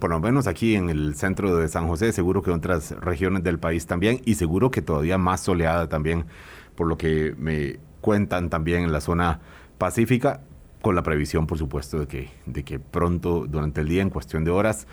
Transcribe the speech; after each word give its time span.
por 0.00 0.10
lo 0.10 0.18
menos 0.18 0.48
aquí 0.48 0.74
en 0.74 0.90
el 0.90 1.14
centro 1.14 1.56
de 1.56 1.68
San 1.68 1.86
José, 1.86 2.12
seguro 2.12 2.42
que 2.42 2.50
en 2.50 2.56
otras 2.56 2.90
regiones 3.00 3.44
del 3.44 3.60
país 3.60 3.86
también, 3.86 4.20
y 4.24 4.34
seguro 4.34 4.72
que 4.72 4.82
todavía 4.82 5.18
más 5.18 5.40
soleada 5.40 5.88
también, 5.88 6.26
por 6.74 6.88
lo 6.88 6.98
que 6.98 7.34
me 7.38 7.78
cuentan 8.00 8.50
también 8.50 8.82
en 8.82 8.90
la 8.90 9.00
zona 9.00 9.40
pacífica, 9.78 10.40
con 10.82 10.96
la 10.96 11.04
previsión, 11.04 11.46
por 11.46 11.58
supuesto, 11.58 12.00
de 12.00 12.08
que, 12.08 12.30
de 12.46 12.64
que 12.64 12.80
pronto, 12.80 13.46
durante 13.48 13.80
el 13.80 13.88
día, 13.88 14.02
en 14.02 14.10
cuestión 14.10 14.44
de 14.44 14.50
horas, 14.50 14.88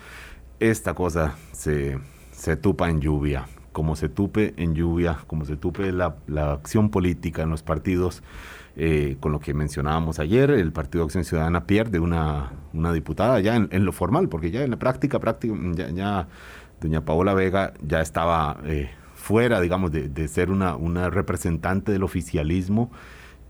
esta 0.60 0.94
cosa 0.94 1.34
se, 1.50 1.98
se 2.30 2.56
tupa 2.56 2.88
en 2.88 3.00
lluvia. 3.00 3.46
Como 3.72 3.94
se 3.96 4.08
tupe 4.08 4.54
en 4.56 4.74
lluvia, 4.74 5.18
como 5.26 5.44
se 5.44 5.56
tupe 5.56 5.92
la, 5.92 6.16
la 6.28 6.52
acción 6.52 6.90
política 6.90 7.42
en 7.42 7.50
los 7.50 7.62
partidos, 7.62 8.22
eh, 8.78 9.16
con 9.20 9.32
lo 9.32 9.40
que 9.40 9.54
mencionábamos 9.54 10.18
ayer, 10.18 10.50
el 10.50 10.70
Partido 10.70 11.02
Acción 11.02 11.24
Ciudadana 11.24 11.64
pierde 11.64 11.98
una, 11.98 12.52
una 12.74 12.92
diputada 12.92 13.40
ya 13.40 13.56
en, 13.56 13.84
lo 13.86 13.92
formal, 13.92 14.28
porque 14.28 14.50
ya 14.50 14.64
en 14.64 14.70
la 14.70 14.76
práctica, 14.76 15.18
práctica 15.18 15.54
ya, 15.94 16.28
doña 16.78 17.02
Paola 17.02 17.32
Vega 17.32 17.72
ya 17.80 18.02
estaba 18.02 18.58
eh, 18.66 18.90
fuera, 19.14 19.62
digamos, 19.62 19.92
de, 19.92 20.28
ser 20.28 20.50
una, 20.50 20.76
una, 20.76 21.08
representante 21.08 21.90
del 21.90 22.02
oficialismo 22.02 22.90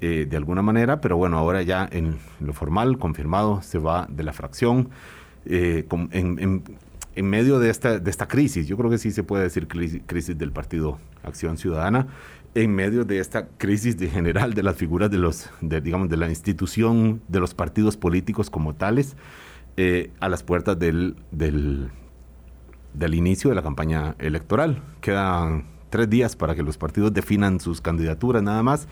eh, 0.00 0.28
de 0.30 0.36
alguna 0.36 0.62
manera, 0.62 1.00
pero 1.00 1.16
bueno, 1.16 1.38
ahora 1.38 1.60
ya 1.62 1.88
en 1.90 2.18
lo 2.38 2.52
formal, 2.52 2.96
confirmado, 2.96 3.62
se 3.62 3.78
va 3.78 4.06
de 4.08 4.22
la 4.22 4.32
fracción. 4.32 4.90
en, 5.44 6.62
en, 7.16 7.26
medio 7.26 7.58
de 7.58 7.70
esta, 7.70 7.98
de 7.98 8.10
esta 8.10 8.28
crisis, 8.28 8.68
yo 8.68 8.76
creo 8.76 8.90
que 8.90 8.98
sí 8.98 9.10
se 9.10 9.24
puede 9.24 9.42
decir 9.42 9.66
crisis, 9.66 10.02
crisis 10.06 10.38
del 10.38 10.52
Partido 10.52 10.98
Acción 11.24 11.56
Ciudadana, 11.58 12.06
en 12.56 12.74
medio 12.74 13.04
de 13.04 13.18
esta 13.18 13.48
crisis 13.58 13.98
de 13.98 14.08
general 14.08 14.54
de 14.54 14.62
las 14.62 14.76
figuras 14.76 15.10
de 15.10 15.18
los, 15.18 15.50
digamos, 15.60 16.08
de 16.08 16.16
la 16.16 16.26
institución 16.30 17.20
de 17.28 17.38
los 17.38 17.52
partidos 17.52 17.98
políticos 17.98 18.48
como 18.48 18.74
tales, 18.74 19.14
eh, 19.76 20.10
a 20.20 20.30
las 20.30 20.42
puertas 20.42 20.78
del, 20.78 21.16
del, 21.30 21.90
del, 22.94 23.14
inicio 23.14 23.50
de 23.50 23.56
la 23.56 23.62
campaña 23.62 24.14
electoral. 24.18 24.82
Quedan 25.02 25.66
tres 25.90 26.08
días 26.08 26.34
para 26.34 26.54
que 26.54 26.62
los 26.62 26.78
partidos 26.78 27.12
definan 27.12 27.60
sus 27.60 27.82
candidaturas 27.82 28.42
nada 28.42 28.62
más 28.62 28.88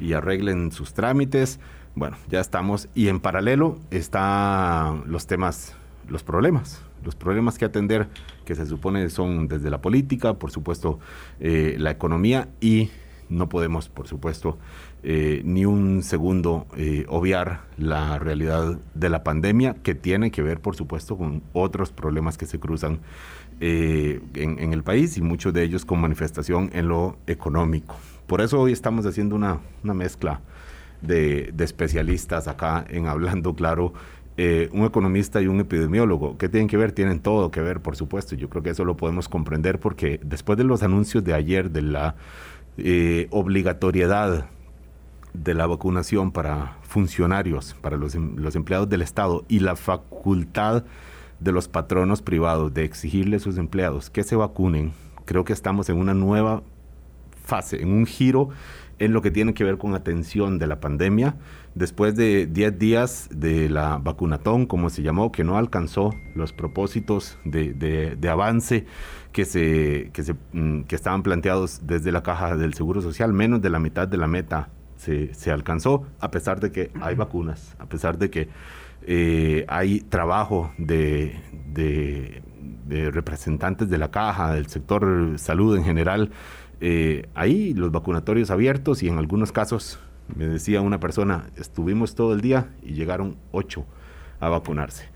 y 0.00 0.14
arreglen 0.14 0.72
sus 0.72 0.92
trámites. 0.92 1.60
Bueno, 1.94 2.16
ya 2.28 2.40
estamos. 2.40 2.88
Y 2.96 3.06
en 3.06 3.20
paralelo 3.20 3.78
están 3.92 5.04
los 5.06 5.28
temas, 5.28 5.76
los 6.08 6.24
problemas 6.24 6.82
los 7.04 7.14
problemas 7.14 7.58
que 7.58 7.66
atender, 7.66 8.08
que 8.46 8.54
se 8.54 8.64
supone 8.64 9.10
son 9.10 9.46
desde 9.46 9.68
la 9.68 9.82
política, 9.82 10.38
por 10.38 10.50
supuesto, 10.50 10.98
eh, 11.38 11.76
la 11.78 11.90
economía 11.90 12.48
y 12.62 12.88
no 13.28 13.48
podemos, 13.48 13.88
por 13.88 14.06
supuesto, 14.08 14.58
eh, 15.02 15.42
ni 15.44 15.66
un 15.66 16.02
segundo 16.02 16.66
eh, 16.76 17.04
obviar 17.08 17.62
la 17.76 18.18
realidad 18.18 18.78
de 18.94 19.08
la 19.10 19.22
pandemia, 19.22 19.74
que 19.82 19.94
tiene 19.94 20.30
que 20.30 20.42
ver, 20.42 20.60
por 20.60 20.76
supuesto, 20.76 21.16
con 21.16 21.42
otros 21.52 21.92
problemas 21.92 22.38
que 22.38 22.46
se 22.46 22.58
cruzan 22.58 23.00
eh, 23.60 24.20
en, 24.34 24.72
el 24.72 24.82
país 24.82 25.16
y 25.18 25.22
muchos 25.22 25.52
de 25.52 25.62
ellos 25.62 25.84
con 25.84 26.00
manifestación 26.00 26.70
en 26.72 26.88
lo 26.88 27.18
económico. 27.26 27.96
Por 28.26 28.40
eso 28.40 28.60
hoy 28.60 28.72
estamos 28.72 29.04
haciendo 29.04 29.36
una, 29.36 29.60
mezcla 29.82 30.40
de, 31.02 31.50
de, 31.52 31.64
especialistas 31.64 32.48
acá 32.48 32.84
en 32.88 33.06
Hablando 33.06 33.54
Claro. 33.54 33.92
un 34.36 34.84
economista 34.84 35.42
y 35.42 35.48
un 35.48 35.60
epidemiólogo. 35.60 36.38
¿Qué 36.38 36.48
tienen 36.48 36.66
que 36.66 36.78
ver? 36.78 36.92
Tienen 36.92 37.20
todo 37.20 37.50
que 37.50 37.60
ver, 37.60 37.80
por 37.80 37.94
supuesto. 37.94 38.34
Yo 38.34 38.48
creo 38.48 38.62
que 38.62 38.70
eso 38.70 38.84
lo 38.86 38.96
podemos 38.96 39.28
comprender 39.28 39.78
porque 39.78 40.18
después 40.24 40.56
de 40.56 40.64
los 40.64 40.82
anuncios 40.82 41.22
de 41.22 41.34
ayer 41.34 41.70
de 41.70 41.82
la 41.82 42.16
eh, 42.76 43.28
obligatoriedad 43.30 44.46
de 45.32 45.54
la 45.54 45.66
vacunación 45.66 46.32
para 46.32 46.78
funcionarios, 46.82 47.74
para 47.80 47.96
los, 47.96 48.14
em, 48.14 48.36
los, 48.36 48.56
empleados 48.56 48.88
del 48.88 49.02
Estado 49.02 49.44
y 49.48 49.60
la 49.60 49.76
facultad 49.76 50.84
de 51.40 51.52
los 51.52 51.68
patronos 51.68 52.22
privados 52.22 52.72
de 52.74 52.84
exigirle 52.84 53.36
a 53.36 53.40
sus 53.40 53.58
empleados 53.58 54.10
que 54.10 54.22
se 54.22 54.36
vacunen, 54.36 54.92
creo 55.24 55.44
que 55.44 55.52
estamos 55.52 55.88
en 55.88 55.98
una 55.98 56.14
nueva 56.14 56.62
fase, 57.44 57.82
en 57.82 57.92
un 57.92 58.06
giro 58.06 58.48
en 59.00 59.12
lo 59.12 59.22
que 59.22 59.32
tiene 59.32 59.54
que 59.54 59.64
ver 59.64 59.76
con 59.76 59.94
atención 59.94 60.58
de 60.58 60.68
la 60.68 60.80
pandemia, 60.80 61.36
después 61.74 62.14
de 62.14 62.46
10 62.46 62.78
días 62.78 63.28
de 63.32 63.68
la 63.68 63.98
vacunatón, 63.98 64.66
como 64.66 64.88
se 64.88 65.02
llamó, 65.02 65.32
que 65.32 65.42
no 65.42 65.58
alcanzó 65.58 66.14
los 66.36 66.52
propósitos 66.52 67.36
de 67.44 68.28
avance 68.30 68.86
que, 69.34 69.44
se, 69.44 70.10
que, 70.12 70.22
se, 70.22 70.34
mm, 70.52 70.82
que 70.84 70.94
estaban 70.94 71.24
planteados 71.24 71.80
desde 71.82 72.12
la 72.12 72.22
caja 72.22 72.56
del 72.56 72.72
Seguro 72.74 73.02
Social, 73.02 73.32
menos 73.32 73.60
de 73.60 73.68
la 73.68 73.80
mitad 73.80 74.06
de 74.06 74.16
la 74.16 74.28
meta 74.28 74.68
se, 74.96 75.34
se 75.34 75.50
alcanzó, 75.50 76.06
a 76.20 76.30
pesar 76.30 76.60
de 76.60 76.70
que 76.70 76.92
hay 77.00 77.16
vacunas, 77.16 77.74
a 77.80 77.86
pesar 77.86 78.16
de 78.16 78.30
que 78.30 78.48
eh, 79.02 79.66
hay 79.66 80.02
trabajo 80.02 80.72
de, 80.78 81.36
de, 81.66 82.42
representantes 83.10 83.90
de 83.90 83.98
la 83.98 84.12
caja, 84.12 84.54
del 84.54 84.68
sector 84.68 85.34
salud 85.36 85.76
en 85.76 85.84
general, 85.84 86.30
eh, 86.80 87.28
ahí 87.34 87.74
los 87.74 87.90
vacunatorios 87.90 88.52
abiertos 88.52 89.02
y 89.02 89.08
en 89.08 89.18
algunos 89.18 89.50
casos, 89.50 89.98
me 90.36 90.46
decía 90.46 90.80
una 90.80 91.00
persona, 91.00 91.50
estuvimos 91.56 92.14
todo 92.14 92.34
el 92.34 92.40
día 92.40 92.68
y 92.84 92.92
llegaron 92.92 93.36
ocho 93.50 93.84
a 94.38 94.48
vacunarse. 94.48 95.08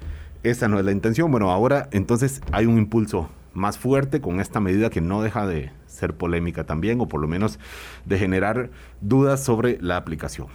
Esa 0.42 0.66
no 0.66 0.80
es 0.80 0.84
la 0.84 0.92
intención. 0.92 1.30
Bueno, 1.30 1.52
ahora 1.52 1.88
entonces 1.92 2.40
hay 2.50 2.66
un 2.66 2.78
impulso 2.78 3.28
más 3.58 3.76
fuerte 3.76 4.20
con 4.20 4.40
esta 4.40 4.60
medida 4.60 4.88
que 4.88 5.00
no 5.00 5.20
deja 5.20 5.46
de 5.46 5.72
ser 5.86 6.14
polémica 6.14 6.64
también, 6.64 7.00
o 7.00 7.08
por 7.08 7.20
lo 7.20 7.28
menos 7.28 7.58
de 8.06 8.18
generar 8.18 8.70
dudas 9.00 9.44
sobre 9.44 9.78
la 9.82 9.96
aplicación. 9.96 10.46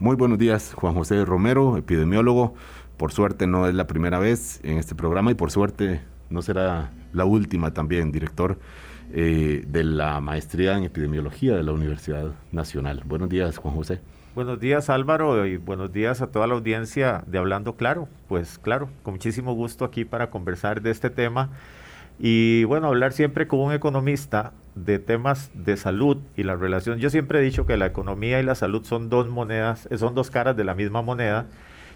Muy 0.00 0.16
buenos 0.16 0.38
días, 0.38 0.74
Juan 0.74 0.94
José 0.94 1.24
Romero, 1.24 1.76
epidemiólogo. 1.76 2.54
Por 2.96 3.12
suerte 3.12 3.46
no 3.46 3.66
es 3.68 3.74
la 3.74 3.86
primera 3.86 4.18
vez 4.18 4.60
en 4.64 4.78
este 4.78 4.94
programa 4.94 5.30
y 5.30 5.34
por 5.34 5.50
suerte 5.50 6.00
no 6.30 6.42
será 6.42 6.90
la 7.12 7.24
última 7.24 7.72
también, 7.72 8.10
director 8.10 8.58
eh, 9.12 9.64
de 9.66 9.84
la 9.84 10.20
maestría 10.20 10.76
en 10.76 10.84
epidemiología 10.84 11.54
de 11.54 11.62
la 11.62 11.72
Universidad 11.72 12.32
Nacional. 12.52 13.02
Buenos 13.04 13.28
días, 13.28 13.58
Juan 13.58 13.74
José. 13.74 14.00
Buenos 14.34 14.60
días 14.60 14.90
Álvaro 14.90 15.46
y 15.46 15.56
buenos 15.56 15.94
días 15.94 16.20
a 16.20 16.26
toda 16.26 16.46
la 16.46 16.52
audiencia 16.52 17.24
de 17.26 17.38
Hablando 17.38 17.76
Claro. 17.76 18.06
Pues 18.28 18.58
claro, 18.58 18.90
con 19.02 19.14
muchísimo 19.14 19.54
gusto 19.54 19.86
aquí 19.86 20.04
para 20.04 20.28
conversar 20.28 20.82
de 20.82 20.90
este 20.90 21.08
tema 21.08 21.48
y 22.18 22.64
bueno, 22.64 22.88
hablar 22.88 23.12
siempre 23.12 23.46
con 23.46 23.60
un 23.60 23.72
economista 23.72 24.52
de 24.74 24.98
temas 24.98 25.50
de 25.54 25.76
salud 25.76 26.18
y 26.36 26.42
la 26.42 26.56
relación. 26.56 26.98
Yo 26.98 27.10
siempre 27.10 27.40
he 27.40 27.42
dicho 27.42 27.66
que 27.66 27.76
la 27.76 27.86
economía 27.86 28.40
y 28.40 28.42
la 28.42 28.54
salud 28.54 28.84
son 28.84 29.08
dos 29.08 29.28
monedas, 29.28 29.88
son 29.96 30.14
dos 30.14 30.30
caras 30.30 30.56
de 30.56 30.64
la 30.64 30.74
misma 30.74 31.02
moneda 31.02 31.46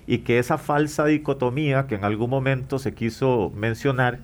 y 0.06 0.18
que 0.18 0.38
esa 0.38 0.58
falsa 0.58 1.04
dicotomía 1.04 1.86
que 1.86 1.94
en 1.94 2.04
algún 2.04 2.30
momento 2.30 2.78
se 2.78 2.94
quiso 2.94 3.52
mencionar, 3.54 4.18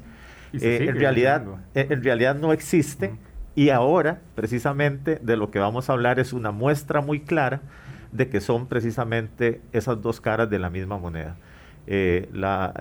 eh, 0.53 0.87
en, 0.89 0.97
realidad, 0.97 1.45
eh, 1.75 1.87
en 1.91 2.03
realidad 2.03 2.35
no 2.35 2.53
existe. 2.53 3.15
Y 3.55 3.71
ahora, 3.71 4.21
precisamente, 4.35 5.19
de 5.23 5.37
lo 5.37 5.51
que 5.51 5.59
vamos 5.59 5.89
a 5.89 5.95
hablar 5.95 6.19
es 6.19 6.35
una 6.35 6.51
muestra 6.51 7.01
muy 7.01 7.21
clara 7.21 7.63
de 8.13 8.29
que 8.29 8.41
son 8.41 8.67
precisamente 8.67 9.61
esas 9.73 10.01
dos 10.03 10.21
caras 10.21 10.51
de 10.51 10.59
la 10.59 10.69
misma 10.69 10.99
moneda. 10.99 11.37
Eh, 11.87 12.29
la, 12.33 12.75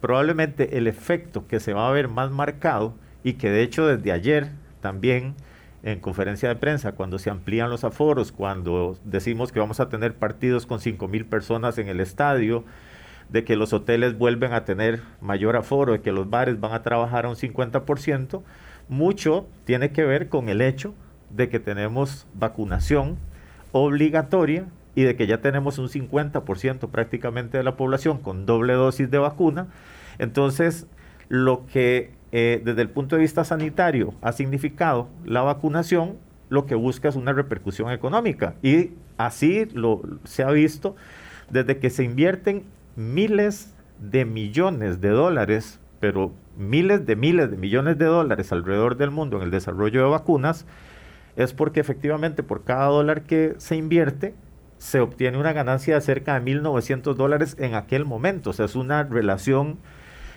probablemente 0.00 0.76
el 0.78 0.86
efecto 0.86 1.46
que 1.46 1.60
se 1.60 1.72
va 1.72 1.88
a 1.88 1.92
ver 1.92 2.08
más 2.08 2.30
marcado 2.30 2.94
y 3.22 3.34
que 3.34 3.50
de 3.50 3.62
hecho 3.62 3.86
desde 3.86 4.12
ayer 4.12 4.50
también 4.80 5.34
en 5.82 6.00
conferencia 6.00 6.48
de 6.48 6.56
prensa, 6.56 6.92
cuando 6.92 7.18
se 7.18 7.28
amplían 7.28 7.68
los 7.68 7.84
aforos, 7.84 8.32
cuando 8.32 8.96
decimos 9.04 9.52
que 9.52 9.60
vamos 9.60 9.80
a 9.80 9.90
tener 9.90 10.14
partidos 10.14 10.64
con 10.64 10.80
5 10.80 11.08
mil 11.08 11.26
personas 11.26 11.76
en 11.76 11.88
el 11.88 12.00
estadio, 12.00 12.64
de 13.28 13.44
que 13.44 13.56
los 13.56 13.72
hoteles 13.72 14.16
vuelven 14.16 14.54
a 14.54 14.64
tener 14.64 15.02
mayor 15.20 15.56
aforo, 15.56 15.92
de 15.92 16.00
que 16.00 16.12
los 16.12 16.30
bares 16.30 16.58
van 16.58 16.72
a 16.72 16.82
trabajar 16.82 17.26
a 17.26 17.28
un 17.28 17.36
50%, 17.36 18.42
mucho 18.88 19.46
tiene 19.64 19.92
que 19.92 20.04
ver 20.04 20.28
con 20.28 20.48
el 20.48 20.62
hecho 20.62 20.94
de 21.30 21.48
que 21.48 21.60
tenemos 21.60 22.26
vacunación 22.34 23.18
obligatoria 23.72 24.66
y 24.94 25.02
de 25.02 25.16
que 25.16 25.26
ya 25.26 25.40
tenemos 25.40 25.78
un 25.78 25.88
50% 25.88 26.90
prácticamente 26.90 27.58
de 27.58 27.64
la 27.64 27.76
población 27.76 28.18
con 28.18 28.46
doble 28.46 28.74
dosis 28.74 29.10
de 29.10 29.18
vacuna. 29.18 29.68
Entonces, 30.18 30.86
lo 31.28 31.66
que 31.66 32.12
eh, 32.32 32.60
desde 32.64 32.82
el 32.82 32.90
punto 32.90 33.16
de 33.16 33.22
vista 33.22 33.44
sanitario 33.44 34.14
ha 34.22 34.32
significado 34.32 35.08
la 35.24 35.42
vacunación, 35.42 36.16
lo 36.48 36.66
que 36.66 36.74
busca 36.74 37.08
es 37.08 37.16
una 37.16 37.32
repercusión 37.32 37.90
económica. 37.90 38.54
Y 38.62 38.90
así 39.16 39.68
se 40.24 40.42
ha 40.42 40.50
visto 40.50 40.96
desde 41.50 41.78
que 41.78 41.90
se 41.90 42.04
invierten 42.04 42.64
miles 42.96 43.74
de 43.98 44.24
millones 44.24 45.00
de 45.00 45.10
dólares, 45.10 45.80
pero 46.00 46.32
miles 46.56 47.06
de 47.06 47.16
miles 47.16 47.50
de 47.50 47.56
millones 47.56 47.98
de 47.98 48.04
dólares 48.06 48.52
alrededor 48.52 48.96
del 48.96 49.10
mundo 49.10 49.38
en 49.38 49.44
el 49.44 49.50
desarrollo 49.50 50.04
de 50.04 50.10
vacunas, 50.10 50.66
es 51.36 51.52
porque 51.52 51.80
efectivamente 51.80 52.42
por 52.42 52.64
cada 52.64 52.86
dólar 52.86 53.22
que 53.22 53.54
se 53.58 53.76
invierte, 53.76 54.34
se 54.78 55.00
obtiene 55.00 55.38
una 55.38 55.52
ganancia 55.52 55.94
de 55.94 56.00
cerca 56.00 56.38
de 56.38 56.60
1.900 56.60 57.14
dólares 57.14 57.56
en 57.58 57.74
aquel 57.74 58.04
momento. 58.04 58.50
O 58.50 58.52
sea, 58.52 58.66
es 58.66 58.76
una 58.76 59.02
relación 59.04 59.78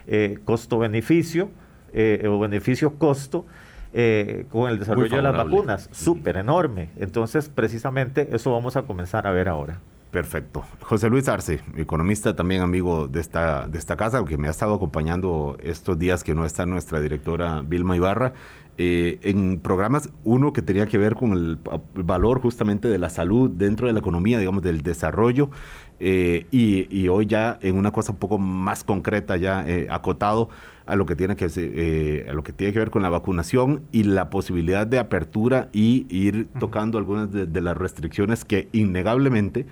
eh, 0.08 0.40
costo-beneficio 0.46 1.50
eh, 1.94 2.26
o 2.28 2.40
beneficio-costo 2.40 3.46
eh, 3.94 4.46
con 4.50 4.70
el 4.70 4.80
desarrollo 4.80 5.16
de 5.16 5.22
las 5.22 5.36
vacunas, 5.36 5.90
súper 5.92 6.38
enorme. 6.38 6.90
Entonces, 6.98 7.50
precisamente 7.50 8.30
eso 8.32 8.52
vamos 8.52 8.76
a 8.76 8.84
comenzar 8.84 9.28
a 9.28 9.32
ver 9.32 9.50
ahora. 9.50 9.80
Perfecto. 10.18 10.66
José 10.82 11.12
Luis 11.12 11.30
Arce, 11.30 11.62
economista 11.76 12.36
también 12.36 12.64
amigo 12.64 13.08
de 13.08 13.20
esta, 13.20 13.68
de 13.68 13.78
esta 13.78 13.96
casa, 13.98 14.26
que 14.26 14.36
me 14.36 14.48
ha 14.48 14.50
estado 14.50 14.74
acompañando 14.74 15.58
estos 15.62 16.00
días 16.00 16.24
que 16.24 16.34
no 16.34 16.44
está 16.44 16.66
nuestra 16.66 17.00
directora 17.00 17.62
Vilma 17.62 17.96
Ibarra, 17.96 18.34
eh, 18.80 19.20
en 19.22 19.60
programas, 19.60 20.10
uno 20.24 20.54
que 20.54 20.64
tenía 20.64 20.88
que 20.88 20.98
ver 20.98 21.14
con 21.14 21.34
el, 21.34 21.60
valor 21.94 22.42
justamente 22.42 22.88
de 22.88 22.98
la 22.98 23.12
salud 23.12 23.52
dentro 23.52 23.86
de 23.86 23.94
la 23.94 24.00
economía, 24.00 24.40
digamos, 24.40 24.64
del 24.64 24.82
desarrollo, 24.82 25.52
eh, 26.00 26.48
y, 26.50 27.08
hoy 27.10 27.28
ya 27.28 27.60
en 27.62 27.78
una 27.78 27.92
cosa 27.92 28.14
un 28.14 28.18
poco 28.18 28.40
más 28.40 28.84
concreta, 28.84 29.38
ya 29.38 29.70
eh, 29.70 29.86
acotado 29.92 30.50
a 30.88 30.96
lo 30.96 31.06
que 31.06 31.16
tiene 31.16 31.36
que 31.36 32.26
a 32.28 32.34
lo 32.34 32.44
que 32.44 32.54
tiene 32.54 32.74
que 32.74 32.80
ver 32.80 32.90
con 32.90 33.04
la 33.04 33.10
vacunación 33.10 33.84
y 33.92 34.02
la 34.04 34.32
posibilidad 34.32 34.88
de 34.88 34.98
apertura 34.98 35.70
y 35.74 36.08
ir 36.10 36.48
tocando 36.60 36.98
algunas 36.98 37.30
de 37.32 37.62
las 37.62 37.78
restricciones 37.78 38.46
que 38.46 38.70
innegablemente 38.72 39.68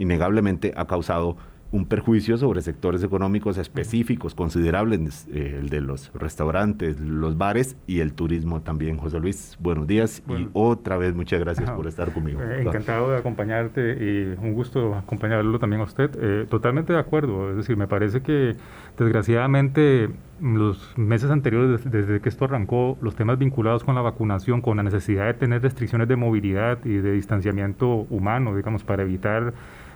innegablemente 0.00 0.72
ha 0.76 0.86
causado 0.86 1.36
un 1.72 1.86
perjuicio 1.86 2.36
sobre 2.36 2.62
sectores 2.62 3.02
económicos 3.04 3.56
específicos, 3.56 4.34
considerables, 4.34 5.28
eh, 5.32 5.58
el 5.60 5.68
de 5.68 5.80
los 5.80 6.10
restaurantes, 6.14 6.98
los 6.98 7.38
bares 7.38 7.76
y 7.86 8.00
el 8.00 8.12
turismo 8.12 8.62
también. 8.62 8.96
José 8.96 9.20
Luis, 9.20 9.56
buenos 9.60 9.86
días 9.86 10.22
y 10.28 10.48
otra 10.52 10.96
vez 10.96 11.14
muchas 11.14 11.38
gracias 11.38 11.70
por 11.70 11.86
estar 11.86 12.12
conmigo. 12.12 12.40
Eh, 12.42 12.62
encantado 12.62 13.10
de 13.10 13.18
acompañarte 13.18 13.92
y 14.00 14.36
un 14.42 14.52
gusto 14.52 14.96
acompañarlo 14.96 15.58
también 15.60 15.80
a 15.80 15.84
usted. 15.84 16.10
Eh, 16.20 16.46
totalmente 16.48 16.92
de 16.92 16.98
acuerdo, 16.98 17.50
es 17.50 17.56
decir, 17.56 17.76
me 17.76 17.86
parece 17.86 18.20
que 18.20 18.56
desgraciadamente 18.98 20.10
los 20.40 20.92
meses 20.96 21.30
anteriores, 21.30 21.88
desde 21.88 22.20
que 22.20 22.28
esto 22.28 22.46
arrancó, 22.46 22.98
los 23.00 23.14
temas 23.14 23.38
vinculados 23.38 23.84
con 23.84 23.94
la 23.94 24.00
vacunación, 24.00 24.60
con 24.60 24.78
la 24.78 24.82
necesidad 24.82 25.26
de 25.26 25.34
tener 25.34 25.62
restricciones 25.62 26.08
de 26.08 26.16
movilidad 26.16 26.84
y 26.84 26.96
de 26.96 27.12
distanciamiento 27.12 28.06
humano, 28.10 28.56
digamos, 28.56 28.82
para 28.82 29.02
evitar 29.02 29.52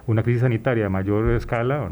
una 0.06 0.22
crisis 0.22 0.42
sanitaria 0.42 0.86
a 0.86 0.88
mayor 0.88 1.30
escala, 1.30 1.88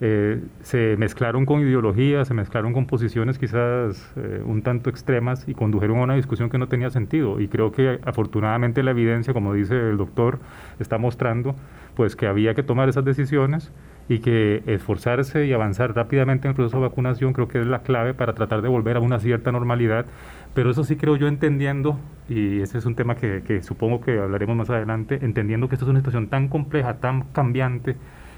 eh, 0.00 0.40
se 0.62 0.96
mezclaron 0.96 1.44
con 1.44 1.60
ideologías, 1.60 2.28
se 2.28 2.34
mezclaron 2.34 2.72
con 2.72 2.86
posiciones 2.86 3.36
quizás 3.36 4.12
eh, 4.16 4.40
un 4.44 4.62
tanto 4.62 4.90
extremas 4.90 5.48
y 5.48 5.54
condujeron 5.54 5.98
a 5.98 6.02
una 6.04 6.14
discusión 6.14 6.50
que 6.50 6.58
no 6.58 6.68
tenía 6.68 6.90
sentido. 6.90 7.40
Y 7.40 7.48
creo 7.48 7.72
que 7.72 7.98
afortunadamente 8.04 8.82
la 8.84 8.92
evidencia, 8.92 9.34
como 9.34 9.54
dice 9.54 9.74
el 9.74 9.96
doctor, 9.96 10.38
está 10.78 10.98
mostrando 10.98 11.56
pues 11.96 12.14
que 12.14 12.28
había 12.28 12.54
que 12.54 12.62
tomar 12.62 12.88
esas 12.88 13.04
decisiones 13.04 13.72
y 14.08 14.20
que 14.20 14.62
esforzarse 14.66 15.46
y 15.46 15.52
avanzar 15.52 15.94
rápidamente 15.94 16.48
en 16.48 16.50
el 16.50 16.56
proceso 16.56 16.78
de 16.78 16.88
vacunación 16.88 17.32
creo 17.32 17.48
que 17.48 17.60
es 17.60 17.66
la 17.66 17.82
clave 17.82 18.14
para 18.14 18.32
tratar 18.32 18.62
de 18.62 18.68
volver 18.68 18.96
a 18.96 19.00
una 19.00 19.20
cierta 19.20 19.52
normalidad 19.52 20.06
pero 20.54 20.70
eso 20.70 20.84
sí 20.84 20.96
creo 20.96 21.16
yo 21.16 21.28
entendiendo, 21.28 21.98
y 22.28 22.60
ese 22.60 22.78
es 22.78 22.84
un 22.84 22.94
tema 22.94 23.14
que, 23.14 23.62
supongo 23.62 24.00
que 24.00 24.18
hablaremos 24.18 24.56
más 24.56 24.70
adelante, 24.70 25.18
entendiendo 25.22 25.68
que 25.68 25.76
esto 25.76 25.84
es 25.84 25.90
una 25.90 26.00
situación 26.00 26.26
tan 26.28 26.48
compleja, 26.48 26.94
tan 26.94 27.22
cambiante, 27.32 27.96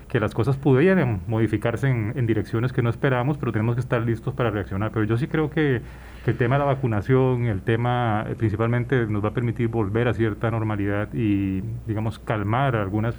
que 0.09 0.19
las 0.21 0.35
cosas 0.35 0.57
pudieran 0.57 1.21
modificarse 1.29 1.89
en, 1.89 2.27
direcciones 2.27 2.73
que 2.73 2.83
no 2.83 2.91
esperamos, 2.91 3.39
pero 3.39 3.53
tenemos 3.53 3.77
que 3.77 3.81
estar 3.81 4.03
listos 4.03 4.35
para 4.35 4.51
reaccionar. 4.51 4.91
Pero 4.93 5.05
yo 5.05 5.17
sí 5.17 5.29
creo 5.29 5.51
que, 5.51 5.83
que, 6.25 6.33
el 6.33 6.37
tema 6.37 6.57
de 6.57 6.59
la 6.59 6.65
vacunación, 6.67 7.47
el 7.47 7.63
tema 7.63 8.27
eh, 8.29 8.35
principalmente 8.35 9.07
nos 9.07 9.25
va 9.25 9.29
a 9.29 9.35
permitir 9.35 9.69
volver 9.69 10.09
a 10.09 10.13
cierta 10.13 10.51
normalidad 10.51 11.15
y, 11.15 11.63
digamos, 11.87 12.19
calmar 12.19 12.75
algunas 12.77 13.15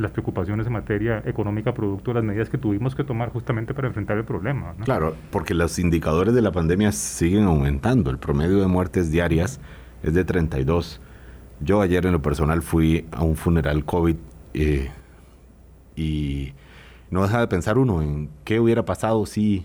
las 0.00 0.10
preocupaciones 0.10 0.66
en 0.66 0.72
materia 0.72 1.22
económica 1.26 1.74
producto 1.74 2.10
de 2.10 2.14
las 2.16 2.24
medidas 2.24 2.48
que 2.48 2.58
tuvimos 2.58 2.94
que 2.94 3.04
tomar 3.04 3.30
justamente 3.30 3.74
para 3.74 3.88
enfrentar 3.88 4.16
el 4.16 4.24
problema. 4.24 4.74
Claro, 4.84 5.14
porque 5.30 5.54
los 5.54 5.78
indicadores 5.78 6.34
de 6.34 6.42
la 6.42 6.52
pandemia 6.52 6.92
siguen 6.92 7.44
aumentando. 7.44 8.10
El 8.10 8.18
promedio 8.18 8.60
de 8.60 8.66
muertes 8.66 9.10
diarias 9.10 9.60
es 10.02 10.14
de 10.14 10.24
32. 10.24 11.00
Yo 11.60 11.80
ayer 11.80 12.04
en 12.06 12.12
lo 12.12 12.22
personal 12.22 12.62
fui 12.62 13.06
a 13.12 13.22
un 13.22 13.36
funeral 13.36 13.84
COVID 13.84 14.16
eh, 14.54 14.90
y 15.96 16.52
no 17.10 17.22
deja 17.22 17.40
de 17.40 17.46
pensar 17.46 17.78
uno 17.78 18.02
en 18.02 18.30
qué 18.44 18.58
hubiera 18.58 18.84
pasado 18.84 19.26
si, 19.26 19.64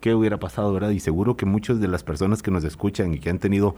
qué 0.00 0.14
hubiera 0.14 0.38
pasado, 0.38 0.72
¿verdad? 0.72 0.90
Y 0.90 1.00
seguro 1.00 1.36
que 1.36 1.46
muchas 1.46 1.80
de 1.80 1.88
las 1.88 2.04
personas 2.04 2.42
que 2.42 2.50
nos 2.50 2.64
escuchan 2.64 3.14
y 3.14 3.18
que 3.18 3.30
han 3.30 3.38
tenido 3.38 3.74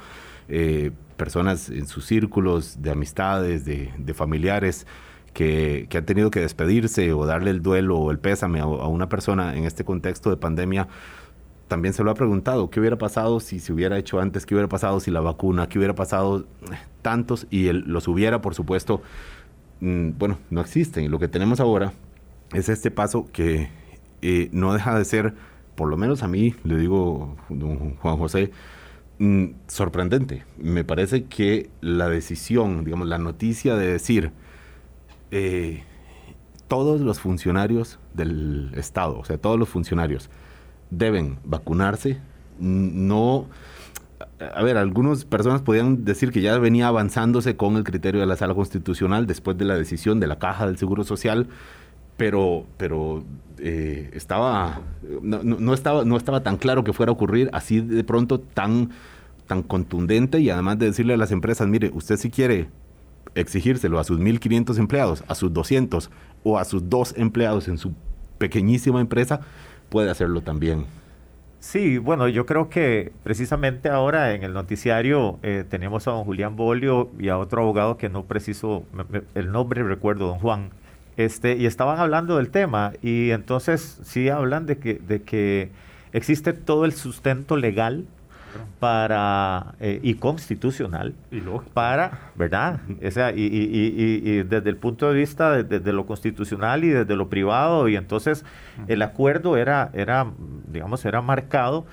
eh, 0.48 0.90
personas 1.16 1.70
en 1.70 1.86
sus 1.86 2.04
círculos 2.06 2.82
de 2.82 2.90
amistades, 2.90 3.64
de, 3.64 3.92
de 3.96 4.14
familiares, 4.14 4.86
que, 5.34 5.88
han 5.94 6.06
tenido 6.06 6.30
que 6.30 6.40
despedirse 6.40 7.12
o 7.12 7.26
darle 7.26 7.50
el 7.50 7.60
duelo 7.60 7.98
o 7.98 8.10
el 8.10 8.18
pésame 8.18 8.60
a, 8.60 8.66
una 8.66 9.08
persona 9.10 9.54
en 9.56 9.64
este 9.64 9.84
contexto 9.84 10.30
de 10.30 10.36
pandemia, 10.38 10.88
también 11.68 11.92
se 11.92 12.04
lo 12.04 12.10
ha 12.10 12.14
preguntado, 12.14 12.70
¿qué 12.70 12.80
hubiera 12.80 12.96
pasado 12.96 13.40
si 13.40 13.58
se 13.58 13.72
hubiera 13.72 13.98
hecho 13.98 14.20
antes? 14.20 14.46
¿Qué 14.46 14.54
hubiera 14.54 14.68
pasado 14.68 15.00
si 15.00 15.10
la 15.10 15.20
vacuna? 15.20 15.68
¿Qué 15.68 15.78
hubiera 15.78 15.94
pasado? 15.94 16.46
Tantos, 17.02 17.46
y 17.50 17.70
los 17.72 18.06
hubiera, 18.08 18.40
por 18.40 18.54
supuesto, 18.54 19.02
mm, 19.80 20.10
bueno, 20.18 20.38
no 20.50 20.60
existen. 20.60 21.04
Y 21.04 21.08
lo 21.08 21.18
que 21.18 21.28
tenemos 21.28 21.60
ahora 21.60 21.92
es 22.52 22.68
este 22.68 22.90
paso 22.90 23.26
que 23.32 23.68
eh, 24.22 24.48
no 24.52 24.72
deja 24.72 24.96
de 24.96 25.04
ser, 25.04 25.34
por 25.74 25.88
lo 25.88 25.96
menos 25.96 26.22
a 26.22 26.28
mí, 26.28 26.54
le 26.64 26.76
digo, 26.76 27.36
Juan 28.00 28.16
José, 28.18 28.52
mm, 29.18 29.46
sorprendente. 29.66 30.44
Me 30.58 30.84
parece 30.84 31.24
que 31.24 31.70
la 31.80 32.08
decisión, 32.08 32.84
digamos, 32.84 33.08
la 33.08 33.18
noticia 33.18 33.74
de 33.74 33.92
decir, 33.92 34.32
eh, 35.36 35.82
todos 36.68 37.00
los 37.00 37.18
funcionarios 37.18 37.98
del 38.14 38.70
Estado, 38.76 39.18
o 39.18 39.24
sea, 39.24 39.36
todos 39.36 39.58
los 39.58 39.68
funcionarios 39.68 40.30
deben 40.90 41.38
vacunarse. 41.44 42.18
No, 42.60 43.46
a 44.38 44.62
ver, 44.62 44.76
algunas 44.76 45.24
personas 45.24 45.60
podían 45.60 46.04
decir 46.04 46.30
que 46.30 46.40
ya 46.40 46.56
venía 46.58 46.86
avanzándose 46.86 47.56
con 47.56 47.76
el 47.76 47.82
criterio 47.82 48.20
de 48.20 48.28
la 48.28 48.36
Sala 48.36 48.54
Constitucional 48.54 49.26
después 49.26 49.58
de 49.58 49.64
la 49.64 49.76
decisión 49.76 50.20
de 50.20 50.28
la 50.28 50.38
Caja 50.38 50.66
del 50.66 50.78
Seguro 50.78 51.02
Social, 51.02 51.48
pero, 52.16 52.64
pero 52.76 53.24
eh, 53.58 54.10
estaba, 54.12 54.82
no, 55.20 55.74
estaba, 55.74 56.04
no 56.04 56.16
estaba 56.16 56.44
tan 56.44 56.58
claro 56.58 56.84
que 56.84 56.92
fuera 56.92 57.10
a 57.10 57.14
ocurrir 57.14 57.50
así 57.52 57.80
de 57.80 58.04
pronto 58.04 58.38
tan, 58.38 58.90
tan 59.48 59.64
contundente 59.64 60.38
y 60.38 60.50
además 60.50 60.78
de 60.78 60.86
decirle 60.86 61.14
a 61.14 61.16
las 61.16 61.32
empresas, 61.32 61.66
mire, 61.66 61.90
usted 61.92 62.18
si 62.18 62.30
quiere 62.30 62.68
exigírselo 63.34 63.98
a 63.98 64.04
sus 64.04 64.18
1.500 64.18 64.78
empleados, 64.78 65.24
a 65.28 65.34
sus 65.34 65.52
200 65.52 66.10
o 66.42 66.58
a 66.58 66.64
sus 66.64 66.88
dos 66.88 67.14
empleados 67.16 67.68
en 67.68 67.78
su 67.78 67.92
pequeñísima 68.38 69.00
empresa, 69.00 69.40
puede 69.88 70.10
hacerlo 70.10 70.40
también. 70.40 70.86
Sí, 71.60 71.96
bueno, 71.96 72.28
yo 72.28 72.44
creo 72.44 72.68
que 72.68 73.10
precisamente 73.22 73.88
ahora 73.88 74.34
en 74.34 74.42
el 74.42 74.52
noticiario 74.52 75.38
eh, 75.42 75.64
tenemos 75.66 76.06
a 76.06 76.10
don 76.10 76.24
Julián 76.24 76.56
Bolio 76.56 77.10
y 77.18 77.30
a 77.30 77.38
otro 77.38 77.62
abogado 77.62 77.96
que 77.96 78.10
no 78.10 78.24
preciso 78.24 78.84
el 79.34 79.50
nombre, 79.50 79.82
recuerdo, 79.82 80.26
don 80.26 80.40
Juan, 80.40 80.70
este, 81.16 81.56
y 81.56 81.64
estaban 81.64 81.98
hablando 81.98 82.36
del 82.36 82.50
tema 82.50 82.92
y 83.00 83.30
entonces 83.30 83.98
sí 84.04 84.28
hablan 84.28 84.66
de 84.66 84.76
que, 84.76 84.94
de 84.94 85.22
que 85.22 85.70
existe 86.12 86.52
todo 86.52 86.84
el 86.84 86.92
sustento 86.92 87.56
legal 87.56 88.04
para 88.78 89.74
eh, 89.80 90.00
y 90.02 90.14
constitucional 90.14 91.14
para, 91.72 92.30
¿verdad? 92.34 92.80
O 93.04 93.10
sea, 93.10 93.32
y, 93.34 94.42
desde 94.44 94.70
el 94.70 94.76
punto 94.76 95.08
de 95.08 95.14
vista 95.14 95.62
de, 95.62 95.92
lo 95.92 96.06
constitucional 96.06 96.84
y 96.84 96.90
desde 96.90 97.16
lo 97.16 97.28
privado, 97.28 97.88
y 97.88 97.96
entonces 97.96 98.44
el 98.88 99.02
acuerdo 99.02 99.56
era, 99.56 99.90
era, 99.94 100.26
digamos, 100.68 101.04
era 101.04 101.22
marcado 101.22 101.84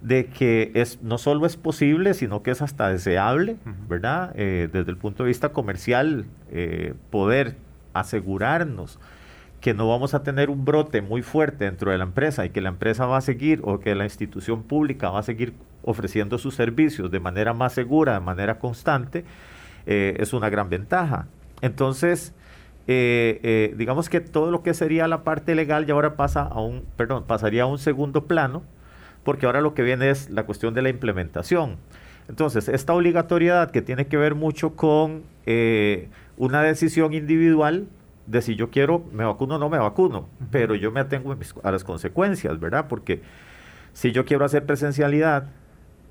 de 0.00 0.26
que 0.26 0.72
es 0.74 1.02
no 1.02 1.18
solo 1.18 1.46
es 1.46 1.56
posible, 1.56 2.14
sino 2.14 2.42
que 2.42 2.50
es 2.50 2.62
hasta 2.62 2.88
deseable, 2.88 3.56
¿verdad? 3.88 4.32
Eh, 4.34 4.68
desde 4.72 4.90
el 4.90 4.96
punto 4.96 5.24
de 5.24 5.28
vista 5.28 5.50
comercial, 5.50 6.26
eh, 6.50 6.94
poder 7.10 7.56
asegurarnos 7.92 8.98
que 9.60 9.74
no 9.74 9.88
vamos 9.88 10.14
a 10.14 10.22
tener 10.22 10.48
un 10.48 10.64
brote 10.64 11.02
muy 11.02 11.22
fuerte 11.22 11.64
dentro 11.64 11.90
de 11.90 11.98
la 11.98 12.04
empresa 12.04 12.46
y 12.46 12.50
que 12.50 12.60
la 12.60 12.70
empresa 12.70 13.06
va 13.06 13.18
a 13.18 13.20
seguir 13.20 13.60
o 13.62 13.78
que 13.78 13.94
la 13.94 14.04
institución 14.04 14.62
pública 14.62 15.10
va 15.10 15.20
a 15.20 15.22
seguir 15.22 15.52
ofreciendo 15.82 16.38
sus 16.38 16.54
servicios 16.54 17.10
de 17.10 17.20
manera 17.20 17.52
más 17.52 17.74
segura, 17.74 18.14
de 18.14 18.20
manera 18.20 18.58
constante, 18.58 19.24
eh, 19.86 20.16
es 20.18 20.32
una 20.32 20.48
gran 20.48 20.70
ventaja. 20.70 21.26
Entonces, 21.60 22.34
eh, 22.86 23.40
eh, 23.42 23.74
digamos 23.76 24.08
que 24.08 24.20
todo 24.20 24.50
lo 24.50 24.62
que 24.62 24.72
sería 24.72 25.06
la 25.08 25.24
parte 25.24 25.54
legal 25.54 25.84
ya 25.84 25.92
ahora 25.92 26.16
pasa 26.16 26.42
a 26.42 26.60
un, 26.60 26.84
perdón, 26.96 27.24
pasaría 27.26 27.64
a 27.64 27.66
un 27.66 27.78
segundo 27.78 28.24
plano, 28.24 28.62
porque 29.24 29.44
ahora 29.44 29.60
lo 29.60 29.74
que 29.74 29.82
viene 29.82 30.08
es 30.08 30.30
la 30.30 30.44
cuestión 30.44 30.72
de 30.72 30.80
la 30.80 30.88
implementación. 30.88 31.76
Entonces, 32.28 32.68
esta 32.68 32.94
obligatoriedad 32.94 33.70
que 33.70 33.82
tiene 33.82 34.06
que 34.06 34.16
ver 34.16 34.34
mucho 34.34 34.76
con 34.76 35.24
una 36.36 36.62
decisión 36.62 37.12
individual 37.12 37.88
de 38.26 38.42
si 38.42 38.54
yo 38.54 38.70
quiero, 38.70 39.04
me 39.12 39.24
vacuno 39.24 39.56
o 39.56 39.58
no 39.58 39.68
me 39.68 39.78
vacuno, 39.78 40.28
pero 40.50 40.74
yo 40.74 40.92
me 40.92 41.00
atengo 41.00 41.36
a 41.62 41.70
las 41.70 41.84
consecuencias, 41.84 42.60
¿verdad? 42.60 42.86
Porque 42.88 43.22
si 43.92 44.12
yo 44.12 44.24
quiero 44.24 44.44
hacer 44.44 44.66
presencialidad, 44.66 45.48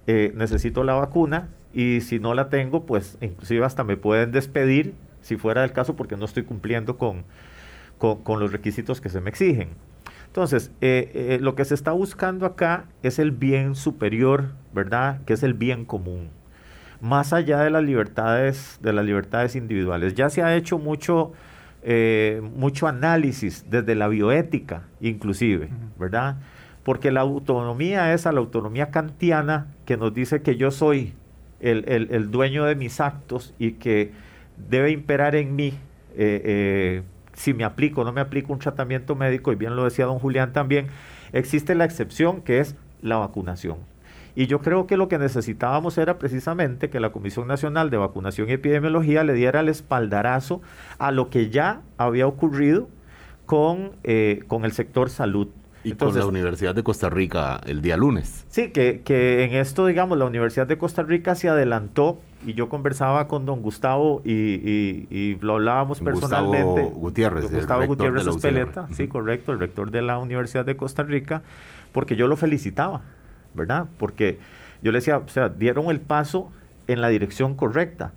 eh, 0.07 0.33
necesito 0.35 0.83
la 0.83 0.95
vacuna 0.95 1.49
y 1.73 2.01
si 2.01 2.19
no 2.19 2.33
la 2.33 2.49
tengo, 2.49 2.85
pues 2.85 3.17
inclusive 3.21 3.65
hasta 3.65 3.83
me 3.83 3.95
pueden 3.95 4.31
despedir, 4.31 4.95
si 5.21 5.37
fuera 5.37 5.63
el 5.63 5.71
caso, 5.71 5.95
porque 5.95 6.17
no 6.17 6.25
estoy 6.25 6.43
cumpliendo 6.43 6.97
con, 6.97 7.25
con, 7.97 8.39
los 8.39 8.51
requisitos 8.51 9.01
que 9.01 9.09
se 9.09 9.21
me 9.21 9.29
exigen. 9.29 9.69
Entonces, 10.27 10.71
eh, 10.81 11.11
eh, 11.13 11.37
lo 11.41 11.55
que 11.55 11.65
se 11.65 11.73
está 11.73 11.91
buscando 11.91 12.45
acá 12.45 12.85
es 13.03 13.19
el 13.19 13.31
bien 13.31 13.75
superior, 13.75 14.53
¿verdad? 14.73 15.21
Que 15.25 15.33
es 15.33 15.43
el 15.43 15.53
bien 15.53 15.85
común. 15.85 16.29
Más 17.01 17.33
allá 17.33 17.59
de 17.59 17.69
las 17.69 17.83
libertades, 17.83 18.79
de 18.81 18.93
las 18.93 19.05
libertades 19.05 19.55
individuales. 19.55 20.15
Ya 20.15 20.29
se 20.29 20.41
ha 20.43 20.55
hecho 20.55 20.77
mucho 20.77 21.33
eh, 21.83 22.41
mucho 22.55 22.87
análisis 22.87 23.65
desde 23.69 23.95
la 23.95 24.07
bioética, 24.07 24.83
inclusive, 24.99 25.69
¿verdad? 25.97 26.37
Porque 26.83 27.11
la 27.11 27.21
autonomía 27.21 28.13
es 28.13 28.25
a 28.25 28.31
la 28.31 28.39
autonomía 28.39 28.91
kantiana 28.91 29.67
que 29.85 29.97
nos 29.97 30.13
dice 30.13 30.41
que 30.41 30.57
yo 30.57 30.71
soy 30.71 31.13
el, 31.59 32.31
dueño 32.31 32.65
de 32.65 32.75
mis 32.75 32.99
actos 32.99 33.53
y 33.59 33.73
que 33.73 34.11
debe 34.69 34.91
imperar 34.91 35.35
en 35.35 35.55
mí 35.55 35.73
eh, 36.15 36.41
eh, 36.43 37.03
si 37.33 37.53
me 37.53 37.63
aplico 37.63 38.01
o 38.01 38.03
no 38.03 38.11
me 38.11 38.21
aplico 38.21 38.51
un 38.51 38.59
tratamiento 38.59 39.15
médico, 39.15 39.53
y 39.53 39.55
bien 39.55 39.75
lo 39.75 39.85
decía 39.85 40.05
don 40.05 40.19
Julián 40.19 40.51
también, 40.51 40.87
existe 41.31 41.75
la 41.75 41.85
excepción 41.85 42.41
que 42.41 42.59
es 42.59 42.75
la 43.01 43.17
vacunación. 43.17 43.77
Y 44.35 44.47
yo 44.47 44.59
creo 44.59 44.87
que 44.87 44.97
lo 44.97 45.07
que 45.07 45.17
necesitábamos 45.17 45.97
era 45.97 46.17
precisamente 46.17 46.89
que 46.89 46.99
la 46.99 47.11
Comisión 47.11 47.47
Nacional 47.47 47.89
de 47.89 47.97
Vacunación 47.97 48.49
y 48.49 48.53
Epidemiología 48.53 49.23
le 49.23 49.33
diera 49.33 49.59
el 49.59 49.69
espaldarazo 49.69 50.61
a 50.97 51.11
lo 51.11 51.29
que 51.29 51.49
ya 51.49 51.81
había 51.97 52.27
ocurrido 52.27 52.87
con, 53.45 53.91
eh, 54.03 54.43
con 54.47 54.65
el 54.65 54.71
sector 54.71 55.09
salud. 55.09 55.47
Y 55.83 55.93
con 55.93 56.13
la 56.13 56.25
Universidad 56.25 56.75
de 56.75 56.83
Costa 56.83 57.09
Rica 57.09 57.61
el 57.65 57.81
día 57.81 57.95
lunes. 57.95 58.45
Sí, 58.49 58.71
que, 58.71 59.01
que 59.03 59.45
en 59.45 59.53
esto, 59.55 59.85
digamos, 59.85 60.17
la 60.17 60.25
Universidad 60.25 60.67
de 60.67 60.77
Costa 60.77 61.03
Rica 61.03 61.35
se 61.35 61.47
adelantó 61.47 62.19
y 62.45 62.53
yo 62.53 62.69
conversaba 62.69 63.27
con 63.27 63.45
don 63.45 63.61
Gustavo 63.61 64.21
y, 64.23 64.33
y, 64.33 65.37
lo 65.41 65.55
hablábamos 65.55 65.99
personalmente. 65.99 66.83
Gustavo 66.83 66.99
Gutiérrez. 66.99 67.51
Gustavo 67.51 67.85
Gutiérrez 67.85 68.27
Espeleta, 68.27 68.87
sí, 68.91 69.07
correcto, 69.07 69.51
el 69.51 69.59
rector 69.59 69.91
de 69.91 70.01
la 70.01 70.17
Universidad 70.19 70.65
de 70.65 70.77
Costa 70.77 71.03
Rica, 71.03 71.41
porque 71.91 72.15
yo 72.15 72.27
lo 72.27 72.37
felicitaba, 72.37 73.01
¿verdad? 73.59 73.85
Porque 73.97 74.39
yo 74.81 74.91
le 74.91 74.97
decía, 74.97 75.17
o 75.17 75.27
sea, 75.27 75.49
dieron 75.49 75.91
el 75.91 76.01
paso 76.01 76.51
en 76.87 77.01
la 77.01 77.09
dirección 77.09 77.55
correcta. 77.55 78.13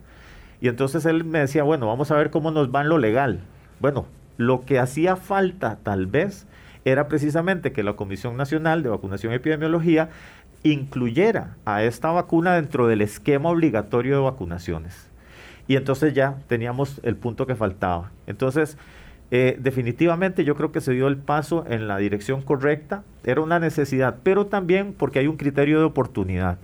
Y 0.61 0.69
entonces 0.69 1.05
él 1.05 1.25
me 1.25 1.41
decía, 1.41 1.65
bueno, 1.65 1.87
vamos 1.89 2.11
a 2.11 2.17
ver 2.17 2.31
cómo 2.31 2.51
nos 2.51 2.75
va 2.75 2.83
en 2.83 2.89
lo 2.89 2.99
legal. 2.99 3.41
Bueno, 3.81 4.07
lo 4.37 4.65
que 4.65 4.79
hacía 4.79 5.17
falta 5.17 5.79
tal 5.83 6.07
vez 6.07 6.47
era 6.85 7.09
precisamente 7.09 7.73
que 7.73 7.83
la 7.83 7.95
Comisión 7.95 8.37
Nacional 8.37 8.83
de 8.83 8.89
Vacunación 8.89 9.33
y 9.33 9.37
Epidemiología 9.37 10.09
incluyera 10.63 11.57
a 11.65 11.83
esta 11.83 12.11
vacuna 12.11 12.55
dentro 12.55 12.87
del 12.87 13.03
esquema 13.03 13.51
obligatorio 13.51 14.17
de 14.17 14.23
vacunaciones. 14.23 15.11
Y 15.67 15.77
entonces 15.77 16.15
ya 16.15 16.37
teníamos 16.49 17.01
el 17.03 17.17
punto 17.17 17.47
que 17.47 17.55
faltaba. 17.55 18.11
Entonces, 18.27 18.79
eh, 19.35 19.57
definitivamente 19.59 20.45
yo 20.45 20.55
creo 20.57 20.73
que 20.73 20.83
se 20.83 20.93
dio 20.93 21.09
el 21.09 21.17
paso 21.17 21.65
en 21.67 21.89
la 21.89 21.97
dirección 21.97 22.43
correcta, 22.43 23.03
era 23.25 23.41
una 23.41 23.59
necesidad, 23.59 24.19
pero 24.23 24.45
también 24.45 24.93
porque 24.93 25.21
hay 25.21 25.27
un 25.27 25.39
criterio 25.39 25.79
de 25.79 25.87
oportunidad. 25.87 26.59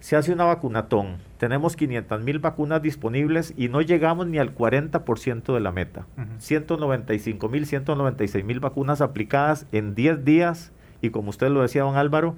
Se 0.00 0.16
hace 0.16 0.32
una 0.32 0.44
vacunatón, 0.44 1.18
tenemos 1.36 1.76
500 1.76 2.22
mil 2.22 2.38
vacunas 2.38 2.80
disponibles 2.80 3.52
y 3.58 3.68
no 3.68 3.82
llegamos 3.82 4.26
ni 4.26 4.38
al 4.38 4.54
40% 4.54 5.52
de 5.52 5.60
la 5.60 5.70
meta. 5.70 6.06
195 6.38 7.46
mil, 7.50 7.66
196 7.66 8.42
mil 8.42 8.58
vacunas 8.58 9.02
aplicadas 9.02 9.66
en 9.70 9.94
10 9.94 10.24
días 10.24 10.72
y 11.02 11.10
como 11.10 11.28
usted 11.28 11.50
lo 11.50 11.60
decía, 11.60 11.82
don 11.82 11.96
Álvaro, 11.96 12.36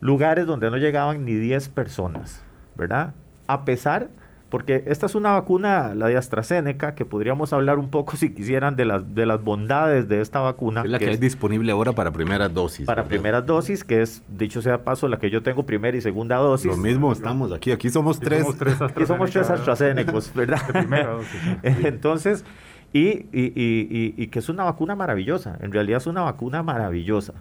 lugares 0.00 0.44
donde 0.44 0.70
no 0.70 0.76
llegaban 0.76 1.24
ni 1.24 1.32
10 1.32 1.70
personas, 1.70 2.42
¿verdad? 2.76 3.14
A 3.46 3.64
pesar 3.64 4.10
porque 4.52 4.84
esta 4.86 5.06
es 5.06 5.14
una 5.14 5.30
vacuna, 5.30 5.94
la 5.94 6.08
de 6.08 6.18
AstraZeneca, 6.18 6.94
que 6.94 7.06
podríamos 7.06 7.54
hablar 7.54 7.78
un 7.78 7.88
poco 7.88 8.16
si 8.18 8.34
quisieran 8.34 8.76
de 8.76 8.84
las, 8.84 9.14
de 9.14 9.24
las 9.24 9.42
bondades 9.42 10.08
de 10.08 10.20
esta 10.20 10.40
vacuna. 10.40 10.82
Es 10.82 10.90
la 10.90 10.98
que, 10.98 11.10
es, 11.10 11.18
disponible 11.18 11.72
ahora 11.72 11.92
para 11.92 12.10
primeras 12.10 12.52
dosis. 12.52 12.84
Para 12.84 13.04
primeras 13.04 13.46
dosis, 13.46 13.82
que 13.82 14.02
es, 14.02 14.22
dicho 14.28 14.60
sea 14.60 14.84
paso, 14.84 15.08
la 15.08 15.18
que 15.18 15.30
yo 15.30 15.42
tengo 15.42 15.64
primera 15.64 15.96
y 15.96 16.02
segunda 16.02 16.36
dosis. 16.36 16.66
Lo 16.70 16.76
mismo 16.76 17.10
estamos 17.12 17.50
aquí, 17.50 17.72
aquí 17.72 17.88
somos 17.88 18.20
tres. 18.20 18.42
Somos 18.42 18.58
tres 18.58 18.82
aquí 18.82 19.06
somos 19.06 19.30
tres 19.30 19.48
AstraZeneca, 19.48 20.12
¿verdad? 20.34 20.60
primera 20.70 21.12
dosis. 21.12 21.40
Entonces, 21.62 22.44
y, 22.92 23.08
y, 23.32 23.54
y, 23.56 24.14
y 24.18 24.26
que 24.26 24.40
es 24.40 24.50
una 24.50 24.64
vacuna 24.64 24.94
maravillosa, 24.94 25.56
en 25.62 25.72
realidad 25.72 25.96
es 25.96 26.06
una 26.06 26.20
vacuna 26.20 26.62
maravillosa. 26.62 27.32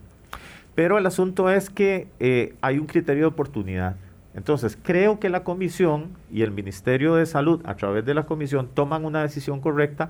Pero 0.76 0.98
el 0.98 1.06
asunto 1.06 1.50
es 1.50 1.70
que 1.70 2.08
eh, 2.22 2.56
hay 2.62 2.80
un 2.80 2.86
criterio 2.86 3.24
de 3.24 3.28
oportunidad. 3.28 3.98
Entonces, 4.34 4.78
creo 4.82 5.20
que 5.20 5.30
la 5.30 5.44
comisión 5.44 6.12
y 6.32 6.42
el 6.42 6.52
Ministerio 6.52 7.16
de 7.16 7.26
Salud, 7.26 7.62
a 7.66 7.76
través 7.76 8.06
de 8.06 8.14
la 8.14 8.26
comisión, 8.26 8.70
toman 8.74 9.04
una 9.06 9.22
decisión 9.22 9.60
correcta 9.60 10.10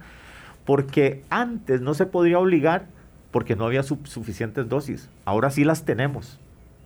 porque 0.66 1.24
antes 1.30 1.82
no 1.82 1.94
se 1.94 2.06
podría 2.06 2.40
obligar 2.40 2.86
porque 3.32 3.56
no 3.56 3.66
había 3.66 3.82
suficientes 3.84 4.70
dosis. 4.70 5.10
Ahora 5.26 5.50
sí 5.50 5.64
las 5.64 5.86
tenemos. 5.86 6.40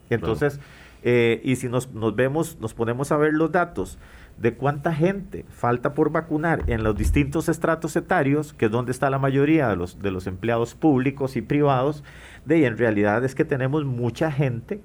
Entonces, 0.09 0.59
eh, 1.03 1.41
y 1.43 1.55
si 1.57 1.67
nos, 1.67 1.91
nos, 1.91 2.15
vemos, 2.15 2.57
nos 2.61 2.73
ponemos 2.73 3.11
a 3.11 3.17
ver 3.17 3.33
los 3.33 3.51
datos 3.51 3.97
de 4.37 4.53
cuánta 4.53 4.93
gente 4.93 5.45
falta 5.49 5.93
por 5.93 6.11
vacunar 6.11 6.63
en 6.67 6.83
los 6.83 6.95
distintos 6.95 7.49
estratos 7.49 7.95
etarios, 7.95 8.53
que 8.53 8.65
es 8.65 8.71
donde 8.71 8.91
está 8.91 9.09
la 9.09 9.19
mayoría 9.19 9.69
de 9.69 9.75
los, 9.75 10.01
de 10.01 10.11
los 10.11 10.27
empleados 10.27 10.75
públicos 10.75 11.35
y 11.35 11.41
privados, 11.41 12.03
de 12.45 12.59
y 12.59 12.65
en 12.65 12.77
realidad 12.77 13.23
es 13.23 13.33
que 13.33 13.45
tenemos 13.45 13.85
mucha 13.85 14.31
gente 14.31 14.81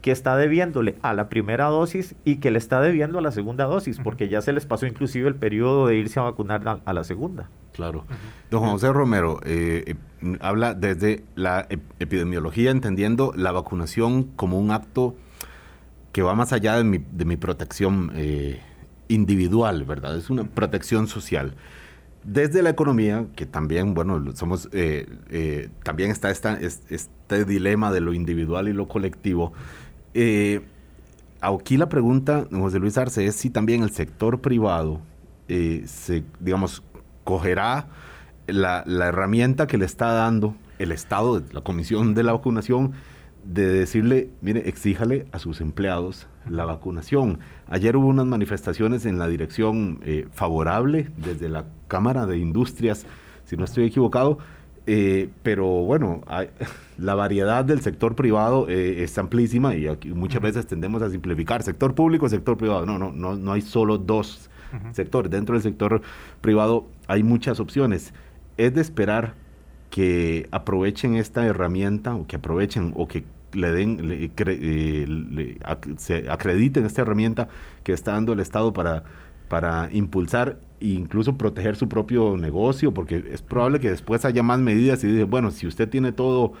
que 0.00 0.12
está 0.12 0.36
debiéndole 0.36 0.96
a 1.02 1.12
la 1.12 1.28
primera 1.28 1.66
dosis 1.66 2.14
y 2.24 2.36
que 2.36 2.50
le 2.50 2.58
está 2.58 2.80
debiendo 2.80 3.18
a 3.18 3.22
la 3.22 3.32
segunda 3.32 3.64
dosis, 3.64 3.98
porque 3.98 4.28
ya 4.28 4.40
se 4.40 4.52
les 4.52 4.64
pasó 4.64 4.86
inclusive 4.86 5.28
el 5.28 5.34
periodo 5.34 5.86
de 5.88 5.96
irse 5.96 6.20
a 6.20 6.24
vacunar 6.24 6.80
a, 6.84 6.92
la 6.92 7.04
segunda. 7.04 7.48
Claro. 7.72 8.04
Don 8.50 8.60
José 8.60 8.92
Romero 8.92 9.40
eh, 9.44 9.96
eh, 10.22 10.38
habla 10.40 10.74
desde 10.74 11.24
la 11.34 11.66
epidemiología, 11.98 12.70
entendiendo 12.70 13.32
la 13.36 13.52
vacunación 13.52 14.24
como 14.36 14.58
un 14.58 14.70
acto 14.70 15.16
que 16.12 16.22
va 16.22 16.34
más 16.34 16.52
allá 16.52 16.76
de 16.76 16.84
mi, 16.84 16.98
de 16.98 17.24
mi 17.24 17.36
protección 17.36 18.12
eh, 18.14 18.60
individual, 19.08 19.84
¿verdad? 19.84 20.16
Es 20.16 20.30
una 20.30 20.44
protección 20.44 21.08
social. 21.08 21.54
Desde 22.24 22.62
la 22.62 22.70
economía, 22.70 23.26
que 23.36 23.46
también, 23.46 23.94
bueno, 23.94 24.22
somos, 24.34 24.68
también 25.82 26.10
está 26.10 26.30
esta, 26.30 26.58
este 26.60 27.44
dilema 27.44 27.90
de 27.90 28.00
lo 28.00 28.12
individual 28.12 28.68
y 28.68 28.72
lo 28.72 28.86
colectivo, 28.86 29.54
eh, 30.20 30.62
aquí 31.40 31.76
la 31.76 31.88
pregunta, 31.88 32.48
José 32.50 32.80
Luis 32.80 32.98
Arce, 32.98 33.24
es 33.24 33.36
si 33.36 33.50
también 33.50 33.84
el 33.84 33.90
sector 33.90 34.40
privado 34.40 35.00
eh, 35.46 35.84
se, 35.86 36.24
digamos, 36.40 36.82
cogerá 37.22 37.86
la, 38.48 38.82
herramienta 38.84 39.68
que 39.68 39.78
le 39.78 39.84
está 39.84 40.12
dando 40.12 40.56
el 40.80 40.90
Estado, 40.90 41.40
la 41.52 41.60
Comisión 41.60 42.14
de 42.14 42.24
la 42.24 42.32
Vacunación, 42.32 42.94
de 43.44 43.68
decirle, 43.68 44.30
mire, 44.40 44.68
exíjale 44.68 45.28
a 45.30 45.38
sus 45.38 45.60
empleados 45.60 46.26
la 46.50 46.64
vacunación. 46.64 47.38
Ayer 47.68 47.96
hubo 47.96 48.08
unas 48.08 48.26
manifestaciones 48.26 49.06
en 49.06 49.20
la 49.20 49.28
dirección 49.28 50.00
eh, 50.02 50.26
favorable 50.32 51.10
desde 51.16 51.48
la 51.48 51.66
Cámara 51.86 52.26
de 52.26 52.38
Industrias, 52.38 53.06
si 53.44 53.56
no 53.56 53.64
estoy 53.64 53.84
equivocado, 53.84 54.38
eh, 54.90 55.28
pero 55.42 55.66
bueno, 55.66 56.22
la 56.98 57.14
variedad 57.14 57.64
del 57.64 57.82
sector 57.82 58.14
privado 58.14 58.68
eh, 58.68 59.02
es 59.02 59.18
amplísima 59.18 59.74
y 59.74 59.86
aquí 59.86 60.08
muchas 60.08 60.40
veces 60.40 60.66
tendemos 60.66 61.02
a 61.02 61.10
simplificar 61.10 61.62
sector 61.62 61.94
público, 61.94 62.28
sector 62.28 62.56
privado. 62.56 62.86
No, 62.86 62.98
no, 62.98 63.12
no, 63.12 63.36
no 63.36 63.52
hay 63.52 63.60
solo 63.60 63.98
dos 63.98 64.50
sectores. 64.92 65.30
Dentro 65.30 65.54
del 65.54 65.62
sector 65.62 66.00
privado 66.40 66.86
hay 67.06 67.22
muchas 67.22 67.60
opciones. 67.60 68.14
Es 68.56 68.74
de 68.74 68.80
esperar 68.80 69.34
que 69.90 70.48
aprovechen 70.50 71.16
esta 71.16 71.44
herramienta 71.44 72.14
o 72.14 72.26
que 72.26 72.36
aprovechen 72.36 72.94
o 72.96 73.06
que 73.06 73.24
le 73.52 73.72
den, 73.72 73.98
eh, 74.02 75.58
se 75.96 76.30
acrediten 76.30 76.86
esta 76.86 77.02
herramienta 77.02 77.48
que 77.82 77.92
está 77.92 78.12
dando 78.12 78.32
el 78.32 78.40
Estado 78.40 78.72
para 78.72 79.04
para 79.48 79.88
impulsar 79.92 80.58
e 80.80 80.88
incluso 80.88 81.36
proteger 81.36 81.76
su 81.76 81.88
propio 81.88 82.36
negocio, 82.36 82.92
porque 82.92 83.24
es 83.30 83.42
probable 83.42 83.80
que 83.80 83.90
después 83.90 84.24
haya 84.24 84.42
más 84.42 84.60
medidas 84.60 85.02
y 85.04 85.08
dice, 85.08 85.24
bueno, 85.24 85.50
si 85.50 85.66
usted 85.66 85.88
tiene 85.88 86.12
todo, 86.12 86.52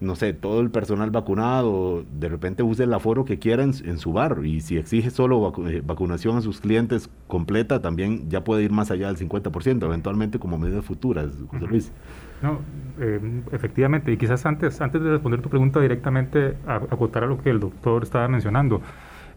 no 0.00 0.16
sé, 0.16 0.32
todo 0.32 0.60
el 0.60 0.70
personal 0.70 1.10
vacunado, 1.10 2.04
de 2.18 2.28
repente 2.28 2.62
use 2.62 2.84
el 2.84 2.94
aforo 2.94 3.24
que 3.24 3.38
quiera 3.38 3.62
en, 3.62 3.98
su 3.98 4.12
bar 4.12 4.40
y 4.44 4.60
si 4.60 4.76
exige 4.76 5.10
solo 5.10 5.52
eh, 5.68 5.82
vacunación 5.84 6.36
a 6.36 6.40
sus 6.40 6.60
clientes 6.60 7.10
completa, 7.26 7.82
también 7.82 8.28
ya 8.30 8.42
puede 8.42 8.62
ir 8.62 8.72
más 8.72 8.90
allá 8.90 9.12
del 9.12 9.16
50%, 9.16 9.84
eventualmente 9.84 10.38
como 10.38 10.58
medidas 10.58 10.84
futuras, 10.84 11.30
José 11.48 11.66
Luis. 11.66 11.92
No, 12.42 12.60
eh, 12.98 13.42
efectivamente, 13.52 14.10
y 14.12 14.16
quizás 14.16 14.46
antes, 14.46 14.80
antes 14.80 15.02
de 15.02 15.10
responder 15.10 15.42
tu 15.42 15.50
pregunta 15.50 15.80
directamente, 15.80 16.56
acotar 16.66 17.24
a 17.24 17.26
lo 17.26 17.38
que 17.38 17.50
el 17.50 17.60
doctor 17.60 18.02
estaba 18.02 18.28
mencionando. 18.28 18.80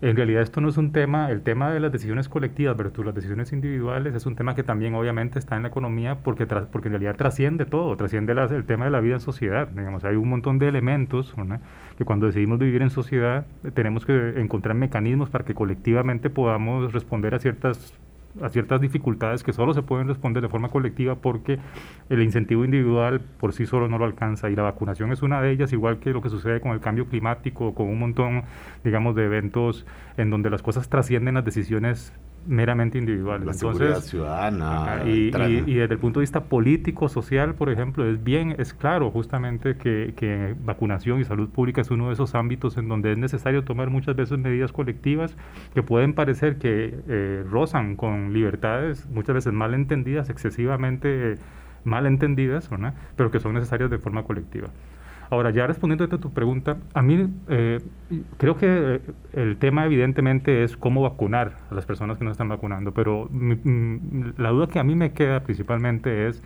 En 0.03 0.17
realidad 0.17 0.41
esto 0.41 0.59
no 0.59 0.67
es 0.67 0.75
un 0.75 0.91
tema, 0.91 1.31
el 1.31 1.43
tema 1.43 1.71
de 1.71 1.79
las 1.79 1.89
decisiones 1.89 2.27
colectivas 2.27 2.75
versus 2.75 3.05
las 3.05 3.15
decisiones 3.15 3.53
individuales 3.53 4.13
es 4.13 4.25
un 4.25 4.35
tema 4.35 4.53
que 4.53 4.61
también 4.61 4.95
obviamente 4.95 5.39
está 5.39 5.55
en 5.55 5.61
la 5.61 5.69
economía 5.69 6.15
porque, 6.15 6.45
porque 6.45 6.89
en 6.89 6.95
realidad 6.95 7.15
trasciende 7.15 7.65
todo, 7.65 7.95
trasciende 7.95 8.33
el 8.33 8.65
tema 8.65 8.83
de 8.83 8.91
la 8.91 8.99
vida 8.99 9.13
en 9.13 9.21
sociedad. 9.21 9.69
Digamos, 9.69 10.03
hay 10.03 10.17
un 10.17 10.27
montón 10.27 10.59
de 10.59 10.67
elementos 10.67 11.33
que 11.97 12.03
cuando 12.03 12.25
decidimos 12.25 12.59
vivir 12.59 12.81
en 12.81 12.89
sociedad 12.89 13.45
tenemos 13.73 14.05
que 14.05 14.41
encontrar 14.41 14.75
mecanismos 14.75 15.29
para 15.29 15.45
que 15.45 15.53
colectivamente 15.53 16.29
podamos 16.29 16.91
responder 16.91 17.33
a 17.33 17.39
ciertas 17.39 17.93
a 18.41 18.49
ciertas 18.49 18.81
dificultades 18.81 19.43
que 19.43 19.53
solo 19.53 19.73
se 19.73 19.83
pueden 19.83 20.07
responder 20.07 20.41
de 20.41 20.49
forma 20.49 20.69
colectiva 20.69 21.15
porque 21.15 21.59
el 22.09 22.21
incentivo 22.21 22.65
individual 22.65 23.21
por 23.21 23.53
sí 23.53 23.65
solo 23.65 23.87
no 23.87 23.97
lo 23.97 24.05
alcanza 24.05 24.49
y 24.49 24.55
la 24.55 24.63
vacunación 24.63 25.11
es 25.11 25.21
una 25.21 25.41
de 25.41 25.51
ellas, 25.51 25.73
igual 25.73 25.99
que 25.99 26.11
lo 26.11 26.21
que 26.21 26.29
sucede 26.29 26.61
con 26.61 26.71
el 26.71 26.79
cambio 26.79 27.07
climático, 27.07 27.73
con 27.73 27.87
un 27.87 27.99
montón, 27.99 28.43
digamos, 28.83 29.15
de 29.15 29.25
eventos 29.25 29.85
en 30.17 30.29
donde 30.29 30.49
las 30.49 30.61
cosas 30.61 30.89
trascienden 30.89 31.35
las 31.35 31.45
decisiones 31.45 32.13
meramente 32.45 32.97
individuales. 32.97 33.45
La 33.45 33.53
seguridad 33.53 34.01
ciudadana. 34.01 35.03
Y, 35.05 35.31
desde 35.31 35.93
el 35.93 35.99
punto 35.99 36.19
de 36.19 36.23
vista 36.23 36.45
político, 36.45 37.09
social, 37.09 37.55
por 37.55 37.69
ejemplo, 37.69 38.05
es 38.09 38.23
bien, 38.23 38.55
es 38.57 38.73
claro 38.73 39.11
justamente 39.11 39.75
que, 39.75 40.13
que, 40.15 40.55
vacunación 40.63 41.19
y 41.19 41.25
salud 41.25 41.49
pública 41.49 41.81
es 41.81 41.91
uno 41.91 42.07
de 42.07 42.13
esos 42.13 42.35
ámbitos 42.35 42.77
en 42.77 42.87
donde 42.87 43.11
es 43.11 43.17
necesario 43.17 43.63
tomar 43.63 43.89
muchas 43.89 44.15
veces 44.15 44.37
medidas 44.37 44.71
colectivas 44.71 45.35
que 45.73 45.83
pueden 45.83 46.13
parecer 46.13 46.57
que 46.57 46.99
eh, 47.07 47.43
rozan 47.49 47.95
con 47.95 48.33
libertades, 48.33 49.07
muchas 49.09 49.35
veces 49.35 49.53
mal 49.53 49.73
entendidas, 49.73 50.29
excesivamente 50.29 51.37
mal 51.83 52.05
entendidas, 52.05 52.69
pero 53.15 53.31
que 53.31 53.39
son 53.39 53.53
necesarias 53.53 53.89
de 53.89 53.97
forma 53.97 54.23
colectiva. 54.23 54.69
Ahora, 55.33 55.49
ya 55.49 55.65
respondiendo 55.65 56.03
a 56.03 56.19
tu 56.19 56.31
pregunta, 56.31 56.77
a 56.93 57.01
mí 57.01 57.27
eh, 57.49 57.79
creo 58.37 58.55
que 58.55 59.01
el 59.33 59.57
tema 59.57 59.83
evidentemente 59.83 60.63
es 60.63 60.77
cómo 60.77 61.01
vacunar 61.01 61.57
a 61.71 61.73
las 61.73 61.87
personas 61.87 62.19
que 62.19 62.23
no 62.23 62.29
están 62.29 62.49
vacunando, 62.49 62.93
pero 62.93 63.31
la 64.37 64.49
duda 64.49 64.67
que 64.67 64.77
a 64.77 64.83
mí 64.83 64.93
me 64.93 65.11
queda 65.13 65.39
principalmente 65.39 66.27
es 66.27 66.43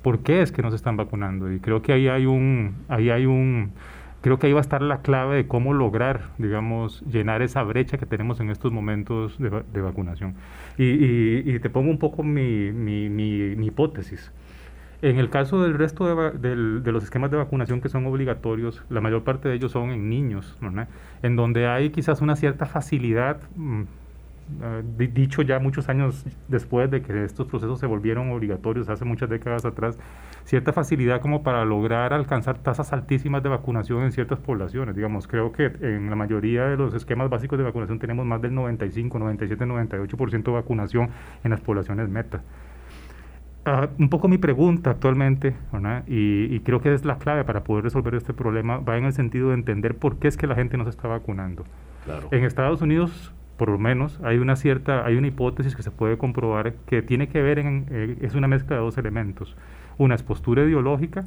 por 0.00 0.20
qué 0.20 0.40
es 0.40 0.52
que 0.52 0.62
no 0.62 0.70
se 0.70 0.76
están 0.76 0.96
vacunando. 0.96 1.52
Y 1.52 1.60
creo 1.60 1.82
que 1.82 1.92
ahí 1.92 2.08
hay 2.08 2.24
un, 2.24 2.76
ahí 2.88 3.10
hay 3.10 3.26
un, 3.26 3.72
creo 4.22 4.38
que 4.38 4.46
ahí 4.46 4.54
va 4.54 4.60
a 4.60 4.62
estar 4.62 4.80
la 4.80 5.02
clave 5.02 5.36
de 5.36 5.46
cómo 5.46 5.74
lograr, 5.74 6.30
digamos, 6.38 7.02
llenar 7.02 7.42
esa 7.42 7.62
brecha 7.62 7.98
que 7.98 8.06
tenemos 8.06 8.40
en 8.40 8.48
estos 8.48 8.72
momentos 8.72 9.36
de, 9.38 9.82
vacunación. 9.82 10.34
Y, 10.78 11.58
te 11.58 11.68
pongo 11.68 11.90
un 11.90 11.98
poco 11.98 12.22
mi, 12.22 12.72
mi, 12.72 13.10
mi 13.10 13.66
hipótesis. 13.66 14.32
En 15.02 15.18
el 15.18 15.30
caso 15.30 15.62
del 15.62 15.74
resto 15.74 16.30
de, 16.30 16.56
los 16.92 17.04
esquemas 17.04 17.30
de 17.30 17.38
vacunación 17.38 17.80
que 17.80 17.88
son 17.88 18.04
obligatorios, 18.04 18.82
la 18.90 19.00
mayor 19.00 19.24
parte 19.24 19.48
de 19.48 19.54
ellos 19.54 19.72
son 19.72 19.90
en 19.90 20.10
niños, 20.10 20.58
en 21.22 21.36
donde 21.36 21.66
hay 21.66 21.88
quizás 21.88 22.20
una 22.20 22.36
cierta 22.36 22.66
facilidad, 22.66 23.40
mm, 23.56 23.82
eh, 24.62 24.82
dicho 25.14 25.40
ya 25.40 25.58
muchos 25.58 25.88
años 25.88 26.26
después 26.48 26.90
de 26.90 27.00
que 27.00 27.24
estos 27.24 27.46
procesos 27.46 27.80
se 27.80 27.86
volvieron 27.86 28.30
obligatorios 28.30 28.90
hace 28.90 29.06
muchas 29.06 29.30
décadas 29.30 29.64
atrás, 29.64 29.98
cierta 30.44 30.74
facilidad 30.74 31.22
como 31.22 31.42
para 31.42 31.64
lograr 31.64 32.12
alcanzar 32.12 32.58
tasas 32.58 32.92
altísimas 32.92 33.42
de 33.42 33.48
vacunación 33.48 34.02
en 34.02 34.12
ciertas 34.12 34.38
poblaciones. 34.38 34.94
Digamos, 34.94 35.26
creo 35.26 35.50
que 35.52 35.72
en 35.80 36.10
la 36.10 36.16
mayoría 36.16 36.64
de 36.64 36.76
los 36.76 36.92
esquemas 36.92 37.30
básicos 37.30 37.58
de 37.58 37.64
vacunación 37.64 37.98
tenemos 37.98 38.26
más 38.26 38.42
del 38.42 38.54
95, 38.54 39.18
97, 39.18 39.64
98% 39.64 40.42
de 40.42 40.52
vacunación 40.52 41.08
en 41.42 41.52
las 41.52 41.60
poblaciones 41.62 42.10
meta. 42.10 42.42
Ah, 43.66 43.90
un 43.98 44.08
poco 44.08 44.26
mi 44.26 44.38
pregunta 44.38 44.90
actualmente, 44.90 45.54
y, 46.06 46.60
creo 46.60 46.80
que 46.80 46.94
es 46.94 47.04
la 47.04 47.18
clave 47.18 47.44
para 47.44 47.62
poder 47.62 47.84
resolver 47.84 48.14
este 48.14 48.32
problema, 48.32 48.78
va 48.78 48.96
en 48.96 49.04
el 49.04 49.12
sentido 49.12 49.48
de 49.48 49.54
entender 49.54 49.94
por 49.94 50.16
qué 50.16 50.28
es 50.28 50.38
que 50.38 50.46
la 50.46 50.54
gente 50.54 50.78
no 50.78 50.84
se 50.84 50.90
está 50.90 51.08
vacunando. 51.08 51.64
En 52.30 52.44
Estados 52.44 52.80
Unidos, 52.80 53.34
por 53.58 53.68
lo 53.68 53.78
menos, 53.78 54.18
hay 54.24 54.38
una 54.38 54.56
cierta, 54.56 55.04
hay 55.04 55.16
una 55.16 55.26
hipótesis 55.26 55.76
que 55.76 55.82
se 55.82 55.90
puede 55.90 56.16
comprobar 56.16 56.72
que 56.86 57.02
tiene 57.02 57.28
que 57.28 57.42
ver 57.42 57.58
en, 57.58 57.86
eh, 57.90 58.16
es 58.22 58.34
una 58.34 58.48
mezcla 58.48 58.76
de 58.76 58.82
dos 58.82 58.96
elementos. 58.96 59.54
Una 59.98 60.14
es 60.14 60.22
postura 60.22 60.64
ideológica, 60.64 61.26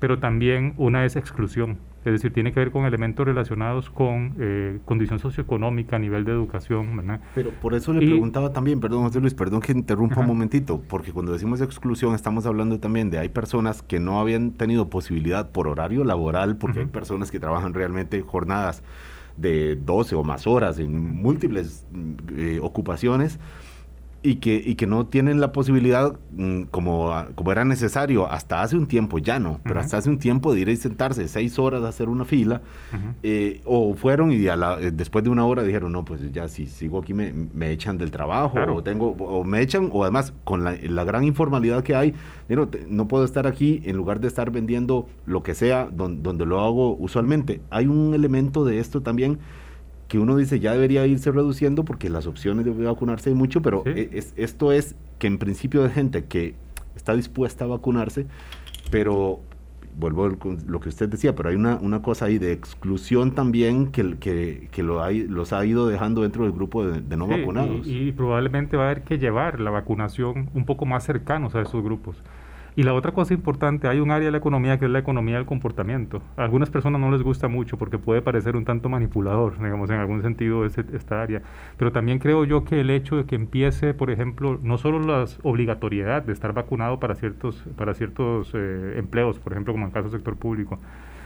pero 0.00 0.18
también 0.18 0.72
una 0.78 1.04
es 1.04 1.16
exclusión. 1.16 1.76
Es 2.04 2.12
decir, 2.12 2.32
tiene 2.32 2.52
que 2.52 2.60
ver 2.60 2.70
con 2.70 2.84
elementos 2.84 3.24
relacionados 3.24 3.88
con 3.90 4.34
eh, 4.38 4.80
condición 4.84 5.18
socioeconómica, 5.18 5.98
nivel 5.98 6.24
de 6.24 6.32
educación. 6.32 6.96
¿verdad? 6.96 7.20
Pero 7.34 7.50
por 7.50 7.74
eso 7.74 7.92
le 7.92 8.00
preguntaba 8.00 8.52
también, 8.52 8.80
perdón 8.80 9.04
José 9.04 9.20
Luis, 9.20 9.34
perdón 9.34 9.60
que 9.60 9.72
interrumpa 9.72 10.20
un 10.20 10.26
momentito, 10.26 10.82
porque 10.88 11.12
cuando 11.12 11.32
decimos 11.32 11.60
exclusión 11.60 12.14
estamos 12.14 12.46
hablando 12.46 12.80
también 12.80 13.10
de 13.10 13.18
hay 13.18 13.28
personas 13.28 13.82
que 13.82 14.00
no 14.00 14.20
habían 14.20 14.52
tenido 14.52 14.90
posibilidad 14.90 15.50
por 15.50 15.68
horario 15.68 16.04
laboral, 16.04 16.56
porque 16.56 16.80
hay 16.80 16.86
personas 16.86 17.30
que 17.30 17.38
trabajan 17.38 17.74
realmente 17.74 18.20
jornadas 18.22 18.82
de 19.36 19.76
12 19.76 20.14
o 20.14 20.24
más 20.24 20.46
horas 20.46 20.78
en 20.78 20.98
múltiples 21.22 21.86
eh, 22.36 22.58
ocupaciones 22.62 23.38
y 24.22 24.36
que, 24.36 24.62
y 24.64 24.76
que 24.76 24.86
no 24.86 25.06
tienen 25.06 25.40
la 25.40 25.52
posibilidad, 25.52 26.16
mm, 26.32 26.64
como, 26.64 27.12
como 27.34 27.50
era 27.52 27.64
necesario 27.64 28.30
hasta 28.30 28.62
hace 28.62 28.76
un 28.76 28.86
tiempo, 28.86 29.18
ya 29.18 29.38
no, 29.38 29.60
pero 29.64 29.80
hasta 29.80 29.96
hace 29.98 30.10
un 30.10 30.18
tiempo 30.18 30.54
de 30.54 30.60
ir 30.60 30.68
y 30.68 30.76
sentarse 30.76 31.26
seis 31.26 31.58
horas 31.58 31.82
a 31.82 31.88
hacer 31.88 32.08
una 32.08 32.24
fila, 32.24 32.62
eh, 33.22 33.60
o 33.64 33.94
fueron 33.94 34.30
y 34.32 34.46
eh, 34.46 34.90
después 34.92 35.24
de 35.24 35.30
una 35.30 35.44
hora 35.44 35.64
dijeron, 35.64 35.92
no, 35.92 36.04
pues 36.04 36.20
ya 36.32 36.46
si 36.48 36.66
sigo 36.66 37.00
aquí 37.00 37.14
me, 37.14 37.32
me 37.32 37.70
echan 37.72 37.98
del 37.98 38.10
trabajo, 38.10 38.58
o, 38.72 38.82
tengo, 38.82 39.10
o 39.10 39.42
me 39.44 39.60
echan, 39.60 39.88
o 39.92 40.04
además 40.04 40.32
con 40.44 40.62
la, 40.62 40.76
la 40.80 41.04
gran 41.04 41.24
informalidad 41.24 41.82
que 41.82 41.96
hay, 41.96 42.14
no, 42.48 42.68
no 42.88 43.08
puedo 43.08 43.24
estar 43.24 43.46
aquí 43.46 43.82
en 43.84 43.96
lugar 43.96 44.20
de 44.20 44.28
estar 44.28 44.50
vendiendo 44.50 45.08
lo 45.26 45.42
que 45.42 45.54
sea 45.54 45.88
donde 45.90 46.46
lo 46.46 46.60
hago 46.60 46.96
usualmente. 46.96 47.60
Hay 47.70 47.86
un 47.86 48.14
elemento 48.14 48.64
de 48.64 48.78
esto 48.78 49.00
también 49.00 49.38
que 50.12 50.18
uno 50.18 50.36
dice 50.36 50.60
ya 50.60 50.72
debería 50.72 51.06
irse 51.06 51.32
reduciendo 51.32 51.86
porque 51.86 52.10
las 52.10 52.26
opciones 52.26 52.66
de 52.66 52.84
vacunarse 52.84 53.30
hay 53.30 53.34
mucho, 53.34 53.62
pero 53.62 53.82
e, 53.86 54.10
es, 54.12 54.34
esto 54.36 54.70
es 54.70 54.94
que 55.18 55.26
en 55.26 55.38
principio 55.38 55.84
hay 55.84 55.90
gente 55.90 56.26
que 56.26 56.54
está 56.94 57.16
dispuesta 57.16 57.64
a 57.64 57.68
vacunarse, 57.68 58.26
pero 58.90 59.40
vuelvo 59.98 60.26
a 60.26 60.32
lo 60.66 60.80
que 60.80 60.90
usted 60.90 61.08
decía, 61.08 61.34
pero 61.34 61.48
hay 61.48 61.54
una, 61.54 61.76
una 61.76 62.02
cosa 62.02 62.26
ahí 62.26 62.36
de 62.36 62.52
exclusión 62.52 63.34
también 63.34 63.90
que, 63.90 64.18
que, 64.18 64.68
que 64.70 64.82
lo 64.82 65.02
hay, 65.02 65.26
los 65.26 65.54
ha 65.54 65.64
ido 65.64 65.88
dejando 65.88 66.20
dentro 66.20 66.44
del 66.44 66.52
grupo 66.52 66.84
de, 66.84 67.16
no 67.16 67.26
vacunados. 67.26 67.86
Y, 67.86 68.08
y, 68.08 68.12
probablemente 68.12 68.76
va 68.76 68.82
a 68.82 68.90
haber 68.90 69.04
que 69.04 69.16
llevar 69.16 69.60
la 69.60 69.70
vacunación 69.70 70.50
un 70.52 70.66
poco 70.66 70.84
más 70.84 71.04
cercanos 71.04 71.54
a 71.54 71.62
esos 71.62 71.82
grupos. 71.82 72.22
Y 72.74 72.84
la 72.84 72.94
otra 72.94 73.12
cosa 73.12 73.34
importante, 73.34 73.86
hay 73.86 74.00
un 74.00 74.10
área 74.10 74.26
de 74.26 74.32
la 74.32 74.38
economía 74.38 74.78
que 74.78 74.86
es 74.86 74.90
la 74.90 74.98
economía 74.98 75.36
del 75.36 75.44
comportamiento. 75.44 76.22
A 76.38 76.44
algunas 76.44 76.70
personas 76.70 77.00
no 77.02 77.10
les 77.10 77.22
gusta 77.22 77.46
mucho 77.46 77.76
porque 77.76 77.98
puede 77.98 78.22
parecer 78.22 78.56
un 78.56 78.64
tanto 78.64 78.88
manipulador, 78.88 79.58
digamos, 79.58 79.90
en 79.90 79.96
algún 79.96 80.22
sentido 80.22 80.64
esta 80.64 81.20
área. 81.20 81.42
Pero 81.76 81.92
también 81.92 82.18
creo 82.18 82.44
yo 82.44 82.64
que 82.64 82.80
el 82.80 82.88
hecho 82.88 83.16
de 83.16 83.26
que 83.26 83.34
empiece, 83.34 83.92
por 83.92 84.10
ejemplo, 84.10 84.58
no 84.62 84.78
solo 84.78 85.00
la 85.00 85.26
obligatoriedad 85.42 86.22
de 86.22 86.32
estar 86.32 86.54
vacunado 86.54 86.98
para 86.98 87.14
ciertos, 87.14 87.62
para 87.76 87.92
ciertos 87.92 88.52
eh, 88.54 88.94
empleos, 88.96 89.38
por 89.38 89.52
ejemplo, 89.52 89.74
como 89.74 89.84
en 89.84 89.88
el 89.88 89.94
caso 89.94 90.08
del 90.08 90.20
sector 90.20 90.36
público, 90.36 90.78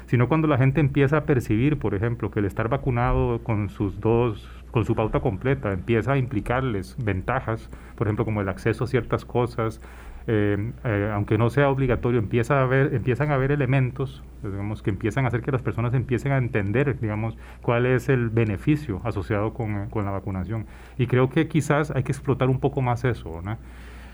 sino 0.06 0.28
cuando 0.28 0.48
la 0.48 0.58
gente 0.58 0.80
empieza 0.80 1.18
a 1.18 1.24
percibir, 1.26 1.78
por 1.78 1.94
ejemplo, 1.94 2.32
que 2.32 2.40
el 2.40 2.46
estar 2.46 2.68
vacunado 2.68 3.40
con 3.44 3.68
sus 3.68 4.00
dos 4.00 4.48
con 4.76 4.84
su 4.84 4.94
pauta 4.94 5.20
completa 5.20 5.72
empieza 5.72 6.12
a 6.12 6.18
implicarles 6.18 6.96
ventajas, 7.02 7.70
por 7.96 8.06
ejemplo, 8.06 8.26
como 8.26 8.42
el 8.42 8.48
acceso 8.50 8.84
a 8.84 8.86
ciertas 8.86 9.24
cosas, 9.24 9.80
eh, 10.28 10.72
eh, 10.84 11.10
aunque 11.14 11.38
no 11.38 11.50
sea 11.50 11.68
obligatorio, 11.68 12.18
empieza 12.18 12.60
a 12.62 12.76
empiezan 12.76 13.30
a 13.30 13.34
haber 13.34 13.52
elementos 13.52 14.24
digamos, 14.42 14.82
que 14.82 14.90
empiezan 14.90 15.24
a 15.24 15.28
hacer 15.28 15.42
que 15.42 15.52
las 15.52 15.62
personas 15.62 15.94
empiecen 15.94 16.32
a 16.32 16.38
entender 16.38 16.98
digamos, 17.00 17.36
cuál 17.62 17.86
es 17.86 18.08
el 18.08 18.30
beneficio 18.30 19.00
asociado 19.04 19.54
con, 19.54 19.88
con 19.88 20.04
la 20.04 20.10
vacunación. 20.10 20.66
Y 20.98 21.06
creo 21.06 21.30
que 21.30 21.48
quizás 21.48 21.90
hay 21.90 22.02
que 22.02 22.12
explotar 22.12 22.48
un 22.48 22.60
poco 22.60 22.82
más 22.82 23.04
eso. 23.04 23.40
¿no? 23.42 23.56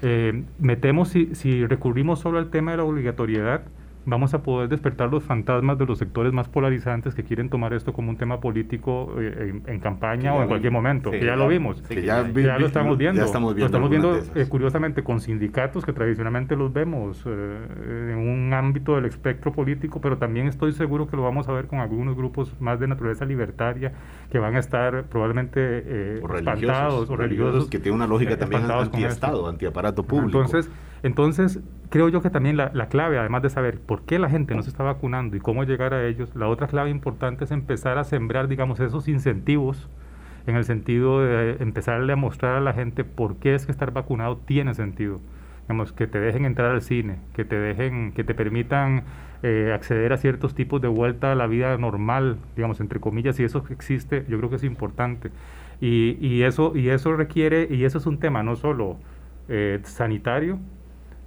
Eh, 0.02 0.42
metemos, 0.58 1.08
si, 1.08 1.34
si 1.34 1.64
recurrimos 1.64 2.18
solo 2.18 2.38
al 2.38 2.50
tema 2.50 2.72
de 2.72 2.78
la 2.78 2.84
obligatoriedad, 2.84 3.62
vamos 4.04 4.34
a 4.34 4.42
poder 4.42 4.68
despertar 4.68 5.10
los 5.10 5.22
fantasmas 5.22 5.78
de 5.78 5.86
los 5.86 5.98
sectores 5.98 6.32
más 6.32 6.48
polarizantes 6.48 7.14
que 7.14 7.22
quieren 7.22 7.48
tomar 7.48 7.72
esto 7.72 7.92
como 7.92 8.10
un 8.10 8.16
tema 8.16 8.40
político 8.40 9.14
eh, 9.18 9.62
en, 9.66 9.80
campaña 9.80 10.34
o 10.34 10.42
en 10.42 10.48
cualquier 10.48 10.72
momento, 10.72 11.10
que 11.10 11.24
ya 11.24 11.36
lo 11.36 11.48
vimos, 11.48 11.82
que 11.82 12.02
ya, 12.02 12.22
lo 12.22 12.66
estamos 12.66 12.98
viendo, 12.98 13.20
lo 13.20 13.26
estamos 13.26 13.90
viendo 13.90 14.18
eh, 14.34 14.46
curiosamente 14.48 15.02
con 15.02 15.20
sindicatos 15.20 15.84
que 15.84 15.92
tradicionalmente 15.92 16.56
los 16.56 16.72
vemos 16.72 17.22
eh, 17.26 18.10
en 18.12 18.18
un 18.18 18.52
ámbito 18.54 18.96
del 18.96 19.04
espectro 19.06 19.52
político, 19.52 20.00
pero 20.00 20.18
también 20.18 20.46
estoy 20.48 20.72
seguro 20.72 21.06
que 21.06 21.16
lo 21.16 21.22
vamos 21.22 21.48
a 21.48 21.52
ver 21.52 21.66
con 21.66 21.80
algunos 21.80 22.16
grupos 22.16 22.54
más 22.60 22.80
de 22.80 22.88
naturaleza 22.88 23.24
libertaria 23.24 23.92
que 24.30 24.38
van 24.38 24.56
a 24.56 24.58
estar 24.58 25.04
probablemente 25.04 26.18
espantados 26.18 27.08
o 27.08 27.16
religiosos, 27.16 27.68
que 27.68 27.78
tiene 27.78 27.96
una 27.96 28.06
lógica 28.06 28.36
también 28.36 28.70
anti-estado, 28.70 29.48
anti-aparato 29.48 30.02
público. 30.02 30.42
Entonces, 30.42 30.70
entonces, 31.02 31.60
creo 31.90 32.08
yo 32.08 32.22
que 32.22 32.30
también 32.30 32.56
la, 32.56 32.70
clave, 32.88 33.18
además 33.18 33.42
de 33.42 33.50
saber 33.50 33.80
por 33.80 34.02
qué 34.02 34.18
la 34.18 34.30
gente 34.30 34.54
no 34.54 34.62
se 34.62 34.70
está 34.70 34.84
vacunando 34.84 35.36
y 35.36 35.40
cómo 35.40 35.64
llegar 35.64 35.94
a 35.94 36.06
ellos, 36.06 36.34
la 36.36 36.48
otra 36.48 36.68
clave 36.68 36.90
importante 36.90 37.44
es 37.44 37.50
empezar 37.50 37.98
a 37.98 38.04
sembrar, 38.04 38.48
digamos, 38.48 38.78
esos 38.80 39.08
incentivos 39.08 39.88
en 40.46 40.56
el 40.56 40.64
sentido 40.64 41.20
de 41.20 41.56
empezarle 41.60 42.12
a 42.12 42.16
mostrar 42.16 42.56
a 42.56 42.60
la 42.60 42.72
gente 42.72 43.04
por 43.04 43.36
qué 43.36 43.54
es 43.54 43.66
que 43.66 43.72
estar 43.72 43.92
vacunado 43.92 44.36
tiene 44.38 44.74
sentido. 44.74 45.20
Digamos, 45.62 45.92
que 45.92 46.06
te 46.06 46.18
dejen 46.18 46.44
entrar 46.44 46.70
al 46.70 46.82
cine, 46.82 47.18
que 47.34 47.44
te 47.44 47.56
dejen, 47.56 48.12
que 48.12 48.24
te 48.24 48.34
permitan 48.34 49.04
eh, 49.42 49.72
acceder 49.74 50.12
a 50.12 50.16
ciertos 50.16 50.54
tipos 50.54 50.80
de 50.80 50.88
vuelta 50.88 51.32
a 51.32 51.34
la 51.34 51.46
vida 51.46 51.76
normal, 51.78 52.38
digamos, 52.56 52.80
entre 52.80 53.00
comillas, 53.00 53.38
y 53.40 53.44
eso 53.44 53.64
existe, 53.70 54.24
yo 54.28 54.38
creo 54.38 54.50
que 54.50 54.56
es 54.56 54.64
importante. 54.64 55.30
Y, 55.80 56.16
y 56.20 56.42
eso, 56.42 56.72
y 56.76 56.90
eso 56.90 57.16
requiere, 57.16 57.66
y 57.70 57.84
eso 57.84 57.98
es 57.98 58.06
un 58.06 58.18
tema 58.18 58.42
no 58.42 58.56
solo 58.56 58.98
eh, 59.48 59.80
sanitario, 59.84 60.58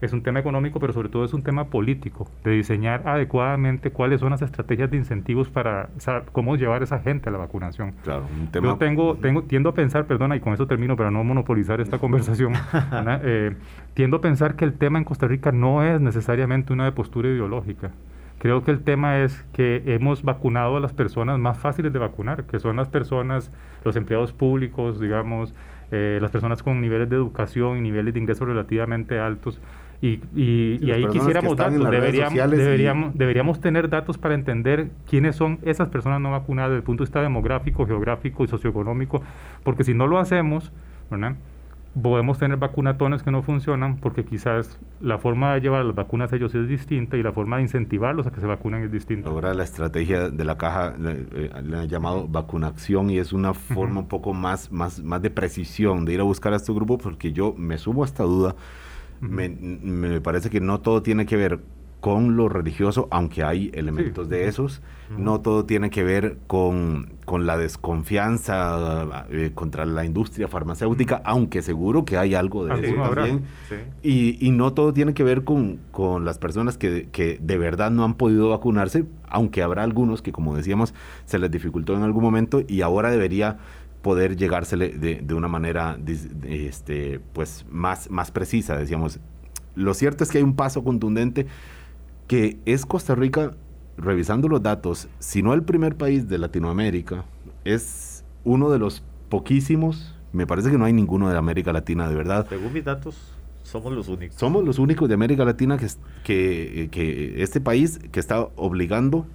es 0.01 0.13
un 0.13 0.21
tema 0.21 0.39
económico, 0.39 0.79
pero 0.79 0.93
sobre 0.93 1.09
todo 1.09 1.25
es 1.25 1.33
un 1.33 1.43
tema 1.43 1.65
político, 1.65 2.29
de 2.43 2.51
diseñar 2.51 3.07
adecuadamente 3.07 3.91
cuáles 3.91 4.19
son 4.19 4.31
las 4.31 4.41
estrategias 4.41 4.91
de 4.91 4.97
incentivos 4.97 5.49
para 5.49 5.89
cómo 6.31 6.55
llevar 6.55 6.81
a 6.81 6.83
esa 6.83 6.99
gente 6.99 7.29
a 7.29 7.31
la 7.31 7.37
vacunación. 7.37 7.93
Claro, 8.03 8.25
un 8.39 8.47
tema... 8.47 8.67
Yo 8.67 8.75
tengo, 8.77 9.15
tengo, 9.15 9.43
tiendo 9.43 9.69
a 9.69 9.73
pensar, 9.73 10.05
perdona, 10.05 10.35
y 10.35 10.39
con 10.39 10.53
eso 10.53 10.67
termino 10.67 10.95
para 10.95 11.11
no 11.11 11.23
monopolizar 11.23 11.81
esta 11.81 11.97
conversación, 11.97 12.53
eh, 13.23 13.55
tiendo 13.93 14.17
a 14.17 14.21
pensar 14.21 14.55
que 14.55 14.65
el 14.65 14.73
tema 14.73 14.99
en 14.99 15.05
Costa 15.05 15.27
Rica 15.27 15.51
no 15.51 15.83
es 15.83 15.99
necesariamente 16.01 16.73
una 16.73 16.85
de 16.85 16.91
postura 16.91 17.29
ideológica, 17.29 17.91
Creo 18.45 18.63
que 18.63 18.71
el 18.71 18.83
tema 18.83 19.19
es 19.23 19.43
que 19.53 19.81
hemos 19.87 20.21
vacunado 20.21 20.77
a 20.77 20.79
las 20.79 20.93
personas 20.93 21.39
más 21.39 21.57
fáciles 21.57 21.91
de 21.93 21.99
vacunar, 21.99 22.43
que 22.43 22.59
son 22.59 22.75
las 22.75 22.89
personas, 22.89 23.49
los 23.83 23.95
empleados 23.95 24.33
públicos, 24.33 24.99
digamos, 24.99 25.55
eh, 25.91 26.19
las 26.21 26.31
personas 26.31 26.61
con 26.61 26.81
niveles 26.81 27.09
de 27.09 27.15
educación 27.15 27.77
y 27.77 27.81
niveles 27.81 28.13
de 28.13 28.19
ingresos 28.19 28.47
relativamente 28.47 29.19
altos. 29.19 29.59
Y, 30.05 30.21
y, 30.35 30.91
ahí 30.91 31.07
quisiéramos 31.07 31.57
datos, 31.57 31.89
deberíamos, 31.89 32.51
deberíamos, 32.51 33.17
deberíamos 33.17 33.59
tener 33.59 33.89
datos 33.89 34.17
para 34.17 34.35
entender 34.35 34.89
quiénes 35.09 35.35
son 35.35 35.57
esas 35.63 35.89
personas 35.89 36.21
no 36.21 36.31
vacunadas 36.31 36.71
desde 36.71 36.79
el 36.79 36.83
punto 36.83 37.03
de 37.03 37.07
vista 37.07 37.21
demográfico, 37.21 37.87
geográfico 37.87 38.43
y 38.43 38.47
socioeconómico, 38.47 39.23
porque 39.63 39.83
si 39.83 39.93
no 39.93 40.05
lo 40.05 40.19
hacemos, 40.19 40.71
¿verdad? 41.09 41.35
podemos 42.01 42.37
tener 42.37 42.57
vacunatones 42.57 43.23
que 43.23 43.31
no 43.31 43.41
funcionan 43.41 43.97
porque 43.97 44.25
quizás 44.25 44.79
la 44.99 45.17
forma 45.17 45.53
de 45.53 45.61
llevar 45.61 45.85
las 45.85 45.95
vacunas 45.95 46.31
a 46.33 46.35
ellos 46.35 46.53
es 46.53 46.67
distinta 46.67 47.15
y 47.15 47.23
la 47.23 47.31
forma 47.31 47.57
de 47.57 47.63
incentivarlos 47.63 48.27
a 48.27 48.31
que 48.31 48.41
se 48.41 48.45
vacunen 48.45 48.83
es 48.83 48.91
distinta. 48.91 49.29
Ahora 49.29 49.53
la 49.53 49.63
estrategia 49.63 50.29
de 50.29 50.43
la 50.43 50.57
caja 50.57 50.95
le, 50.99 51.25
eh, 51.33 51.51
han 51.53 51.87
llamado 51.87 52.27
vacunación 52.27 53.09
y 53.09 53.17
es 53.17 53.31
una 53.31 53.53
forma 53.53 54.01
un 54.01 54.07
poco 54.07 54.33
más, 54.33 54.71
más, 54.71 55.01
más 55.01 55.21
de 55.21 55.29
precisión 55.29 56.05
de 56.05 56.13
ir 56.13 56.19
a 56.19 56.23
buscar 56.23 56.53
a 56.53 56.57
este 56.57 56.73
grupo 56.73 56.97
porque 56.97 57.31
yo 57.31 57.53
me 57.57 57.77
sumo 57.77 58.03
a 58.03 58.05
esta 58.05 58.23
duda. 58.23 58.55
Me, 59.21 59.49
me 59.49 60.21
parece 60.21 60.49
que 60.49 60.61
no 60.61 60.81
todo 60.81 61.01
tiene 61.01 61.25
que 61.25 61.35
ver 61.35 61.59
con 62.05 62.37
lo 62.37 62.49
religioso, 62.49 63.07
aunque 63.09 63.43
hay 63.43 63.71
elementos 63.73 64.29
de 64.29 64.47
esos. 64.47 64.83
No 65.17 65.41
todo 65.41 65.65
tiene 65.65 65.89
que 65.89 66.03
ver 66.03 66.37
con, 66.45 67.13
la 67.39 67.57
desconfianza 67.57 69.25
eh, 69.31 69.49
contra 69.55 69.87
la 69.87 70.05
industria 70.05 70.47
farmacéutica, 70.47 71.23
aunque 71.25 71.63
seguro 71.63 72.05
que 72.05 72.17
hay 72.17 72.35
algo 72.35 72.63
de 72.63 72.75
eso 72.75 72.95
también. 73.01 73.45
Y, 74.03 74.51
no 74.51 74.73
todo 74.73 74.93
tiene 74.93 75.15
que 75.15 75.23
ver 75.23 75.43
con, 75.43 75.79
las 76.23 76.37
personas 76.37 76.77
que, 76.77 77.09
que, 77.11 77.39
de 77.41 77.57
verdad 77.57 77.89
no 77.89 78.03
han 78.03 78.13
podido 78.13 78.49
vacunarse, 78.49 79.05
aunque 79.27 79.63
habrá 79.63 79.81
algunos 79.81 80.21
que, 80.21 80.31
como 80.31 80.55
decíamos, 80.55 80.93
se 81.25 81.39
les 81.39 81.49
dificultó 81.49 81.95
en 81.95 82.03
algún 82.03 82.21
momento 82.21 82.61
y 82.67 82.81
ahora 82.81 83.09
debería 83.09 83.57
poder 84.05 84.37
llegársele 84.37 84.89
de, 84.89 85.15
de 85.15 85.33
una 85.33 85.47
manera 85.47 85.97
este, 86.43 87.19
pues 87.33 87.65
más, 87.71 88.11
más 88.11 88.29
precisa, 88.29 88.77
decíamos. 88.77 89.19
Lo 89.73 89.95
cierto 89.95 90.23
es 90.23 90.29
que 90.29 90.37
hay 90.37 90.43
un 90.43 90.55
paso 90.55 90.83
contundente 90.83 91.47
que 92.27 92.59
es 92.65 92.85
Costa 92.85 93.15
Rica, 93.15 93.53
revisando 93.97 94.47
los 94.47 94.61
datos, 94.61 95.07
si 95.17 95.41
no 95.41 95.55
el 95.55 95.63
primer 95.63 95.95
país 95.95 96.27
de 96.27 96.37
Latinoamérica, 96.37 97.25
es 97.63 98.23
uno 98.43 98.69
de 98.69 98.77
los 98.77 99.01
poquísimos, 99.29 100.13
me 100.33 100.45
parece 100.45 100.69
que 100.69 100.77
no 100.77 100.85
hay 100.85 100.93
ninguno 100.93 101.27
de 101.27 101.37
América 101.39 101.73
Latina 101.73 102.07
de 102.07 102.13
verdad. 102.13 102.45
Según 102.47 102.73
mis 102.73 102.85
datos, 102.85 103.33
somos 103.63 103.91
los 103.91 104.07
únicos. 104.07 104.37
Somos 104.37 104.63
los 104.63 104.77
únicos 104.77 105.07
de 105.07 105.15
América 105.15 105.45
Latina 105.45 105.79
que, 105.79 105.87
que, 106.23 106.89
que 106.91 107.41
este 107.41 107.59
país 107.59 107.99
que 108.11 108.19
está 108.19 108.49
obligando 108.55 109.25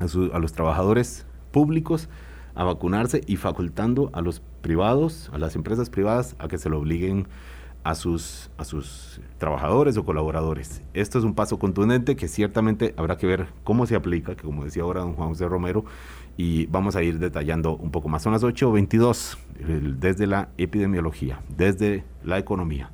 a, 0.00 0.04
a 0.36 0.38
los 0.38 0.52
trabajadores 0.52 1.24
públicos 1.50 2.10
a 2.54 2.64
vacunarse 2.64 3.22
y 3.26 3.36
facultando 3.36 4.10
a 4.12 4.20
los 4.20 4.40
privados, 4.60 5.30
a 5.32 5.38
las 5.38 5.56
empresas 5.56 5.90
privadas, 5.90 6.36
a 6.38 6.48
que 6.48 6.58
se 6.58 6.68
lo 6.68 6.78
obliguen 6.78 7.26
a 7.84 7.94
sus, 7.94 8.50
a 8.58 8.64
sus 8.64 9.20
trabajadores 9.38 9.96
o 9.96 10.04
colaboradores. 10.04 10.82
Esto 10.94 11.18
es 11.18 11.24
un 11.24 11.34
paso 11.34 11.58
contundente 11.58 12.14
que 12.16 12.28
ciertamente 12.28 12.94
habrá 12.96 13.16
que 13.16 13.26
ver 13.26 13.48
cómo 13.64 13.86
se 13.86 13.96
aplica, 13.96 14.36
que 14.36 14.42
como 14.42 14.64
decía 14.64 14.84
ahora 14.84 15.00
don 15.00 15.14
Juan 15.14 15.30
José 15.30 15.48
Romero, 15.48 15.84
y 16.36 16.66
vamos 16.66 16.96
a 16.96 17.02
ir 17.02 17.18
detallando 17.18 17.76
un 17.76 17.90
poco 17.90 18.08
más. 18.08 18.22
Son 18.22 18.32
las 18.32 18.42
8.22 18.42 19.36
desde 19.98 20.26
la 20.26 20.48
epidemiología, 20.58 21.40
desde 21.56 22.04
la 22.24 22.38
economía, 22.38 22.92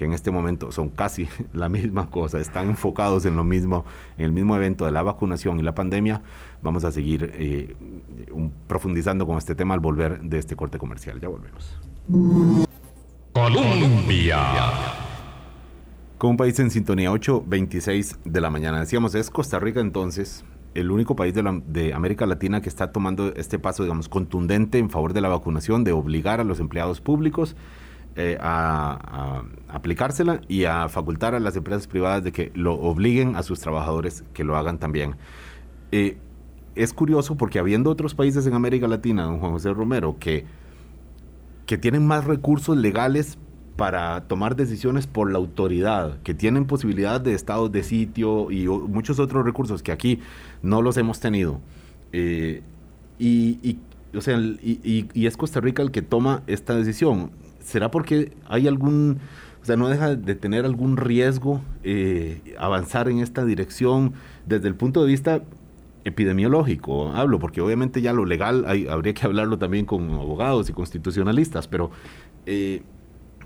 que 0.00 0.06
en 0.06 0.14
este 0.14 0.30
momento 0.30 0.72
son 0.72 0.88
casi 0.88 1.28
la 1.52 1.68
misma 1.68 2.08
cosa, 2.08 2.40
están 2.40 2.70
enfocados 2.70 3.26
en 3.26 3.36
lo 3.36 3.44
mismo, 3.44 3.84
en 4.16 4.24
el 4.24 4.32
mismo 4.32 4.56
evento 4.56 4.86
de 4.86 4.92
la 4.92 5.02
vacunación 5.02 5.60
y 5.60 5.62
la 5.62 5.74
pandemia. 5.74 6.22
Vamos 6.62 6.84
a 6.84 6.90
seguir 6.90 7.30
eh, 7.34 7.76
profundizando 8.66 9.26
con 9.26 9.36
este 9.36 9.54
tema 9.54 9.74
al 9.74 9.80
volver 9.80 10.22
de 10.22 10.38
este 10.38 10.56
corte 10.56 10.78
comercial. 10.78 11.20
Ya 11.20 11.28
volvemos. 11.28 11.78
Colombia. 13.34 14.38
Con 16.16 16.30
un 16.30 16.36
país 16.38 16.58
en 16.60 16.70
sintonía 16.70 17.12
8.26 17.12 18.20
de 18.24 18.40
la 18.40 18.48
mañana. 18.48 18.80
Decíamos, 18.80 19.14
es 19.14 19.28
Costa 19.28 19.58
Rica 19.58 19.80
entonces 19.80 20.46
el 20.72 20.90
único 20.90 21.14
país 21.14 21.34
de, 21.34 21.92
América 21.92 22.24
Latina 22.24 22.62
que 22.62 22.70
está 22.70 22.90
tomando 22.90 23.34
este 23.34 23.58
paso, 23.58 23.82
digamos, 23.82 24.08
contundente 24.08 24.78
en 24.78 24.88
favor 24.88 25.12
de 25.12 25.20
la 25.20 25.28
vacunación, 25.28 25.84
de 25.84 25.92
obligar 25.92 26.40
a 26.40 26.44
los 26.44 26.58
empleados 26.58 27.02
públicos 27.02 27.54
eh, 28.16 28.36
a, 28.40 29.42
aplicársela 29.68 30.40
y 30.48 30.64
a 30.64 30.88
facultar 30.88 31.34
a 31.34 31.40
las 31.40 31.56
empresas 31.56 31.86
privadas 31.86 32.24
de 32.24 32.32
que 32.32 32.52
lo 32.54 32.74
obliguen 32.74 33.36
a 33.36 33.42
sus 33.42 33.60
trabajadores 33.60 34.24
que 34.34 34.44
lo 34.44 34.56
hagan 34.56 34.78
también. 34.78 35.16
Eh, 35.92 36.18
es 36.74 36.92
curioso 36.92 37.36
porque 37.36 37.58
habiendo 37.58 37.90
otros 37.90 38.14
países 38.14 38.46
en 38.46 38.54
América 38.54 38.88
Latina, 38.88 39.24
don 39.24 39.38
Juan 39.38 39.52
José 39.52 39.72
Romero, 39.72 40.16
que 40.18 40.46
que 41.70 41.78
tienen 41.78 42.04
más 42.04 42.24
recursos 42.24 42.76
legales 42.76 43.38
para 43.76 44.22
tomar 44.22 44.56
decisiones 44.56 45.06
por 45.06 45.30
la 45.30 45.38
autoridad, 45.38 46.18
que 46.24 46.34
tienen 46.34 46.66
posibilidad 46.66 47.20
de 47.20 47.32
estados 47.32 47.70
de 47.70 47.84
sitio 47.84 48.50
y 48.50 48.66
muchos 48.66 49.20
otros 49.20 49.44
recursos 49.44 49.80
que 49.80 49.92
aquí 49.92 50.18
no 50.62 50.82
los 50.82 50.96
hemos 50.96 51.20
tenido. 51.20 51.60
Eh, 52.12 52.62
y, 53.20 53.78
o 54.12 54.20
sea, 54.20 54.36
y, 54.36 55.06
es 55.14 55.36
Costa 55.36 55.60
Rica 55.60 55.80
el 55.80 55.92
que 55.92 56.02
toma 56.02 56.42
esta 56.48 56.74
decisión. 56.74 57.30
¿Será 57.60 57.90
porque 57.90 58.32
hay 58.46 58.66
algún, 58.68 59.18
o 59.62 59.64
sea, 59.64 59.76
no 59.76 59.88
deja 59.88 60.16
de 60.16 60.34
tener 60.34 60.64
algún 60.64 60.96
riesgo 60.96 61.60
eh, 61.84 62.56
avanzar 62.58 63.08
en 63.08 63.20
esta 63.20 63.44
dirección 63.44 64.14
desde 64.46 64.68
el 64.68 64.74
punto 64.74 65.02
de 65.02 65.08
vista 65.08 65.42
epidemiológico, 66.04 67.12
hablo, 67.12 67.38
porque 67.38 67.60
obviamente 67.60 68.00
ya 68.00 68.12
lo 68.12 68.24
legal 68.24 68.64
hay, 68.66 68.86
habría 68.88 69.12
que 69.14 69.26
hablarlo 69.26 69.58
también 69.58 69.84
con 69.84 70.10
abogados 70.14 70.70
y 70.70 70.72
constitucionalistas, 70.72 71.68
pero 71.68 71.90
eh, 72.46 72.82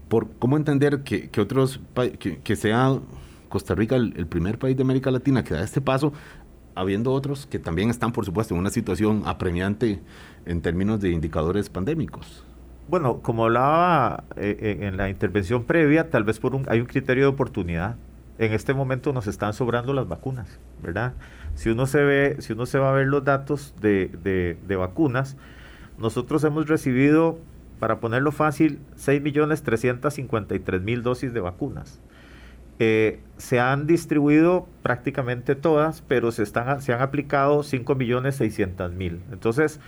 por 0.09 0.31
cómo 0.39 0.57
entender 0.57 1.03
que, 1.03 1.31
otros 1.41 1.81
que, 2.19 2.39
que, 2.39 2.57
sea 2.57 2.99
Costa 3.49 3.75
Rica 3.75 3.97
el, 3.97 4.27
primer 4.27 4.59
país 4.59 4.77
de 4.77 4.83
América 4.83 5.11
Latina 5.11 5.43
que 5.43 5.55
da 5.55 5.63
este 5.63 5.81
paso, 5.81 6.13
habiendo 6.75 7.13
otros 7.13 7.47
que 7.47 7.59
también 7.59 7.91
están, 7.91 8.13
por 8.13 8.25
supuesto, 8.25 8.55
en 8.55 8.61
una 8.61 8.71
situación 8.71 9.23
apremiante 9.27 10.01
en 10.47 10.61
términos 10.61 11.01
de 11.01 11.11
indicadores 11.11 11.69
pandémicos. 11.69 12.45
Bueno, 12.89 13.21
como 13.23 13.45
hablaba 13.45 14.25
eh, 14.37 14.81
en 14.83 14.99
la 14.99 15.09
intervención 15.09 15.65
previa, 15.65 16.11
tal 16.11 16.25
vez 16.25 16.39
por 16.39 16.55
un, 16.55 16.67
hay 16.69 16.81
un 16.81 16.87
criterio 16.87 17.25
de 17.25 17.29
oportunidad. 17.29 17.97
En 18.37 18.53
este 18.53 18.75
momento 18.75 19.13
nos 19.13 19.27
están 19.27 19.55
sobrando 19.55 19.95
las 19.95 20.09
vacunas, 20.09 20.59
¿verdad? 20.83 21.15
Si 21.55 21.71
uno 21.71 21.87
se 21.87 22.03
ve, 22.03 22.37
si 22.41 22.53
uno 22.53 22.67
se 22.67 22.79
va 22.79 22.91
a 22.91 22.93
ver 22.93 23.07
los 23.07 23.25
datos 23.25 23.75
de, 23.81 24.59
vacunas, 24.77 25.39
nosotros 25.99 26.45
hemos 26.45 26.69
recibido, 26.69 27.39
para 27.79 28.01
ponerlo 28.01 28.33
fácil, 28.33 28.81
6.353.000 28.99 31.03
dosis 31.03 31.33
de 31.33 31.41
vacunas. 31.41 32.01
Eh, 32.81 33.21
se 33.37 33.61
han 33.61 33.87
distribuido 33.87 34.67
prácticamente 34.83 35.55
todas, 35.55 36.03
pero 36.03 36.33
se, 36.33 36.43
están, 36.43 36.83
se 36.83 36.93
han 36.93 37.03
aplicado 37.03 37.61
5.600.000. 37.61 39.21
Entonces, 39.31 39.79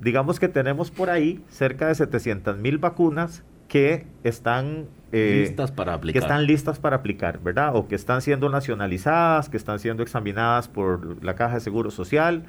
digamos 0.00 0.38
que 0.40 0.48
tenemos 0.48 0.90
por 0.90 1.10
ahí 1.10 1.42
cerca 1.48 1.86
de 1.88 1.94
700.000 1.94 2.80
vacunas 2.80 3.44
que 3.68 4.06
están 4.24 4.86
eh, 5.12 5.44
listas 5.46 5.72
para 5.72 5.94
aplicar. 5.94 6.20
Que 6.20 6.26
están 6.26 6.46
listas 6.46 6.78
para 6.78 6.96
aplicar, 6.96 7.40
¿verdad? 7.40 7.76
O 7.76 7.88
que 7.88 7.94
están 7.94 8.22
siendo 8.22 8.48
nacionalizadas, 8.48 9.48
que 9.48 9.56
están 9.56 9.78
siendo 9.78 10.02
examinadas 10.02 10.68
por 10.68 11.22
la 11.24 11.34
Caja 11.34 11.54
de 11.54 11.60
Seguro 11.60 11.90
Social. 11.90 12.44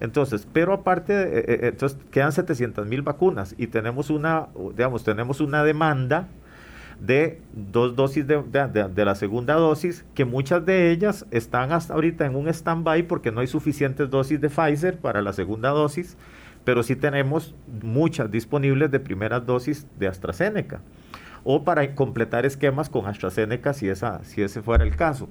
Entonces, 0.00 0.46
pero 0.52 0.72
aparte, 0.72 1.12
eh, 1.12 1.44
eh, 1.46 1.58
entonces 1.68 1.98
quedan 2.10 2.32
700 2.32 2.86
mil 2.86 3.02
vacunas 3.02 3.54
y 3.58 3.68
tenemos 3.68 4.10
una, 4.10 4.48
digamos, 4.76 5.04
tenemos 5.04 5.40
una 5.40 5.62
demanda 5.64 6.28
de 7.00 7.40
dos 7.52 7.96
dosis 7.96 8.26
de, 8.26 8.42
de, 8.42 9.04
la 9.04 9.14
segunda 9.14 9.54
dosis, 9.54 10.04
que 10.14 10.24
muchas 10.24 10.64
de 10.64 10.90
ellas 10.90 11.26
están 11.30 11.72
hasta 11.72 11.94
ahorita 11.94 12.24
en 12.24 12.36
un 12.36 12.48
stand-by 12.48 13.04
porque 13.04 13.32
no 13.32 13.40
hay 13.40 13.46
suficientes 13.46 14.10
dosis 14.10 14.40
de 14.40 14.48
Pfizer 14.48 14.98
para 14.98 15.20
la 15.22 15.32
segunda 15.32 15.70
dosis, 15.70 16.16
pero 16.64 16.82
sí 16.82 16.96
tenemos 16.96 17.54
muchas 17.82 18.30
disponibles 18.30 18.90
de 18.90 19.00
primeras 19.00 19.44
dosis 19.46 19.86
de 19.98 20.08
AstraZeneca 20.08 20.80
o 21.44 21.62
para 21.62 21.94
completar 21.94 22.46
esquemas 22.46 22.88
con 22.88 23.06
AstraZeneca 23.06 23.74
si, 23.74 23.88
esa, 23.88 24.24
si 24.24 24.42
ese 24.42 24.62
fuera 24.62 24.84
el 24.84 24.96
caso. 24.96 25.28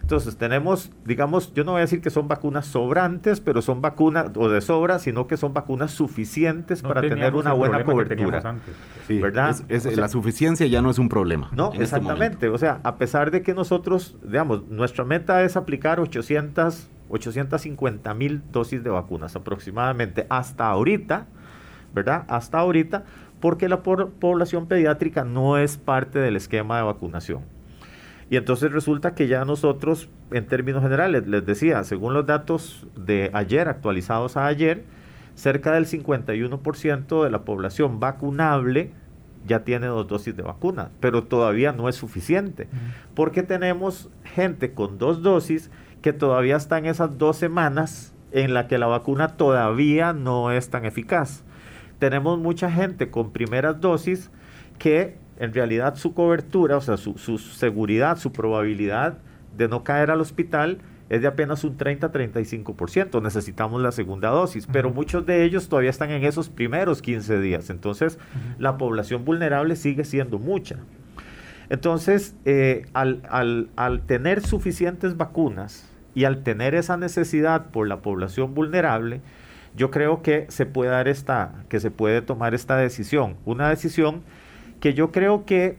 Entonces 0.00 0.36
tenemos, 0.36 0.92
digamos, 1.04 1.52
yo 1.52 1.64
no 1.64 1.72
voy 1.72 1.80
a 1.80 1.80
decir 1.80 2.00
que 2.00 2.10
son 2.10 2.28
vacunas 2.28 2.66
sobrantes, 2.66 3.40
pero 3.40 3.60
son 3.60 3.82
vacunas 3.82 4.30
o 4.36 4.48
de 4.48 4.60
sobra, 4.60 5.00
sino 5.00 5.26
que 5.26 5.36
son 5.36 5.52
vacunas 5.52 5.90
suficientes 5.90 6.80
para 6.80 7.00
tener 7.00 7.34
una 7.34 7.52
buena 7.52 7.82
cobertura. 7.82 8.56
¿Verdad? 9.08 9.56
la 9.96 10.08
suficiencia 10.08 10.66
ya 10.68 10.80
no 10.80 10.90
es 10.90 11.00
un 11.00 11.08
problema. 11.08 11.50
No, 11.52 11.72
este 11.72 11.82
exactamente. 11.82 12.48
o 12.48 12.58
sea, 12.58 12.78
a 12.84 12.98
pesar 12.98 13.32
de 13.32 13.42
que 13.42 13.52
nosotros, 13.52 14.16
digamos, 14.22 14.68
nuestra 14.68 15.04
meta 15.04 15.42
es 15.42 15.56
aplicar 15.56 15.98
800, 15.98 16.88
850 17.08 18.14
mil 18.14 18.42
dosis 18.52 18.82
de 18.82 18.90
vacunas 18.90 19.36
aproximadamente 19.36 20.26
hasta 20.28 20.68
ahorita, 20.68 21.26
¿verdad? 21.94 22.24
Hasta 22.28 22.58
ahorita 22.58 23.04
porque 23.40 23.68
la 23.68 23.82
población 23.82 24.66
pediátrica 24.66 25.24
no 25.24 25.58
es 25.58 25.76
parte 25.76 26.18
del 26.18 26.36
esquema 26.36 26.78
de 26.78 26.84
vacunación. 26.84 27.42
Y 28.28 28.36
entonces 28.36 28.72
resulta 28.72 29.14
que 29.14 29.28
ya 29.28 29.44
nosotros, 29.44 30.08
en 30.32 30.46
términos 30.46 30.82
generales, 30.82 31.26
les 31.28 31.46
decía, 31.46 31.84
según 31.84 32.12
los 32.12 32.26
datos 32.26 32.86
de 32.96 33.30
ayer, 33.34 33.68
actualizados 33.68 34.36
a 34.36 34.46
ayer, 34.46 34.84
cerca 35.36 35.72
del 35.72 35.86
51% 35.86 37.22
de 37.22 37.30
la 37.30 37.44
población 37.44 38.00
vacunable 38.00 38.90
ya 39.46 39.62
tiene 39.62 39.86
dos 39.86 40.08
dosis 40.08 40.36
de 40.36 40.42
vacuna, 40.42 40.90
pero 40.98 41.24
todavía 41.24 41.70
no 41.70 41.88
es 41.88 41.94
suficiente, 41.94 42.66
porque 43.14 43.44
tenemos 43.44 44.10
gente 44.24 44.72
con 44.72 44.98
dos 44.98 45.22
dosis 45.22 45.70
que 46.02 46.12
todavía 46.12 46.56
está 46.56 46.78
en 46.78 46.86
esas 46.86 47.18
dos 47.18 47.36
semanas 47.36 48.14
en 48.32 48.54
la 48.54 48.68
que 48.68 48.78
la 48.78 48.86
vacuna 48.86 49.36
todavía 49.36 50.12
no 50.12 50.50
es 50.50 50.68
tan 50.70 50.84
eficaz. 50.84 51.42
Tenemos 51.98 52.38
mucha 52.38 52.70
gente 52.70 53.10
con 53.10 53.32
primeras 53.32 53.80
dosis 53.80 54.30
que 54.78 55.16
en 55.38 55.54
realidad 55.54 55.96
su 55.96 56.14
cobertura, 56.14 56.76
o 56.76 56.80
sea, 56.80 56.96
su, 56.96 57.16
su 57.18 57.38
seguridad, 57.38 58.18
su 58.18 58.32
probabilidad 58.32 59.18
de 59.56 59.68
no 59.68 59.84
caer 59.84 60.10
al 60.10 60.20
hospital 60.20 60.78
es 61.08 61.22
de 61.22 61.28
apenas 61.28 61.64
un 61.64 61.76
30-35%. 61.78 63.22
Necesitamos 63.22 63.80
la 63.80 63.92
segunda 63.92 64.30
dosis, 64.30 64.66
pero 64.70 64.90
muchos 64.90 65.24
de 65.24 65.44
ellos 65.44 65.68
todavía 65.68 65.90
están 65.90 66.10
en 66.10 66.24
esos 66.24 66.48
primeros 66.48 67.00
15 67.00 67.40
días. 67.40 67.70
Entonces, 67.70 68.18
la 68.58 68.76
población 68.76 69.24
vulnerable 69.24 69.76
sigue 69.76 70.04
siendo 70.04 70.38
mucha. 70.38 70.78
Entonces, 71.68 72.34
eh, 72.44 72.86
al, 72.92 73.22
al, 73.28 73.68
al, 73.76 74.00
tener 74.02 74.40
suficientes 74.42 75.16
vacunas 75.16 75.88
y 76.14 76.24
al 76.24 76.42
tener 76.42 76.74
esa 76.74 76.96
necesidad 76.96 77.66
por 77.66 77.88
la 77.88 78.00
población 78.00 78.54
vulnerable, 78.54 79.20
yo 79.76 79.90
creo 79.90 80.22
que 80.22 80.46
se 80.48 80.64
puede 80.64 80.90
dar 80.90 81.08
esta, 81.08 81.52
que 81.68 81.80
se 81.80 81.90
puede 81.90 82.22
tomar 82.22 82.54
esta 82.54 82.76
decisión. 82.76 83.36
Una 83.44 83.68
decisión 83.68 84.22
que 84.80 84.94
yo 84.94 85.12
creo 85.12 85.44
que, 85.44 85.78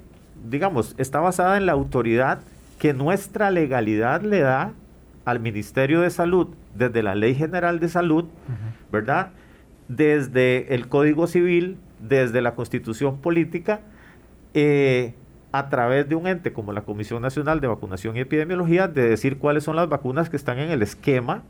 digamos, 0.50 0.94
está 0.98 1.20
basada 1.20 1.58
en 1.58 1.66
la 1.66 1.72
autoridad 1.72 2.40
que 2.80 2.94
nuestra 2.94 3.50
legalidad 3.50 4.22
le 4.22 4.42
da 4.42 4.74
al 5.26 5.40
Ministerio 5.40 6.02
de 6.02 6.10
Salud 6.10 6.50
desde 6.76 7.04
la 7.04 7.16
Ley 7.16 7.34
General 7.34 7.80
de 7.80 7.90
Salud, 7.90 8.26
¿verdad? 8.92 9.32
Desde 9.88 10.74
el 10.76 10.88
Código 10.88 11.28
Civil, 11.28 11.78
desde 12.00 12.42
la 12.42 12.54
Constitución 12.54 13.18
Política, 13.18 13.82
eh, 14.54 15.14
a 15.52 15.70
través 15.70 16.08
de 16.10 16.16
un 16.16 16.28
ente 16.28 16.54
como 16.54 16.74
la 16.74 16.82
Comisión 16.82 17.22
Nacional 17.22 17.62
de 17.62 17.68
Vacunación 17.68 18.18
y 18.18 18.20
Epidemiología, 18.20 18.88
de 18.88 19.10
decir 19.10 19.38
cuáles 19.38 19.64
son 19.64 19.76
las 19.76 19.88
vacunas 19.90 20.30
que 20.30 20.36
están 20.36 20.60
en 20.60 20.72
el 20.72 20.82
esquema 20.82 21.44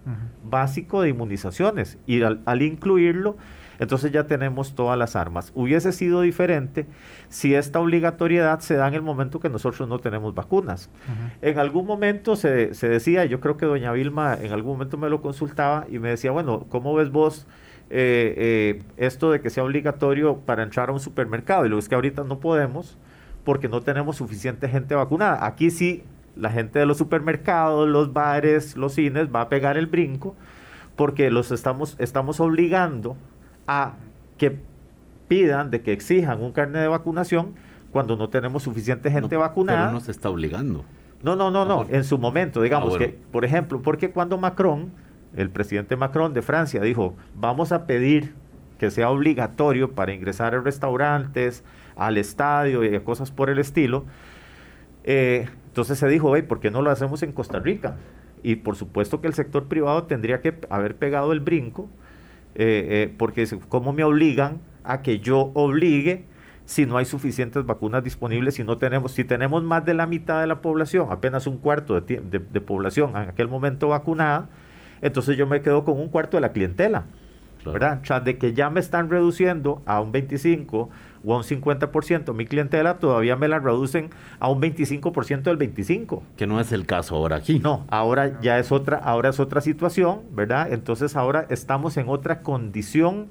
básico 0.43 1.01
de 1.01 1.09
inmunizaciones. 1.09 1.97
Y 2.05 2.21
al 2.21 2.61
incluirlo, 2.61 3.37
entonces 3.79 4.11
ya 4.11 4.25
tenemos 4.25 4.75
todas 4.75 4.97
las 4.97 5.15
armas. 5.15 5.51
Hubiese 5.55 5.91
sido 5.91 6.21
diferente 6.21 6.85
si 7.29 7.55
esta 7.55 7.79
obligatoriedad 7.79 8.59
se 8.59 8.75
da 8.75 8.87
en 8.87 8.93
el 8.93 9.01
momento 9.01 9.39
que 9.39 9.49
nosotros 9.49 9.87
no 9.87 9.99
tenemos 9.99 10.33
vacunas. 10.33 10.89
En 11.41 11.59
algún 11.59 11.85
momento 11.85 12.35
se, 12.35 12.69
decía, 12.69 13.25
yo 13.25 13.39
creo 13.39 13.57
que 13.57 13.65
doña 13.65 13.91
Vilma 13.91 14.35
en 14.35 14.51
algún 14.51 14.73
momento 14.73 14.97
me 14.97 15.09
lo 15.09 15.21
consultaba 15.21 15.85
y 15.89 15.99
me 15.99 16.09
decía, 16.09 16.31
bueno, 16.31 16.65
¿cómo 16.69 16.93
ves 16.95 17.11
vos? 17.11 17.47
Eh, 17.89 18.33
eh, 18.37 18.83
esto 18.97 19.31
de 19.31 19.39
que 19.39 19.49
sea 19.49 19.63
obligatorio 19.63 20.39
para 20.39 20.63
entrar 20.63 20.89
a 20.89 20.91
un 20.91 20.99
supermercado 20.99 21.65
y 21.65 21.69
lo 21.69 21.79
es 21.79 21.87
que 21.87 21.95
ahorita 21.95 22.25
no 22.25 22.41
podemos 22.41 22.97
porque 23.47 23.69
no 23.69 23.79
tenemos 23.79 24.17
suficiente 24.17 24.67
gente 24.67 24.93
vacunada. 24.93 25.45
Aquí 25.45 25.71
sí, 25.71 26.03
la 26.35 26.49
gente 26.49 26.79
de 26.79 26.85
los 26.85 26.97
supermercados, 26.97 27.87
los 27.87 28.11
bares, 28.11 28.75
los 28.75 28.95
cines 28.95 29.33
va 29.33 29.39
a 29.39 29.47
pegar 29.47 29.77
el 29.77 29.87
brinco 29.87 30.35
porque 30.97 31.31
los 31.31 31.53
estamos, 31.53 31.95
estamos 31.97 32.41
obligando 32.41 33.15
a 33.65 33.93
que 34.37 34.59
pidan, 35.29 35.71
de 35.71 35.81
que 35.81 35.93
exijan 35.93 36.43
un 36.43 36.51
carnet 36.51 36.81
de 36.81 36.89
vacunación 36.89 37.55
cuando 37.93 38.17
no 38.17 38.27
tenemos 38.27 38.63
suficiente 38.63 39.09
gente 39.11 39.37
vacunada. 39.37 39.83
Pero 39.85 39.91
no 39.93 40.01
se 40.01 40.11
está 40.11 40.29
obligando. 40.29 40.83
No, 41.23 41.37
no, 41.37 41.49
no, 41.49 41.63
no. 41.63 41.85
En 41.87 42.03
su 42.03 42.17
momento, 42.17 42.61
digamos 42.61 42.95
ah, 42.95 42.97
que, 42.97 43.17
por 43.31 43.45
ejemplo, 43.45 43.81
porque 43.81 44.11
cuando 44.11 44.37
Macron, 44.37 44.91
el 45.37 45.49
presidente 45.51 45.95
Macron 45.95 46.33
de 46.33 46.41
Francia, 46.41 46.81
dijo, 46.81 47.15
vamos 47.33 47.71
a 47.71 47.87
pedir 47.87 48.33
que 48.77 48.91
sea 48.91 49.09
obligatorio 49.09 49.93
para 49.93 50.13
ingresar 50.13 50.53
a 50.53 50.59
restaurantes, 50.59 51.63
al 51.97 52.17
estadio 52.17 52.83
y 52.83 52.99
cosas 53.01 53.31
por 53.31 53.49
el 53.49 53.59
estilo, 53.59 54.05
eh, 55.03 55.47
entonces 55.67 55.97
se 55.99 56.07
dijo, 56.07 56.33
¿por 56.47 56.59
qué 56.59 56.71
no 56.71 56.81
lo 56.81 56.91
hacemos 56.91 57.23
en 57.23 57.31
Costa 57.31 57.59
Rica? 57.59 57.97
Y 58.43 58.57
por 58.57 58.75
supuesto 58.75 59.21
que 59.21 59.27
el 59.27 59.33
sector 59.33 59.67
privado 59.67 60.03
tendría 60.03 60.41
que 60.41 60.55
haber 60.69 60.95
pegado 60.95 61.31
el 61.31 61.39
brinco 61.39 61.89
eh, 62.59 63.03
eh, 63.03 63.13
porque 63.15 63.47
¿cómo 63.69 63.93
me 63.93 64.03
obligan 64.03 64.61
a 64.83 65.03
que 65.03 65.19
yo 65.19 65.51
obligue 65.53 66.25
si 66.65 66.87
no 66.87 66.97
hay 66.97 67.05
suficientes 67.05 67.63
vacunas 67.65 68.03
disponibles, 68.03 68.55
si 68.55 68.63
no 68.63 68.79
tenemos, 68.79 69.11
si 69.11 69.23
tenemos 69.23 69.63
más 69.63 69.85
de 69.85 69.93
la 69.93 70.07
mitad 70.07 70.41
de 70.41 70.47
la 70.47 70.59
población, 70.59 71.07
apenas 71.11 71.45
un 71.45 71.57
cuarto 71.57 72.01
de, 72.01 72.19
población 72.59 73.11
en 73.11 73.29
aquel 73.29 73.47
momento 73.47 73.89
vacunada, 73.89 74.49
entonces 75.01 75.37
yo 75.37 75.45
me 75.45 75.61
quedo 75.61 75.85
con 75.85 75.99
un 75.99 76.09
cuarto 76.09 76.37
de 76.37 76.41
la 76.41 76.51
clientela. 76.51 77.05
¿verdad? 77.63 78.01
O 78.09 78.19
de 78.21 78.37
que 78.37 78.53
ya 78.53 78.69
me 78.69 78.79
están 78.79 79.09
reduciendo 79.09 79.81
a 79.85 79.99
un 79.99 80.11
25 80.11 80.89
o 81.27 81.33
a 81.33 81.37
un 81.37 81.43
50% 81.43 82.33
mi 82.33 82.45
clientela, 82.45 82.99
todavía 82.99 83.35
me 83.35 83.49
la 83.49 83.59
reducen 83.59 84.11
a 84.39 84.49
un 84.49 84.61
25% 84.61 85.43
del 85.43 85.57
25. 85.57 86.23
Que 86.37 86.47
no 86.47 86.61
es 86.61 86.71
el 86.71 86.85
caso 86.85 87.17
ahora 87.17 87.35
aquí. 87.35 87.59
No, 87.59 87.85
ahora 87.89 88.39
ya 88.39 88.57
es 88.59 88.71
otra, 88.71 88.97
ahora 88.97 89.29
es 89.29 89.39
otra 89.41 89.59
situación, 89.59 90.21
¿verdad? 90.31 90.71
Entonces 90.71 91.17
ahora 91.17 91.45
estamos 91.49 91.97
en 91.97 92.07
otra 92.07 92.41
condición 92.43 93.27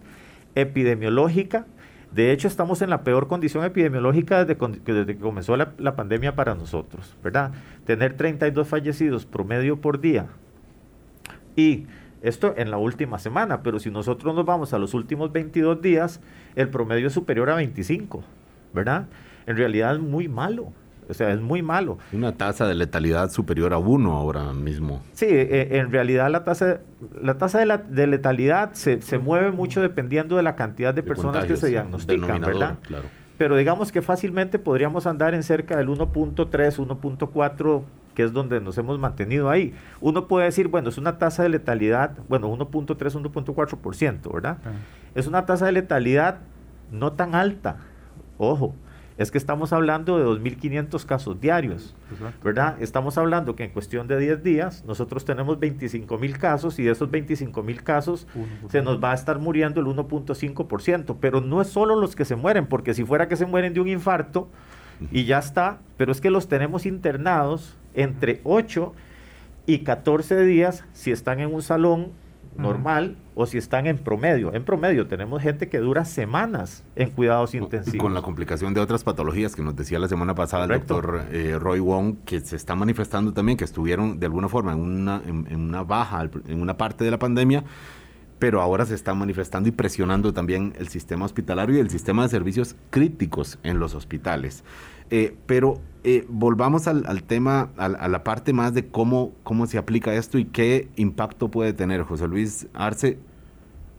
epidemiológica. 0.54 1.64
De 2.12 2.32
hecho, 2.32 2.48
estamos 2.48 2.82
en 2.82 2.90
la 2.90 3.02
peor 3.02 3.28
condición 3.28 3.64
epidemiológica 3.64 4.44
desde, 4.44 4.60
desde 4.84 5.16
que 5.16 5.18
comenzó 5.18 5.56
la, 5.56 5.72
la 5.78 5.96
pandemia 5.96 6.36
para 6.36 6.54
nosotros, 6.54 7.16
¿verdad? 7.24 7.52
Tener 7.86 8.14
32 8.14 8.68
fallecidos 8.68 9.24
promedio 9.24 9.80
por 9.80 10.00
día 10.00 10.26
y 11.56 11.86
esto 12.28 12.54
en 12.56 12.70
la 12.70 12.78
última 12.78 13.18
semana, 13.18 13.62
pero 13.62 13.78
si 13.78 13.90
nosotros 13.90 14.34
nos 14.34 14.44
vamos 14.44 14.72
a 14.72 14.78
los 14.78 14.94
últimos 14.94 15.32
22 15.32 15.80
días, 15.80 16.20
el 16.54 16.68
promedio 16.68 17.06
es 17.06 17.12
superior 17.12 17.50
a 17.50 17.54
25, 17.54 18.24
¿verdad? 18.74 19.06
En 19.46 19.56
realidad 19.56 19.94
es 19.94 20.00
muy 20.00 20.28
malo. 20.28 20.72
O 21.08 21.14
sea, 21.14 21.32
es 21.32 21.40
muy 21.40 21.62
malo. 21.62 21.98
Una 22.12 22.32
tasa 22.32 22.66
de 22.66 22.74
letalidad 22.74 23.30
superior 23.30 23.72
a 23.72 23.78
1 23.78 24.12
ahora 24.12 24.52
mismo. 24.52 25.02
Sí, 25.12 25.26
eh, 25.28 25.78
en 25.78 25.92
realidad 25.92 26.28
la 26.30 26.42
tasa, 26.42 26.80
la 27.22 27.38
tasa 27.38 27.60
de, 27.60 27.66
la, 27.66 27.78
de 27.78 28.08
letalidad 28.08 28.72
se, 28.72 29.00
se, 29.02 29.18
mueve 29.18 29.52
mucho 29.52 29.80
dependiendo 29.80 30.36
de 30.36 30.42
la 30.42 30.56
cantidad 30.56 30.92
de, 30.92 31.04
personas 31.04 31.44
que 31.44 31.56
se 31.56 31.68
diagnostican, 31.68 32.40
¿verdad? 32.40 32.78
Claro. 32.82 33.04
Pero 33.38 33.56
digamos 33.56 33.92
que 33.92 34.02
fácilmente 34.02 34.58
podríamos 34.58 35.06
andar 35.06 35.34
en 35.34 35.44
cerca 35.44 35.76
del 35.76 35.88
1.3, 35.88 36.46
1.4 36.48 37.82
que 38.16 38.24
es 38.24 38.32
donde 38.32 38.60
nos 38.60 38.78
hemos 38.78 38.98
mantenido 38.98 39.50
ahí. 39.50 39.74
Uno 40.00 40.26
puede 40.26 40.46
decir, 40.46 40.68
bueno, 40.68 40.88
es 40.88 40.96
una 40.96 41.18
tasa 41.18 41.42
de 41.42 41.50
letalidad, 41.50 42.16
bueno, 42.28 42.50
1.3, 42.50 42.96
1.4%, 42.96 44.32
¿verdad? 44.32 44.58
Es 45.14 45.26
una 45.26 45.44
tasa 45.44 45.66
de 45.66 45.72
letalidad 45.72 46.38
no 46.90 47.12
tan 47.12 47.34
alta, 47.34 47.76
ojo, 48.38 48.74
es 49.18 49.30
que 49.30 49.38
estamos 49.38 49.72
hablando 49.72 50.18
de 50.18 50.24
2.500 50.24 51.04
casos 51.04 51.40
diarios, 51.40 51.94
¿verdad? 52.42 52.76
Estamos 52.80 53.18
hablando 53.18 53.54
que 53.54 53.64
en 53.64 53.70
cuestión 53.70 54.08
de 54.08 54.18
10 54.18 54.42
días 54.42 54.84
nosotros 54.86 55.24
tenemos 55.24 55.58
25.000 55.58 56.38
casos 56.38 56.78
y 56.78 56.84
de 56.84 56.92
esos 56.92 57.10
25.000 57.10 57.82
casos 57.82 58.26
se 58.70 58.80
nos 58.80 59.02
va 59.02 59.12
a 59.12 59.14
estar 59.14 59.38
muriendo 59.38 59.80
el 59.80 59.86
1.5%, 59.86 61.16
pero 61.20 61.42
no 61.42 61.60
es 61.60 61.68
solo 61.68 61.96
los 61.96 62.16
que 62.16 62.24
se 62.24 62.36
mueren, 62.36 62.66
porque 62.66 62.94
si 62.94 63.04
fuera 63.04 63.28
que 63.28 63.36
se 63.36 63.46
mueren 63.46 63.74
de 63.74 63.80
un 63.80 63.88
infarto 63.88 64.48
y 65.10 65.24
ya 65.24 65.38
está, 65.38 65.78
pero 65.96 66.12
es 66.12 66.20
que 66.20 66.30
los 66.30 66.48
tenemos 66.48 66.86
internados 66.86 67.76
entre 67.94 68.40
8 68.44 68.92
y 69.66 69.80
14 69.80 70.44
días 70.44 70.84
si 70.92 71.10
están 71.10 71.40
en 71.40 71.52
un 71.52 71.62
salón 71.62 72.12
normal 72.56 73.16
o 73.34 73.46
si 73.46 73.58
están 73.58 73.86
en 73.86 73.98
promedio. 73.98 74.54
En 74.54 74.64
promedio 74.64 75.06
tenemos 75.06 75.42
gente 75.42 75.68
que 75.68 75.78
dura 75.78 76.04
semanas 76.04 76.84
en 76.94 77.10
cuidados 77.10 77.54
intensivos. 77.54 78.02
Con 78.02 78.14
la 78.14 78.22
complicación 78.22 78.72
de 78.74 78.80
otras 78.80 79.04
patologías 79.04 79.54
que 79.54 79.62
nos 79.62 79.76
decía 79.76 79.98
la 79.98 80.08
semana 80.08 80.34
pasada 80.34 80.64
el 80.64 80.70
doctor 80.70 81.26
eh, 81.32 81.58
Roy 81.60 81.80
Wong, 81.80 82.16
que 82.24 82.40
se 82.40 82.56
está 82.56 82.74
manifestando 82.74 83.32
también, 83.32 83.58
que 83.58 83.64
estuvieron 83.64 84.18
de 84.18 84.26
alguna 84.26 84.48
forma 84.48 84.72
en 84.72 84.80
una, 84.80 85.20
en 85.26 85.60
una 85.60 85.82
baja, 85.82 86.28
en 86.46 86.60
una 86.60 86.76
parte 86.76 87.04
de 87.04 87.10
la 87.10 87.18
pandemia, 87.18 87.64
pero 88.38 88.60
ahora 88.60 88.84
se 88.84 88.94
está 88.94 89.14
manifestando 89.14 89.68
y 89.68 89.72
presionando 89.72 90.32
también 90.32 90.74
el 90.78 90.88
sistema 90.88 91.24
hospitalario 91.24 91.76
y 91.76 91.80
el 91.80 91.90
sistema 91.90 92.22
de 92.22 92.28
servicios 92.28 92.76
críticos 92.90 93.58
en 93.62 93.78
los 93.78 93.94
hospitales. 93.94 94.62
Eh, 95.10 95.36
pero 95.46 95.80
eh, 96.04 96.26
volvamos 96.28 96.86
al, 96.88 97.22
tema, 97.22 97.70
a, 97.76 98.08
la 98.08 98.24
parte 98.24 98.52
más 98.52 98.74
de 98.74 98.88
cómo, 98.88 99.32
cómo 99.42 99.66
se 99.66 99.78
aplica 99.78 100.14
esto 100.14 100.38
y 100.38 100.44
qué 100.44 100.88
impacto 100.96 101.50
puede 101.50 101.72
tener. 101.72 102.02
José 102.02 102.28
Luis 102.28 102.66
Arce, 102.74 103.18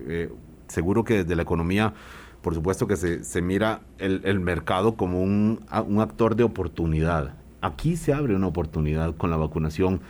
eh, 0.02 0.32
seguro 0.67 1.04
que 1.04 1.23
desde 1.23 1.36
la 1.36 1.43
economía, 1.43 1.93
por 2.41 2.54
supuesto 2.54 2.88
que 2.88 2.97
se, 2.97 3.23
se 3.23 3.41
mira 3.41 3.82
el, 3.97 4.21
el, 4.26 4.39
mercado 4.39 4.95
como 4.95 5.21
un, 5.21 5.62
un 5.88 6.02
actor 6.02 6.36
de 6.36 6.43
oportunidad. 6.43 7.36
Aquí 7.62 7.97
se 7.97 8.13
abre 8.13 8.36
una 8.36 8.47
oportunidad 8.47 9.15
con 9.15 9.32
la 9.32 9.38
vacunación 9.38 10.02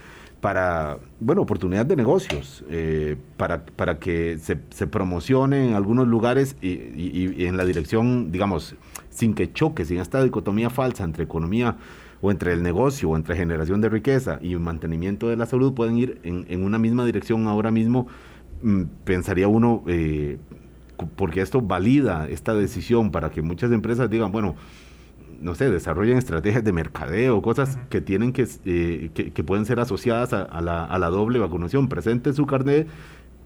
para, 0.48 1.00
bueno, 1.20 1.42
oportunidad 1.42 1.86
de 1.86 1.98
negocios, 1.98 2.64
eh, 2.70 3.18
para, 3.36 3.66
para 3.66 4.00
que 4.00 4.38
se, 4.38 4.56
promocione 4.88 5.68
en 5.68 5.74
algunos 5.74 6.08
lugares 6.08 6.56
y, 6.62 6.70
y, 6.70 7.46
en 7.48 7.58
la 7.58 7.66
dirección, 7.66 8.32
digamos, 8.32 8.76
sin 9.10 9.34
que 9.34 9.52
choque, 9.52 9.84
sin 9.84 9.98
esta 9.98 10.24
dicotomía 10.24 10.70
falsa 10.70 11.04
entre 11.04 11.26
economía 11.26 11.76
o 12.22 12.32
entre 12.32 12.54
el 12.54 12.64
negocio, 12.64 13.10
o 13.10 13.18
entre 13.18 13.36
generación 13.36 13.82
de 13.82 13.90
riqueza 13.90 14.40
y 14.42 14.56
mantenimiento 14.56 15.28
de 15.28 15.36
la 15.36 15.48
salud 15.48 15.74
pueden 15.74 15.98
ir 15.98 16.22
en, 16.24 16.64
una 16.64 16.80
misma 16.80 17.06
dirección 17.06 17.46
ahora 17.48 17.70
mismo, 17.70 18.08
mm, 18.62 18.84
pensaría 19.04 19.50
uno, 19.50 19.84
eh, 19.86 20.38
porque 21.18 21.42
esto 21.42 21.60
valida 21.60 22.26
esta 22.30 22.54
decisión 22.54 23.12
para 23.12 23.32
que 23.32 23.42
muchas 23.42 23.70
empresas 23.74 24.10
digan, 24.10 24.32
bueno, 24.32 24.56
no 25.42 25.56
sé, 25.56 25.70
desarrollen 25.70 26.18
estrategias 26.18 26.64
de 26.64 26.74
mercadeo, 26.74 27.42
cosas 27.42 27.78
que 27.90 28.02
tienen 28.02 28.34
que, 28.34 28.48
eh, 28.66 29.12
que, 29.14 29.44
pueden 29.44 29.66
ser 29.66 29.80
asociadas 29.80 30.34
a, 30.34 30.62
la, 30.62 30.86
a 30.86 31.00
la 31.00 31.10
doble 31.10 31.40
vacunación. 31.40 31.90
Presente 31.90 32.34
su 32.34 32.46
carnet 32.46 32.88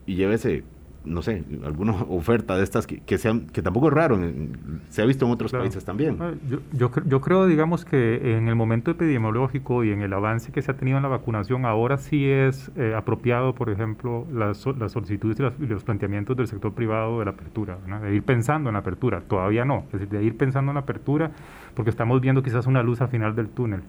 y 0.06 0.16
llévese 0.16 0.64
no 1.04 1.22
sé, 1.22 1.44
alguna 1.66 1.94
oferta 2.10 2.58
de 2.58 2.64
estas 2.64 2.88
que, 2.88 3.18
sean, 3.18 3.48
que 3.48 3.62
tampoco 3.62 3.88
es 3.88 3.94
raro, 3.94 4.20
se 4.90 5.02
ha 5.02 5.06
visto 5.06 5.26
en 5.26 5.32
otros 5.32 5.52
países 5.52 5.84
también. 5.84 6.18
Ah, 6.20 6.32
yo, 6.48 6.92
yo, 7.06 7.22
creo, 7.22 7.48
digamos, 7.48 7.86
que 7.86 8.38
en 8.38 8.48
el 8.48 8.56
momento 8.56 8.92
epidemiológico 8.92 9.84
y 9.84 9.92
en 9.92 10.02
el 10.02 10.14
avance 10.14 10.52
que 10.52 10.62
se 10.62 10.72
ha 10.72 10.76
tenido 10.76 10.98
en 10.98 11.04
la 11.04 11.10
vacunación, 11.10 11.66
ahora 11.66 11.98
sí 11.98 12.30
es 12.30 12.72
eh, 12.76 12.94
apropiado, 12.96 13.56
por 13.56 13.70
ejemplo, 13.70 14.28
las, 14.32 14.66
las 14.78 14.92
solicitudes 14.92 15.38
y, 15.60 15.66
los 15.66 15.84
planteamientos 15.84 16.38
del 16.38 16.48
sector 16.48 16.74
privado 16.74 17.20
de 17.20 17.26
la 17.26 17.32
apertura, 17.32 17.78
de 18.02 18.16
ir 18.16 18.24
pensando 18.24 18.70
en 18.70 18.74
la 18.74 18.80
apertura, 18.80 19.22
todavía 19.22 19.66
no, 19.66 19.86
es 19.88 20.00
decir, 20.00 20.10
de 20.10 20.24
ir 20.24 20.38
pensando 20.38 20.72
en 20.72 20.76
la 20.76 20.82
apertura, 20.82 21.32
porque 21.76 21.90
estamos 21.90 22.22
viendo 22.22 22.44
quizás 22.44 22.68
una 22.68 22.84
luz 22.84 23.02
al 23.02 23.10
final 23.10 23.36
del 23.36 23.50
túnel. 23.50 23.82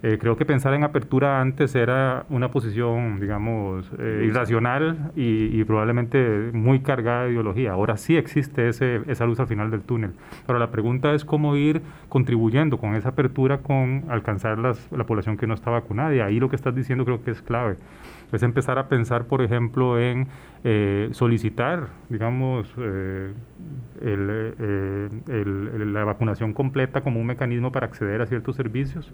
Eh, 0.00 0.16
creo 0.20 0.36
que 0.36 0.44
pensar 0.44 0.74
en 0.74 0.84
apertura 0.84 1.40
antes 1.40 1.74
era 1.74 2.24
una 2.28 2.52
posición, 2.52 3.18
digamos, 3.18 3.90
eh, 3.98 4.26
irracional 4.28 5.10
y, 5.16 5.64
probablemente 5.64 6.50
muy 6.52 6.80
cargada 6.80 7.24
de 7.24 7.32
ideología. 7.32 7.72
Ahora 7.72 7.96
sí 7.96 8.16
existe 8.16 8.68
ese, 8.68 9.00
esa 9.08 9.26
luz 9.26 9.40
al 9.40 9.48
final 9.48 9.72
del 9.72 9.80
túnel. 9.82 10.12
Pero 10.46 10.60
la 10.60 10.70
pregunta 10.70 11.14
es 11.14 11.24
cómo 11.24 11.56
ir 11.56 11.82
contribuyendo 12.08 12.78
con 12.78 12.94
esa 12.94 13.08
apertura 13.08 13.58
con 13.58 14.04
alcanzar 14.08 14.58
las, 14.58 14.90
la 14.92 15.04
población 15.04 15.36
que 15.36 15.48
no 15.48 15.54
está 15.54 15.70
vacunada. 15.70 16.14
Y 16.14 16.20
ahí 16.20 16.38
lo 16.38 16.48
que 16.48 16.54
estás 16.54 16.76
diciendo 16.76 17.04
creo 17.04 17.24
que 17.24 17.32
es 17.32 17.42
clave. 17.42 17.74
Es 18.30 18.44
empezar 18.44 18.78
a 18.78 18.88
pensar, 18.88 19.24
por 19.24 19.42
ejemplo, 19.42 19.98
en 19.98 20.28
eh, 20.62 21.08
solicitar, 21.10 21.88
digamos, 22.08 22.72
la 25.90 26.04
vacunación 26.04 26.52
completa 26.52 27.00
como 27.00 27.18
un 27.18 27.26
mecanismo 27.26 27.72
para 27.72 27.86
acceder 27.86 28.22
a 28.22 28.26
ciertos 28.26 28.54
servicios. 28.54 29.12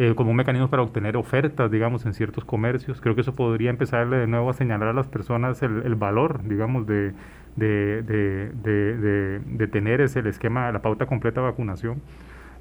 Eh, 0.00 0.14
como 0.14 0.30
un 0.30 0.36
mecanismo 0.36 0.70
para 0.70 0.84
obtener 0.84 1.16
ofertas, 1.16 1.72
digamos, 1.72 2.06
en 2.06 2.14
ciertos 2.14 2.44
comercios. 2.44 3.00
Creo 3.00 3.16
que 3.16 3.22
eso 3.22 3.34
podría 3.34 3.70
empezarle 3.70 4.16
de 4.18 4.28
nuevo 4.28 4.48
a 4.48 4.52
señalar 4.52 4.90
a 4.90 4.92
las 4.92 5.08
personas 5.08 5.60
el, 5.64 5.94
valor, 5.96 6.40
digamos, 6.44 6.86
de, 6.86 7.14
de, 7.56 8.02
de, 8.04 9.40
de, 9.44 9.66
tener 9.66 10.00
ese 10.00 10.20
el 10.20 10.28
esquema, 10.28 10.70
la 10.70 10.82
pauta 10.82 11.06
completa 11.06 11.40
de 11.40 11.48
vacunación. 11.48 12.00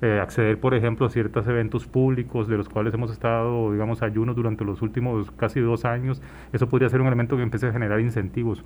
Eh, 0.02 0.20
acceder, 0.20 0.60
por 0.60 0.74
ejemplo, 0.74 1.06
a 1.06 1.10
ciertos 1.12 1.48
eventos 1.48 1.86
públicos 1.86 2.48
de 2.48 2.58
los 2.58 2.70
cuales 2.70 2.96
hemos 2.96 3.12
estado, 3.12 3.72
digamos, 3.72 4.02
ayunos 4.02 4.36
durante 4.36 4.66
los 4.66 4.82
últimos 4.82 5.30
casi 5.32 5.60
dos 5.60 5.86
años, 5.86 6.24
eso 6.54 6.68
podría 6.68 6.90
ser 6.90 7.02
un 7.02 7.08
elemento 7.08 7.38
que 7.38 7.44
empiece 7.44 7.68
a 7.68 7.72
generar 7.72 8.00
incentivos. 8.00 8.66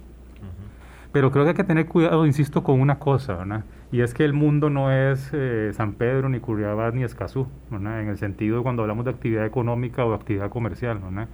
Pero 1.12 1.32
creo 1.32 1.43
que 1.43 1.50
hay 1.50 1.56
que 1.56 1.63
tener 1.63 1.88
cuidado, 1.88 2.26
insisto, 2.26 2.63
con 2.63 2.80
una 2.80 3.00
cosa, 3.00 3.36
¿verdad? 3.36 3.65
Y 3.91 4.02
es 4.02 4.13
que 4.13 4.24
el 4.24 4.34
mundo 4.34 4.69
no 4.69 4.91
es 4.91 5.30
eh, 5.34 5.71
San 5.74 5.93
Pedro, 5.93 6.30
ni 6.30 6.39
Curriabat, 6.39 6.93
ni 6.93 7.04
Escazú, 7.04 7.47
¿verdad? 7.69 8.02
En 8.02 8.08
el 8.08 8.17
sentido 8.17 8.63
cuando 8.63 8.84
hablamos 8.84 9.04
de 9.04 9.12
actividad 9.12 9.45
económica 9.45 10.06
o 10.06 10.13
actividad 10.13 10.50
comercial, 10.50 11.00
¿verdad? 11.00 11.28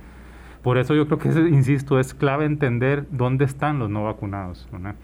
Por 0.64 0.80
eso 0.80 0.96
yo 0.96 1.06
creo 1.08 1.20
que, 1.20 1.30
insisto, 1.50 2.00
es 2.00 2.14
clave 2.14 2.46
entender 2.46 3.06
dónde 3.12 3.46
están 3.46 3.78
los 3.78 3.90
no 3.90 4.04
vacunados, 4.04 4.68
¿verdad? 4.72 4.96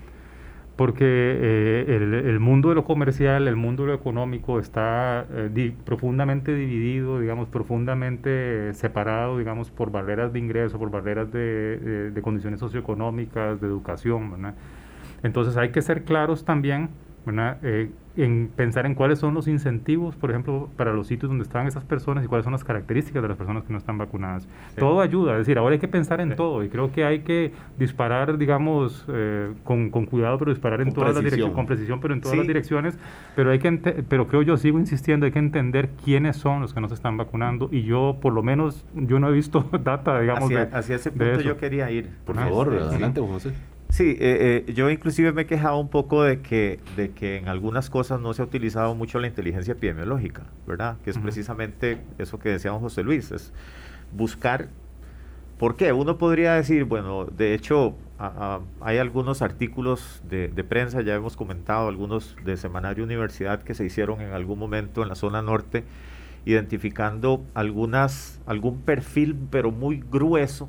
Porque 0.83 1.05
eh, 1.05 1.85
el, 1.87 2.41
mundo 2.41 2.67
de 2.67 2.75
lo 2.75 2.83
comercial, 2.83 3.47
el 3.47 3.55
mundo 3.55 3.83
de 3.83 3.91
lo 3.91 3.95
económico 3.95 4.59
está 4.59 5.25
eh, 5.31 5.73
profundamente 5.85 6.53
dividido, 6.53 7.21
digamos, 7.21 7.47
profundamente 7.47 8.73
separado, 8.73 9.37
digamos, 9.37 9.71
por 9.71 9.91
barreras 9.91 10.33
de 10.33 10.39
ingreso, 10.39 10.77
por 10.77 10.91
barreras 10.91 11.31
de, 11.31 12.11
de 12.11 12.21
condiciones 12.21 12.59
socioeconómicas, 12.59 13.61
de 13.61 13.67
educación, 13.67 14.31
¿verdad? 14.31 14.55
Entonces 15.23 15.55
hay 15.55 15.69
que 15.69 15.81
ser 15.81 16.03
claros 16.03 16.43
también 16.43 16.89
eh, 17.63 17.89
en 18.15 18.49
pensar 18.55 18.85
en 18.85 18.93
cuáles 18.93 19.19
son 19.19 19.33
los 19.33 19.47
incentivos, 19.47 20.15
por 20.15 20.29
ejemplo, 20.29 20.69
para 20.77 20.93
los 20.93 21.07
sitios 21.07 21.29
donde 21.29 21.43
están 21.43 21.65
esas 21.67 21.83
personas 21.83 22.23
y 22.23 22.27
cuáles 22.27 22.43
son 22.43 22.53
las 22.53 22.63
características 22.63 23.21
de 23.21 23.27
las 23.27 23.37
personas 23.37 23.63
que 23.63 23.71
no 23.71 23.79
están 23.79 23.97
vacunadas. 23.97 24.47
Todo 24.77 25.01
ayuda, 25.01 25.33
es 25.33 25.39
decir, 25.39 25.57
ahora 25.57 25.73
hay 25.73 25.79
que 25.79 25.87
pensar 25.87 26.21
en 26.21 26.35
todo 26.35 26.63
y 26.63 26.69
creo 26.69 26.91
que 26.91 27.05
hay 27.05 27.19
que 27.19 27.51
disparar, 27.79 28.37
digamos, 28.37 29.05
eh, 29.07 29.51
con, 29.63 29.89
con, 29.89 30.05
cuidado, 30.05 30.37
pero 30.37 30.51
disparar 30.51 30.81
en 30.81 30.93
todas 30.93 31.15
las 31.15 31.23
direcciones, 31.23 31.55
con 31.55 31.65
precisión, 31.65 31.99
pero 32.01 32.13
en 32.13 32.21
todas 32.21 32.37
las 32.37 32.45
direcciones. 32.45 32.97
Pero 33.35 33.51
hay 33.51 33.59
que, 33.59 33.71
pero 34.07 34.27
creo 34.27 34.43
yo 34.43 34.57
sigo 34.57 34.77
insistiendo, 34.77 35.25
hay 35.25 35.31
que 35.31 35.39
entender 35.39 35.89
quiénes 36.03 36.37
son 36.37 36.61
los 36.61 36.73
que 36.73 36.81
no 36.81 36.89
se 36.89 36.95
están 36.95 37.17
vacunando 37.17 37.69
y 37.71 37.83
yo, 37.83 38.17
por 38.21 38.33
lo 38.33 38.43
menos, 38.43 38.85
yo 38.93 39.19
no 39.19 39.29
he 39.29 39.31
visto 39.31 39.67
data, 39.83 40.19
digamos, 40.19 40.45
hacia, 40.45 40.65
de, 40.65 40.77
hacia 40.77 40.95
ese 40.97 41.11
punto 41.11 41.41
yo 41.41 41.57
quería 41.57 41.89
ir. 41.89 42.09
Por 42.25 42.35
favor, 42.35 42.73
adelante, 42.73 43.21
José. 43.21 43.53
Sí, 43.93 44.17
eh, 44.19 44.63
eh, 44.67 44.73
yo 44.73 44.89
inclusive 44.89 45.33
me 45.33 45.43
he 45.43 45.45
quejado 45.45 45.77
un 45.77 45.87
poco 45.87 46.23
de 46.23 46.41
que, 46.41 46.79
de 46.95 47.11
que 47.11 47.37
en 47.37 47.47
algunas 47.47 47.91
cosas 47.91 48.19
no 48.19 48.33
se 48.33 48.41
ha 48.41 48.45
utilizado 48.45 48.95
mucho 48.95 49.19
la 49.19 49.27
inteligencia 49.27 49.73
epidemiológica, 49.73 50.45
¿verdad? 50.65 50.97
Que 51.03 51.11
es 51.11 51.19
precisamente 51.19 51.99
eso 52.17 52.39
que 52.39 52.49
decía 52.49 52.71
José 52.71 53.03
Luis, 53.03 53.29
es 53.29 53.53
buscar, 54.11 54.69
¿por 55.59 55.75
qué? 55.75 55.93
Uno 55.93 56.17
podría 56.17 56.55
decir, 56.55 56.85
bueno, 56.85 57.25
de 57.25 57.53
hecho 57.53 57.95
hay 58.81 58.97
algunos 58.97 59.43
artículos 59.43 60.23
de, 60.27 60.47
de, 60.47 60.63
prensa, 60.63 61.01
ya 61.01 61.13
hemos 61.13 61.37
comentado, 61.37 61.87
algunos 61.87 62.35
de 62.43 62.57
Semanario 62.57 63.03
Universidad 63.03 63.61
que 63.61 63.75
se 63.75 63.85
hicieron 63.85 64.21
en 64.21 64.33
algún 64.33 64.57
momento 64.57 65.03
en 65.03 65.09
la 65.09 65.15
zona 65.15 65.43
norte, 65.43 65.83
identificando 66.45 67.45
algunas, 67.53 68.41
algún 68.47 68.81
perfil, 68.81 69.37
pero 69.51 69.69
muy 69.69 70.03
grueso, 70.11 70.67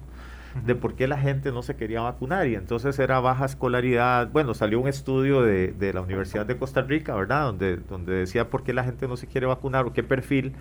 de 0.64 0.74
por 0.74 0.94
qué 0.94 1.08
la 1.08 1.18
gente 1.18 1.50
no 1.52 1.62
se 1.62 1.76
quería 1.76 2.00
vacunar 2.00 2.46
y 2.46 2.54
entonces 2.54 2.98
era 2.98 3.20
baja 3.20 3.44
escolaridad. 3.44 4.30
Bueno, 4.30 4.54
salió 4.54 4.80
un 4.80 4.88
estudio 4.88 5.42
de, 5.42 5.72
de 5.72 5.92
la 5.92 6.00
Universidad 6.00 6.46
de 6.46 6.56
Costa 6.56 6.82
Rica, 6.82 7.14
¿verdad? 7.14 7.46
Donde, 7.46 7.76
donde 7.76 8.14
decía 8.14 8.48
por 8.48 8.62
qué 8.62 8.72
la 8.72 8.84
gente 8.84 9.08
no 9.08 9.16
se 9.16 9.26
quiere 9.26 9.46
vacunar 9.46 9.86
o 9.86 9.92
qué 9.92 10.02
perfil. 10.02 10.54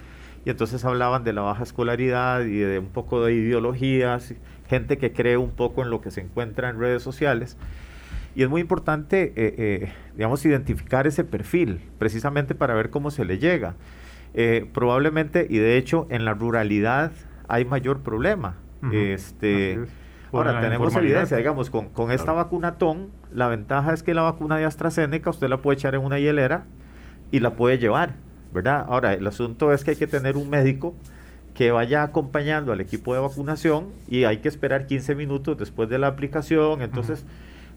Y 0.46 0.50
entonces 0.50 0.84
hablaban 0.84 1.24
de 1.24 1.32
la 1.32 1.42
baja 1.42 1.64
escolaridad 1.64 2.42
y 2.42 2.58
de 2.58 2.80
un 2.80 2.90
poco 2.90 3.24
de 3.24 3.34
ideologías, 3.34 4.34
gente 4.68 4.98
que 4.98 5.14
cree 5.14 5.38
un 5.38 5.52
poco 5.52 5.84
en 5.84 5.90
lo 5.90 6.02
que 6.02 6.12
se 6.12 6.22
encuentra 6.22 6.70
en 6.70 6.80
redes 6.80 7.02
sociales. 7.02 7.58
Y 8.36 8.44
es 8.44 8.50
muy 8.50 8.62
importante, 8.62 9.32
eh, 9.36 9.56
eh, 9.58 9.94
digamos, 10.16 10.44
identificar 10.46 11.06
ese 11.08 11.24
perfil, 11.24 11.82
precisamente 12.00 12.56
para 12.56 12.74
ver 12.74 12.90
cómo 12.90 13.12
se 13.12 13.26
le 13.26 13.38
llega. 13.38 13.76
Eh, 14.34 14.68
probablemente, 14.74 15.46
y 15.50 15.60
de 15.60 15.78
hecho, 15.78 16.08
en 16.10 16.26
la 16.26 16.34
ruralidad 16.34 17.12
hay 17.48 17.64
mayor 17.64 18.02
problema 18.02 18.56
este, 18.92 19.80
ahora 20.32 20.60
tenemos 20.62 20.96
evidencia, 20.96 21.38
digamos, 21.38 21.70
con, 21.70 21.90
con 21.90 22.12
esta 22.12 22.32
vacunatón, 22.34 23.10
la 23.32 23.48
ventaja 23.48 23.94
es 23.94 24.04
que 24.04 24.14
la 24.14 24.24
vacuna 24.24 24.58
de 24.58 24.66
AstraZeneca 24.66 25.30
usted 25.30 25.48
la 25.48 25.58
puede 25.58 25.78
echar 25.78 25.96
en 25.96 26.02
una 26.02 26.20
hielera 26.20 26.66
y 27.32 27.40
la 27.40 27.56
puede 27.56 27.78
llevar, 27.78 28.16
¿verdad? 28.54 28.86
Ahora, 28.88 29.14
el 29.14 29.26
asunto 29.26 29.72
es 29.74 29.84
que 29.84 29.92
hay 29.92 29.98
que 29.98 30.08
tener 30.08 30.38
un 30.38 30.50
médico 30.50 30.94
que 31.54 31.72
vaya 31.72 32.04
acompañando 32.04 32.72
al 32.72 32.82
equipo 32.82 33.14
de 33.14 33.20
vacunación 33.20 33.90
y 34.08 34.24
hay 34.24 34.38
que 34.38 34.48
esperar 34.48 34.88
15 34.88 35.16
minutos 35.16 35.58
después 35.58 35.88
de 35.90 36.00
la 36.00 36.08
aplicación, 36.08 36.82
entonces 36.82 37.26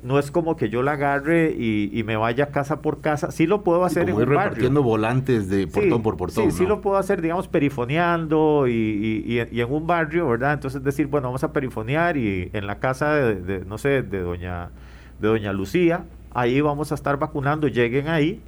no 0.07 0.21
es 0.21 0.31
como 0.31 0.55
que 0.57 0.69
yo 0.69 0.85
la 0.85 0.92
agarre 0.92 1.51
y, 1.51 2.01
me 2.05 2.16
vaya 2.16 2.51
casa 2.51 2.81
por 2.81 3.01
casa. 3.01 3.33
Sí 3.33 3.45
lo 3.45 3.64
puedo 3.64 3.85
hacer 3.85 4.09
en 4.09 4.14
un 4.14 4.27
repartiendo 4.27 4.81
volantes 4.81 5.49
de 5.49 5.66
portón 5.66 6.03
por 6.03 6.16
portón. 6.16 6.53
Sí, 6.53 6.59
sí 6.59 6.66
lo 6.66 6.81
puedo 6.81 6.97
hacer, 6.97 7.21
digamos, 7.21 7.49
perifoneando 7.49 8.69
y, 8.69 9.40
en 9.40 9.73
un 9.73 9.87
barrio, 9.88 10.29
¿verdad? 10.29 10.53
Entonces 10.53 10.85
decir, 10.85 11.09
bueno, 11.09 11.27
vamos 11.27 11.42
a 11.42 11.53
perifonear 11.53 12.16
y 12.16 12.51
en 12.53 12.69
la 12.69 12.79
casa 12.79 13.14
de, 13.14 13.64
no 13.64 13.79
sé, 13.79 14.03
de 14.03 14.21
doña, 14.21 14.71
de 15.21 15.27
doña 15.27 15.53
Lucía, 15.53 16.05
ahí 16.33 16.61
vamos 16.61 16.92
a 16.92 16.95
estar 16.95 17.19
vacunando, 17.19 17.66
lleguen 17.66 18.07
ahí 18.07 18.40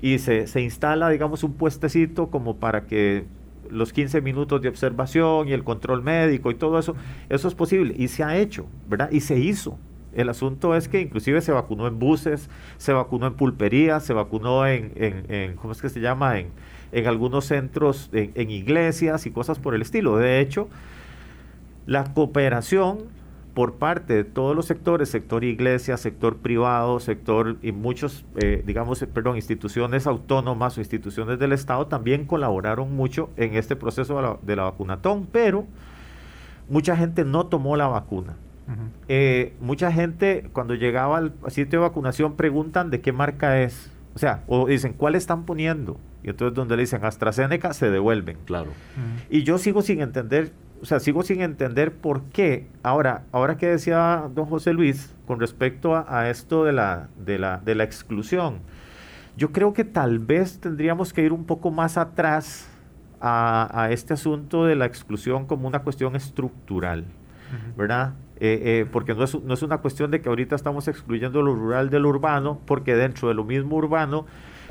y 0.00 0.20
se, 0.20 0.46
se 0.46 0.62
instala, 0.62 1.10
digamos, 1.10 1.44
un 1.44 1.52
puestecito 1.52 2.30
como 2.30 2.56
para 2.56 2.86
que 2.86 3.26
los 3.68 3.92
15 3.92 4.22
minutos 4.22 4.62
de 4.62 4.70
observación 4.70 5.48
y 5.48 5.52
el 5.52 5.64
control 5.64 6.02
médico 6.02 6.50
y 6.50 6.54
todo 6.54 6.78
eso, 6.78 6.94
eso 7.28 7.46
es 7.46 7.54
posible 7.54 7.94
y 7.94 8.08
se 8.08 8.24
ha 8.24 8.38
hecho, 8.38 8.64
¿verdad? 8.88 9.10
Y 9.10 9.20
se 9.20 9.38
hizo. 9.38 9.78
El 10.14 10.28
asunto 10.28 10.74
es 10.74 10.88
que 10.88 11.00
inclusive 11.00 11.40
se 11.40 11.52
vacunó 11.52 11.86
en 11.86 11.98
buses, 11.98 12.48
se 12.76 12.92
vacunó 12.92 13.26
en 13.26 13.34
pulperías, 13.34 14.04
se 14.04 14.12
vacunó 14.12 14.66
en, 14.66 15.56
¿cómo 15.56 15.72
es 15.72 15.82
que 15.82 15.88
se 15.88 16.00
llama? 16.00 16.38
En, 16.38 16.52
algunos 17.06 17.46
centros, 17.46 18.08
en, 18.12 18.50
iglesias 18.50 19.26
y 19.26 19.30
cosas 19.30 19.58
por 19.58 19.74
el 19.74 19.82
estilo. 19.82 20.16
De 20.16 20.40
hecho, 20.40 20.68
la 21.86 22.14
cooperación 22.14 22.98
por 23.54 23.74
parte 23.74 24.14
de 24.14 24.24
todos 24.24 24.54
los 24.56 24.66
sectores, 24.66 25.08
sector 25.08 25.44
iglesia, 25.44 25.96
sector 25.96 26.38
privado, 26.38 26.98
sector 26.98 27.56
y 27.62 27.70
muchos, 27.70 28.24
eh, 28.36 28.62
digamos, 28.66 29.04
perdón, 29.14 29.36
instituciones 29.36 30.08
autónomas 30.08 30.76
o 30.76 30.80
instituciones 30.80 31.38
del 31.38 31.52
Estado 31.52 31.86
también 31.86 32.26
colaboraron 32.26 32.94
mucho 32.94 33.30
en 33.36 33.54
este 33.54 33.76
proceso 33.76 34.16
de 34.16 34.22
la, 34.22 34.38
de 34.42 34.56
la 34.56 34.64
vacunatón, 34.64 35.28
pero 35.30 35.66
mucha 36.68 36.96
gente 36.96 37.24
no 37.24 37.46
tomó 37.46 37.76
la 37.76 37.86
vacuna. 37.86 38.34
Eh, 39.08 39.54
mucha 39.60 39.92
gente 39.92 40.48
cuando 40.52 40.74
llegaba 40.74 41.18
al 41.18 41.34
sitio 41.48 41.80
de 41.80 41.86
vacunación 41.86 42.36
preguntan 42.36 42.90
de 42.90 43.00
qué 43.00 43.12
marca 43.12 43.60
es, 43.60 43.90
O 44.14 44.18
sea, 44.18 44.42
o 44.46 44.66
dicen, 44.66 44.94
¿cuál 44.94 45.14
están 45.14 45.44
poniendo? 45.44 45.98
Y 46.22 46.30
entonces 46.30 46.54
donde 46.54 46.76
le 46.76 46.82
dicen 46.82 47.04
AstraZeneca, 47.04 47.74
se 47.74 47.90
devuelven. 47.90 48.38
Claro. 48.46 48.70
Y 49.28 49.42
yo 49.42 49.58
sigo 49.58 49.82
sin 49.82 50.00
entender, 50.00 50.52
o 50.80 50.86
sea, 50.86 51.00
sigo 51.00 51.22
sin 51.22 51.42
entender 51.42 51.92
por 51.92 52.22
qué. 52.30 52.66
Ahora, 52.82 53.24
ahora 53.32 53.56
que 53.56 53.66
decía 53.66 54.30
don 54.34 54.46
José 54.46 54.72
Luis 54.72 55.14
con 55.26 55.40
respecto 55.40 55.94
a, 55.96 56.30
esto 56.30 56.64
de 56.64 56.72
la, 56.72 57.08
de, 57.24 57.38
la, 57.38 57.58
de 57.58 57.74
la 57.74 57.84
exclusión, 57.84 58.60
yo 59.36 59.52
creo 59.52 59.72
que 59.72 59.84
tal 59.84 60.18
vez 60.18 60.60
tendríamos 60.60 61.12
que 61.12 61.22
ir 61.22 61.32
un 61.32 61.44
poco 61.44 61.70
más 61.70 61.98
atrás 61.98 62.68
a, 63.20 63.88
este 63.90 64.12
asunto 64.14 64.66
de 64.66 64.76
la 64.76 64.84
exclusión 64.84 65.46
como 65.46 65.66
una 65.66 65.80
cuestión 65.80 66.14
estructural, 66.14 67.06
¿verdad? 67.76 68.12
Eh, 68.40 68.60
eh, 68.80 68.86
porque 68.90 69.14
no 69.14 69.24
es, 69.24 69.40
no 69.42 69.54
es 69.54 69.62
una 69.62 69.78
cuestión 69.78 70.10
de 70.10 70.20
que 70.20 70.28
ahorita 70.28 70.56
estamos 70.56 70.88
excluyendo 70.88 71.40
lo 71.42 71.54
rural 71.54 71.88
del 71.90 72.04
urbano, 72.04 72.60
porque 72.66 72.96
dentro 72.96 73.28
de 73.28 73.34
lo 73.34 73.44
mismo 73.44 73.76
urbano 73.76 74.26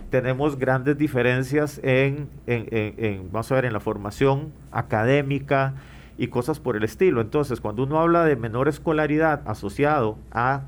tenemos 0.10 0.60
grandes 0.60 0.98
diferencias 0.98 1.80
en, 1.84 2.30
en, 2.46 3.30
vamos 3.32 3.52
a 3.52 3.56
ver, 3.56 3.66
en 3.66 3.74
la 3.74 3.80
formación 3.80 4.52
académica 4.72 5.76
y 6.18 6.28
cosas 6.28 6.60
por 6.60 6.76
el 6.76 6.84
estilo. 6.84 7.22
Entonces, 7.22 7.62
cuando 7.62 7.84
uno 7.84 8.00
habla 8.00 8.24
de 8.26 8.36
menor 8.36 8.68
escolaridad 8.68 9.42
asociado 9.46 10.18
a 10.32 10.64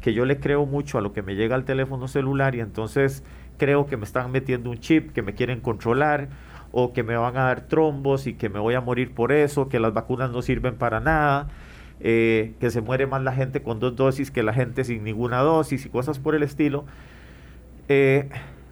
que 0.00 0.12
yo 0.14 0.24
le 0.24 0.40
creo 0.40 0.66
mucho 0.66 0.98
a 0.98 1.00
lo 1.00 1.12
que 1.12 1.22
me 1.22 1.34
llega 1.34 1.54
al 1.54 1.64
teléfono 1.64 2.08
celular 2.08 2.54
y 2.54 2.60
entonces 2.60 3.22
creo 3.58 3.86
que 3.86 3.96
me 3.96 4.04
están 4.04 4.30
metiendo 4.30 4.70
un 4.70 4.78
chip, 4.78 5.12
que 5.12 5.22
me 5.22 5.34
quieren 5.34 5.60
controlar 5.60 6.28
o 6.72 6.92
que 6.92 7.02
me 7.02 7.16
van 7.16 7.36
a 7.36 7.44
dar 7.44 7.62
trombos 7.62 8.26
y 8.26 8.34
que 8.34 8.48
me 8.48 8.58
voy 8.58 8.74
a 8.74 8.80
morir 8.80 9.14
por 9.14 9.32
eso, 9.32 9.68
que 9.68 9.80
las 9.80 9.92
vacunas 9.92 10.30
no 10.30 10.42
sirven 10.42 10.76
para 10.76 11.00
nada, 11.00 11.48
eh, 12.00 12.54
que 12.60 12.70
se 12.70 12.80
muere 12.80 13.06
más 13.06 13.22
la 13.22 13.32
gente 13.32 13.62
con 13.62 13.80
dos 13.80 13.96
dosis 13.96 14.30
que 14.30 14.42
la 14.42 14.52
gente 14.52 14.84
sin 14.84 15.04
ninguna 15.04 15.38
dosis 15.38 15.86
y 15.86 15.88
cosas 15.88 16.18
por 16.18 16.34
el 16.34 16.42
estilo. 16.42 16.84
Eh, 17.88 18.28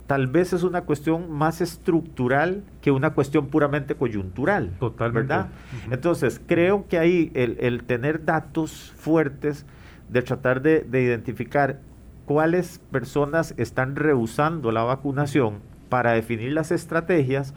tal 0.07 0.29
vez 0.29 0.53
es 0.53 0.62
una 0.62 0.83
cuestión 0.83 1.31
más 1.31 1.61
estructural 1.61 2.62
que 2.81 2.91
una 2.91 3.14
cuestión 3.14 3.49
puramente 3.49 3.95
coyuntural. 3.97 4.70
Totalmente. 4.79 5.29
¿Verdad? 5.29 5.49
Entonces, 5.91 6.41
creo 6.47 6.87
que 6.89 6.99
ahí 6.99 7.33
el, 7.35 7.83
tener 7.85 8.24
datos 8.24 8.93
fuertes 8.97 9.66
de 10.09 10.22
tratar 10.22 10.62
de, 10.62 10.81
de, 10.81 11.03
identificar 11.03 11.81
cuáles 12.27 12.79
personas 12.91 13.55
están 13.57 13.97
rehusando 13.97 14.70
la 14.70 14.85
vacunación 14.85 15.55
para 15.89 16.12
definir 16.12 16.53
las 16.53 16.70
estrategias 16.70 17.55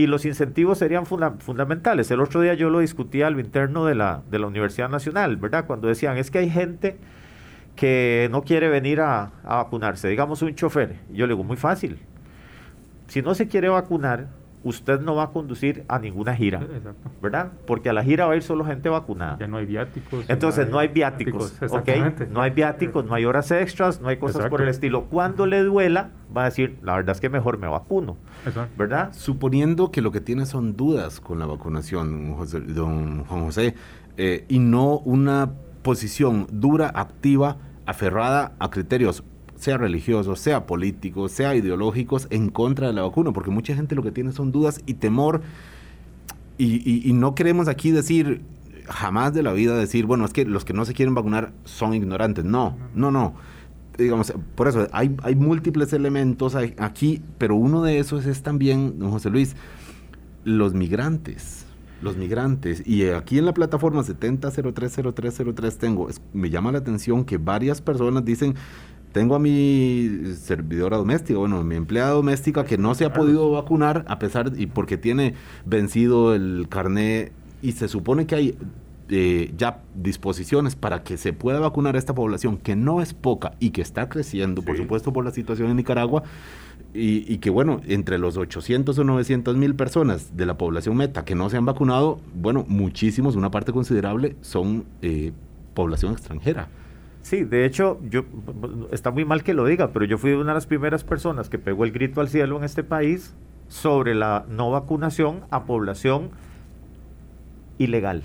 y 0.00 0.06
los 0.06 0.24
incentivos 0.24 0.78
serían 0.78 1.04
fundamentales. 1.04 2.10
El 2.10 2.20
otro 2.20 2.40
día 2.40 2.54
yo 2.54 2.70
lo 2.70 2.78
discutía 2.78 3.26
a 3.26 3.30
lo 3.30 3.38
interno 3.38 3.84
de 3.84 3.94
la, 3.94 4.22
de 4.30 4.38
la 4.38 4.46
Universidad 4.46 4.88
Nacional, 4.88 5.36
¿verdad? 5.36 5.66
Cuando 5.66 5.88
decían, 5.88 6.16
es 6.16 6.30
que 6.30 6.38
hay 6.38 6.48
gente 6.48 6.96
que 7.76 8.28
no 8.30 8.42
quiere 8.42 8.70
venir 8.70 9.02
a, 9.02 9.30
vacunarse, 9.44 10.08
digamos 10.08 10.40
un 10.40 10.54
chofer. 10.54 10.96
yo 11.12 11.26
le 11.26 11.34
digo, 11.34 11.44
muy 11.44 11.58
fácil. 11.58 11.98
Si 13.08 13.20
no 13.20 13.34
se 13.34 13.46
quiere 13.46 13.68
vacunar, 13.68 14.28
usted 14.62 15.00
no 15.00 15.14
va 15.14 15.24
a 15.24 15.30
conducir 15.30 15.84
a 15.88 15.98
ninguna 15.98 16.36
gira, 16.36 16.66
¿verdad? 17.22 17.52
Porque 17.66 17.88
a 17.88 17.92
la 17.92 18.02
gira 18.02 18.26
va 18.26 18.34
a 18.34 18.36
ir 18.36 18.42
solo 18.42 18.64
gente 18.64 18.88
vacunada. 18.88 19.38
Ya 19.38 19.46
no 19.46 19.56
hay 19.56 19.66
viáticos. 19.66 20.24
Entonces 20.28 20.68
no 20.68 20.78
hay, 20.78 20.88
viáticos, 20.88 21.58
No 22.30 22.42
hay 22.42 22.50
viáticos, 22.50 23.04
no 23.04 23.14
hay 23.14 23.24
horas 23.24 23.50
extras, 23.50 24.00
no 24.00 24.08
hay 24.08 24.18
cosas 24.18 24.48
por 24.48 24.60
el 24.62 24.68
estilo. 24.68 25.04
Cuando 25.04 25.46
le 25.46 25.62
duela, 25.62 26.10
va 26.36 26.42
a 26.42 26.44
decir, 26.46 26.78
la 26.82 26.94
verdad 26.96 27.14
es 27.14 27.20
que 27.20 27.28
mejor 27.28 27.58
me 27.58 27.68
vacuno, 27.68 28.16
¿verdad? 28.76 29.12
Suponiendo 29.12 29.90
que 29.90 30.02
lo 30.02 30.12
que 30.12 30.20
tiene 30.20 30.46
son 30.46 30.76
dudas 30.76 31.20
con 31.20 31.38
la 31.38 31.46
vacunación, 31.46 32.36
don 32.74 33.24
Juan 33.24 33.44
José, 33.44 33.74
eh, 34.16 34.44
y 34.48 34.58
no 34.58 34.98
una 34.98 35.50
posición 35.82 36.46
dura, 36.50 36.90
activa, 36.94 37.56
aferrada 37.86 38.52
a 38.58 38.70
criterios 38.70 39.24
sea 39.60 39.76
religiosos, 39.76 40.40
sea 40.40 40.66
políticos, 40.66 41.32
sea 41.32 41.54
ideológicos, 41.54 42.26
en 42.30 42.48
contra 42.48 42.86
de 42.86 42.94
la 42.94 43.02
vacuna, 43.02 43.32
porque 43.32 43.50
mucha 43.50 43.74
gente 43.74 43.94
lo 43.94 44.02
que 44.02 44.10
tiene 44.10 44.32
son 44.32 44.52
dudas 44.52 44.80
y 44.86 44.94
temor, 44.94 45.42
y, 46.58 47.10
no 47.14 47.34
queremos 47.34 47.68
aquí 47.68 47.90
decir, 47.90 48.42
jamás 48.86 49.32
de 49.32 49.42
la 49.42 49.52
vida 49.52 49.76
decir, 49.76 50.04
bueno, 50.04 50.26
es 50.26 50.32
que 50.32 50.44
los 50.44 50.64
que 50.66 50.74
no 50.74 50.84
se 50.84 50.92
quieren 50.92 51.14
vacunar 51.14 51.52
son 51.64 51.94
ignorantes, 51.94 52.44
no, 52.44 52.76
no, 52.94 53.10
no. 53.10 53.34
Digamos, 53.96 54.32
por 54.54 54.68
eso 54.68 54.86
hay, 54.92 55.14
hay 55.22 55.34
múltiples 55.34 55.92
elementos 55.94 56.54
aquí, 56.54 57.22
pero 57.38 57.54
uno 57.54 57.82
de 57.82 57.98
esos 57.98 58.26
es 58.26 58.42
también, 58.42 58.98
don 58.98 59.10
José 59.10 59.30
Luis, 59.30 59.56
los 60.44 60.74
migrantes 60.74 61.66
los 62.02 62.16
migrantes. 62.16 62.82
Y 62.86 63.08
aquí 63.08 63.38
en 63.38 63.46
la 63.46 63.54
plataforma 63.54 64.02
70030303 64.02 65.76
tengo, 65.76 66.08
me 66.32 66.50
llama 66.50 66.72
la 66.72 66.78
atención 66.78 67.24
que 67.24 67.38
varias 67.38 67.80
personas 67.80 68.24
dicen, 68.24 68.54
tengo 69.12 69.34
a 69.34 69.38
mi 69.38 70.34
servidora 70.36 70.96
doméstica, 70.96 71.38
bueno, 71.38 71.62
mi 71.64 71.76
empleada 71.76 72.10
doméstica 72.10 72.64
que 72.64 72.78
no 72.78 72.94
se 72.94 73.04
ha 73.04 73.12
podido 73.12 73.50
vacunar 73.50 74.04
a 74.08 74.18
pesar 74.18 74.52
y 74.56 74.66
porque 74.66 74.96
tiene 74.96 75.34
vencido 75.66 76.34
el 76.34 76.66
carné 76.68 77.32
y 77.62 77.72
se 77.72 77.88
supone 77.88 78.26
que 78.26 78.34
hay 78.34 78.58
eh, 79.12 79.52
ya 79.56 79.82
disposiciones 79.96 80.76
para 80.76 81.02
que 81.02 81.16
se 81.16 81.32
pueda 81.32 81.58
vacunar 81.58 81.96
a 81.96 81.98
esta 81.98 82.14
población 82.14 82.56
que 82.56 82.76
no 82.76 83.02
es 83.02 83.12
poca 83.12 83.54
y 83.58 83.70
que 83.70 83.82
está 83.82 84.08
creciendo, 84.08 84.62
por 84.62 84.76
supuesto, 84.76 85.12
por 85.12 85.24
la 85.24 85.32
situación 85.32 85.68
en 85.70 85.76
Nicaragua. 85.76 86.22
Y, 86.92 87.38
que 87.38 87.50
bueno, 87.50 87.80
entre 87.86 88.18
los 88.18 88.36
800 88.36 88.98
o 88.98 89.04
900 89.04 89.56
mil 89.56 89.76
personas 89.76 90.36
de 90.36 90.44
la 90.44 90.58
población 90.58 90.96
meta 90.96 91.24
que 91.24 91.36
no 91.36 91.48
se 91.48 91.56
han 91.56 91.64
vacunado, 91.64 92.20
bueno, 92.34 92.64
muchísimos, 92.66 93.36
una 93.36 93.50
parte 93.50 93.72
considerable, 93.72 94.34
son 94.40 94.84
eh, 95.02 95.32
población 95.74 96.12
extranjera. 96.12 96.68
Sí, 97.22 97.44
de 97.44 97.64
hecho, 97.64 98.00
yo 98.08 98.24
está 98.92 99.10
muy 99.10 99.24
mal 99.24 99.42
que 99.42 99.54
lo 99.54 99.64
diga, 99.66 99.92
pero 99.92 100.04
yo 100.04 100.18
fui 100.18 100.32
una 100.32 100.52
de 100.52 100.54
las 100.54 100.66
primeras 100.66 101.04
personas 101.04 101.48
que 101.48 101.58
pegó 101.58 101.84
el 101.84 101.92
grito 101.92 102.20
al 102.20 102.28
cielo 102.28 102.56
en 102.56 102.64
este 102.64 102.82
país 102.82 103.34
sobre 103.68 104.14
la 104.14 104.44
no 104.48 104.70
vacunación 104.70 105.42
a 105.50 105.64
población 105.64 106.30
ilegal. 107.78 108.22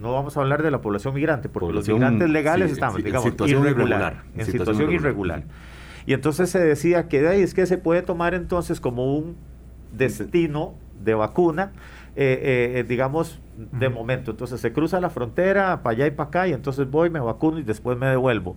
No 0.00 0.12
vamos 0.12 0.36
a 0.36 0.40
hablar 0.40 0.62
de 0.62 0.70
la 0.70 0.80
población 0.80 1.14
migrante, 1.14 1.48
porque 1.48 1.72
los 1.72 1.88
migrantes 1.88 2.28
legales 2.28 2.72
estamos, 2.72 3.02
digamos, 3.02 3.26
en 3.26 3.32
situación 3.32 3.62
irregular, 3.64 4.24
en 4.36 4.46
situación, 4.46 4.92
irregular. 4.92 5.44
Y 6.06 6.12
entonces 6.12 6.50
se 6.50 6.58
decía 6.58 7.08
que 7.08 7.20
de 7.20 7.28
ahí 7.28 7.42
es 7.42 7.54
que 7.54 7.66
se 7.66 7.78
puede 7.78 8.02
tomar 8.02 8.34
entonces 8.34 8.80
como 8.80 9.16
un 9.16 9.36
destino 9.96 10.74
de 11.04 11.14
vacuna 11.14 11.72
eh, 12.16 12.72
eh, 12.76 12.84
digamos, 12.88 13.40
de 13.56 13.88
momento. 13.88 14.30
Entonces 14.30 14.60
se 14.60 14.72
cruza 14.72 15.00
la 15.00 15.10
frontera 15.10 15.82
para 15.82 15.94
allá 15.94 16.06
y 16.06 16.10
para 16.10 16.28
acá 16.28 16.48
y 16.48 16.52
entonces 16.52 16.90
voy, 16.90 17.10
me 17.10 17.20
vacuno 17.20 17.58
y 17.58 17.62
después 17.62 17.96
me 17.98 18.06
devuelvo. 18.06 18.56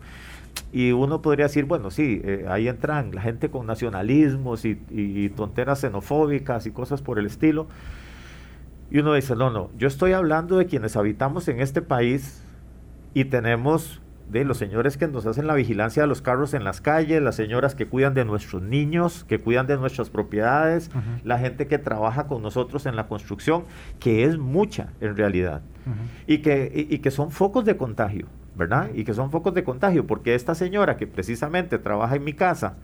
Y 0.72 0.92
uno 0.92 1.22
podría 1.22 1.46
decir, 1.46 1.66
bueno, 1.66 1.92
sí, 1.92 2.22
eh, 2.24 2.46
ahí 2.50 2.68
entran 2.68 3.14
la 3.14 3.22
gente 3.22 3.50
con 3.50 3.66
nacionalismos 3.68 4.66
y, 4.66 4.82
y, 4.90 5.30
tonteras 5.30 5.82
xenofóbicas 5.82 6.66
y 6.66 6.72
cosas 6.72 7.02
por 7.02 7.20
el 7.20 7.26
estilo. 7.26 7.68
Y 8.90 9.00
uno 9.00 9.14
dice, 9.14 9.36
no, 9.36 9.50
no, 9.50 9.70
yo 9.78 9.88
estoy 9.88 10.14
hablando 10.14 10.58
de 10.58 10.66
quienes 10.66 10.96
habitamos 10.96 11.48
en 11.48 11.60
este 11.60 11.82
país 11.82 12.44
y 13.14 13.26
tenemos 13.26 14.02
de 14.30 14.46
los 14.46 14.58
señores 14.58 14.98
que 14.98 15.08
nos 15.08 15.26
hacen 15.26 15.48
la 15.48 15.54
vigilancia 15.54 16.04
de 16.04 16.08
los 16.08 16.22
carros 16.22 16.54
en 16.54 16.64
las 16.64 16.82
calles, 16.82 17.22
las 17.22 17.36
señoras 17.36 17.76
que 17.76 17.88
cuidan 17.88 18.14
de 18.14 18.26
nuestros 18.26 18.62
niños, 18.62 19.26
que 19.28 19.40
cuidan 19.40 19.68
de 19.68 19.78
nuestras 19.78 20.10
propiedades, 20.10 20.90
la 21.24 21.38
gente 21.40 21.68
que 21.68 21.78
trabaja 21.78 22.28
con 22.28 22.42
nosotros 22.42 22.86
en 22.86 22.96
la 22.96 23.08
construcción, 23.08 23.66
que 24.00 24.24
es 24.24 24.38
mucha 24.38 24.90
en 25.02 25.16
realidad, 25.16 25.62
y, 26.28 26.40
que, 26.40 26.88
y, 26.90 27.00
que 27.00 27.12
son 27.12 27.32
focos 27.32 27.66
de 27.66 27.78
contagio, 27.78 28.28
¿verdad? 28.56 28.90
Y 28.94 29.04
que 29.04 29.14
son 29.14 29.30
focos 29.30 29.54
de 29.54 29.64
contagio, 29.64 30.08
porque 30.08 30.36
esta 30.36 30.56
señora 30.56 30.98
que 30.98 31.06
precisamente 31.08 31.78
trabaja 31.78 32.16
en 32.16 32.24
mi 32.24 32.34
casa, 32.34 32.76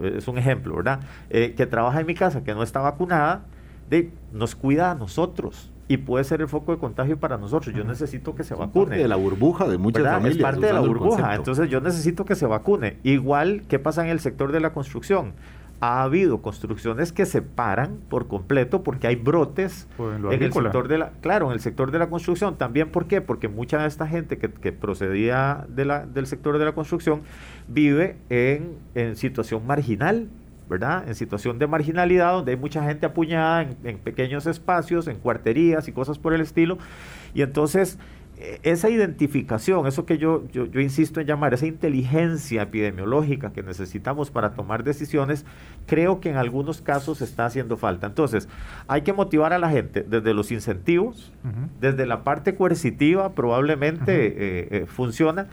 eh, 0.00 0.14
es 0.18 0.28
un 0.28 0.38
ejemplo, 0.38 0.76
¿verdad? 0.76 1.00
Eh, 1.30 1.54
que 1.56 1.66
trabaja 1.66 2.00
en 2.00 2.06
mi 2.06 2.14
casa, 2.14 2.42
que 2.42 2.54
no 2.54 2.62
está 2.62 2.80
vacunada, 2.80 3.44
de, 3.90 4.10
nos 4.32 4.56
cuida 4.56 4.90
a 4.90 4.94
nosotros 4.94 5.72
y 5.88 5.98
puede 5.98 6.24
ser 6.24 6.40
el 6.40 6.48
foco 6.48 6.72
de 6.72 6.78
contagio 6.78 7.18
para 7.18 7.38
nosotros. 7.38 7.74
Yo 7.74 7.84
necesito 7.84 8.34
que 8.34 8.44
se 8.44 8.54
vacune. 8.54 8.86
Parte 8.86 9.02
de 9.02 9.08
la 9.08 9.16
burbuja 9.16 9.68
de 9.68 9.78
muchas 9.78 10.04
familias. 10.04 10.36
Es 10.36 10.42
parte 10.42 10.66
de 10.66 10.72
la 10.72 10.80
burbuja. 10.80 11.34
Entonces 11.34 11.68
yo 11.70 11.80
necesito 11.80 12.24
que 12.24 12.34
se 12.34 12.46
vacune. 12.46 12.96
Igual, 13.02 13.62
¿qué 13.68 13.78
pasa 13.78 14.04
en 14.04 14.10
el 14.10 14.20
sector 14.20 14.52
de 14.52 14.60
la 14.60 14.72
construcción? 14.72 15.32
Ha 15.78 16.02
habido 16.02 16.40
construcciones 16.40 17.12
que 17.12 17.26
se 17.26 17.42
paran 17.42 17.98
por 18.08 18.28
completo 18.28 18.82
porque 18.82 19.08
hay 19.08 19.16
brotes 19.16 19.86
pues 19.98 20.16
en, 20.16 20.42
el 20.42 20.50
sector 20.50 20.88
de 20.88 20.96
la, 20.96 21.10
claro, 21.20 21.48
en 21.48 21.52
el 21.52 21.60
sector 21.60 21.90
de 21.90 21.98
la 21.98 22.08
construcción. 22.08 22.56
También, 22.56 22.88
¿por 22.90 23.06
qué? 23.06 23.20
Porque 23.20 23.48
mucha 23.48 23.82
de 23.82 23.86
esta 23.86 24.06
gente 24.06 24.38
que, 24.38 24.72
procedía 24.72 25.66
de 25.68 25.84
la, 25.84 26.06
del 26.06 26.26
sector 26.26 26.58
de 26.58 26.64
la 26.64 26.72
construcción 26.72 27.20
vive 27.68 28.16
en, 28.30 28.78
en 28.94 29.16
situación 29.16 29.66
marginal 29.66 30.28
¿verdad? 30.68 31.08
En 31.08 31.14
situación 31.14 31.58
de 31.58 31.66
marginalidad, 31.66 32.32
donde 32.32 32.52
hay 32.52 32.58
mucha 32.58 32.82
gente 32.84 33.06
apuñada 33.06 33.62
en, 33.84 33.98
pequeños 33.98 34.46
espacios, 34.46 35.06
en 35.06 35.18
cuarterías 35.18 35.88
y 35.88 35.92
cosas 35.92 36.18
por 36.18 36.34
el 36.34 36.40
estilo. 36.40 36.78
Y 37.34 37.42
entonces, 37.42 37.98
e, 38.38 38.58
esa 38.64 38.90
identificación, 38.90 39.86
eso 39.86 40.06
que 40.06 40.18
yo, 40.18 40.48
yo, 40.50 40.80
insisto 40.80 41.20
en 41.20 41.26
llamar, 41.26 41.54
esa 41.54 41.66
inteligencia 41.66 42.62
epidemiológica 42.62 43.52
que 43.52 43.62
necesitamos 43.62 44.30
para 44.30 44.54
tomar 44.54 44.82
decisiones, 44.82 45.44
creo 45.86 46.20
que 46.20 46.30
en 46.30 46.36
algunos 46.36 46.82
casos 46.82 47.22
está 47.22 47.46
haciendo 47.46 47.76
falta. 47.76 48.08
Entonces, 48.08 48.48
hay 48.88 49.02
que 49.02 49.12
motivar 49.12 49.52
a 49.52 49.58
la 49.58 49.70
gente 49.70 50.02
desde 50.02 50.34
los 50.34 50.50
incentivos, 50.50 51.32
desde 51.80 52.06
la 52.06 52.24
parte 52.24 52.56
coercitiva, 52.56 53.32
probablemente 53.34 54.26
eh, 54.26 54.68
eh, 54.70 54.86
funciona 54.86 55.48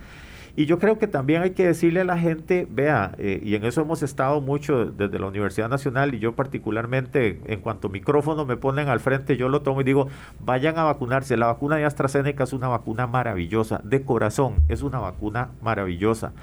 Y 0.55 0.67
yo 0.67 0.77
creo 0.77 0.99
que 0.99 1.07
también 1.07 1.41
hay 1.41 1.51
que 1.51 1.65
decirle 1.65 2.01
a 2.01 2.03
la 2.03 2.19
gente, 2.19 2.67
vea, 2.69 3.15
eh, 3.17 3.39
y 3.41 3.55
en 3.55 3.65
eso 3.65 3.81
hemos 3.81 4.03
estado 4.03 4.39
mucho 4.39 4.85
desde 4.85 5.17
la 5.17 5.25
Universidad 5.25 5.67
Nacional 5.67 6.13
y 6.13 6.19
yo 6.19 6.35
particularmente, 6.35 7.41
en 7.45 7.59
cuanto 7.59 7.89
micrófono 7.89 8.45
me 8.45 8.55
ponen 8.55 8.87
al 8.87 8.99
frente, 8.99 9.35
yo 9.35 9.49
lo 9.49 9.63
tomo 9.63 9.81
y 9.81 9.83
digo, 9.83 10.09
vayan 10.39 10.77
a 10.77 10.83
vacunarse. 10.83 11.37
La 11.37 11.47
vacuna 11.47 11.77
de 11.77 11.85
AstraZeneca 11.85 12.43
es 12.43 12.53
una 12.53 12.67
vacuna 12.67 13.07
maravillosa, 13.07 13.81
de 13.83 14.03
corazón, 14.03 14.57
es 14.69 14.83
una 14.83 14.99
vacuna 14.99 15.49
maravillosa. 15.63 16.33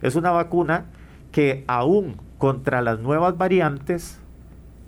Es 0.00 0.16
una 0.16 0.30
vacuna 0.30 0.86
que 1.30 1.64
aún 1.66 2.16
contra 2.38 2.80
las 2.80 3.00
nuevas 3.00 3.36
variantes, 3.36 4.18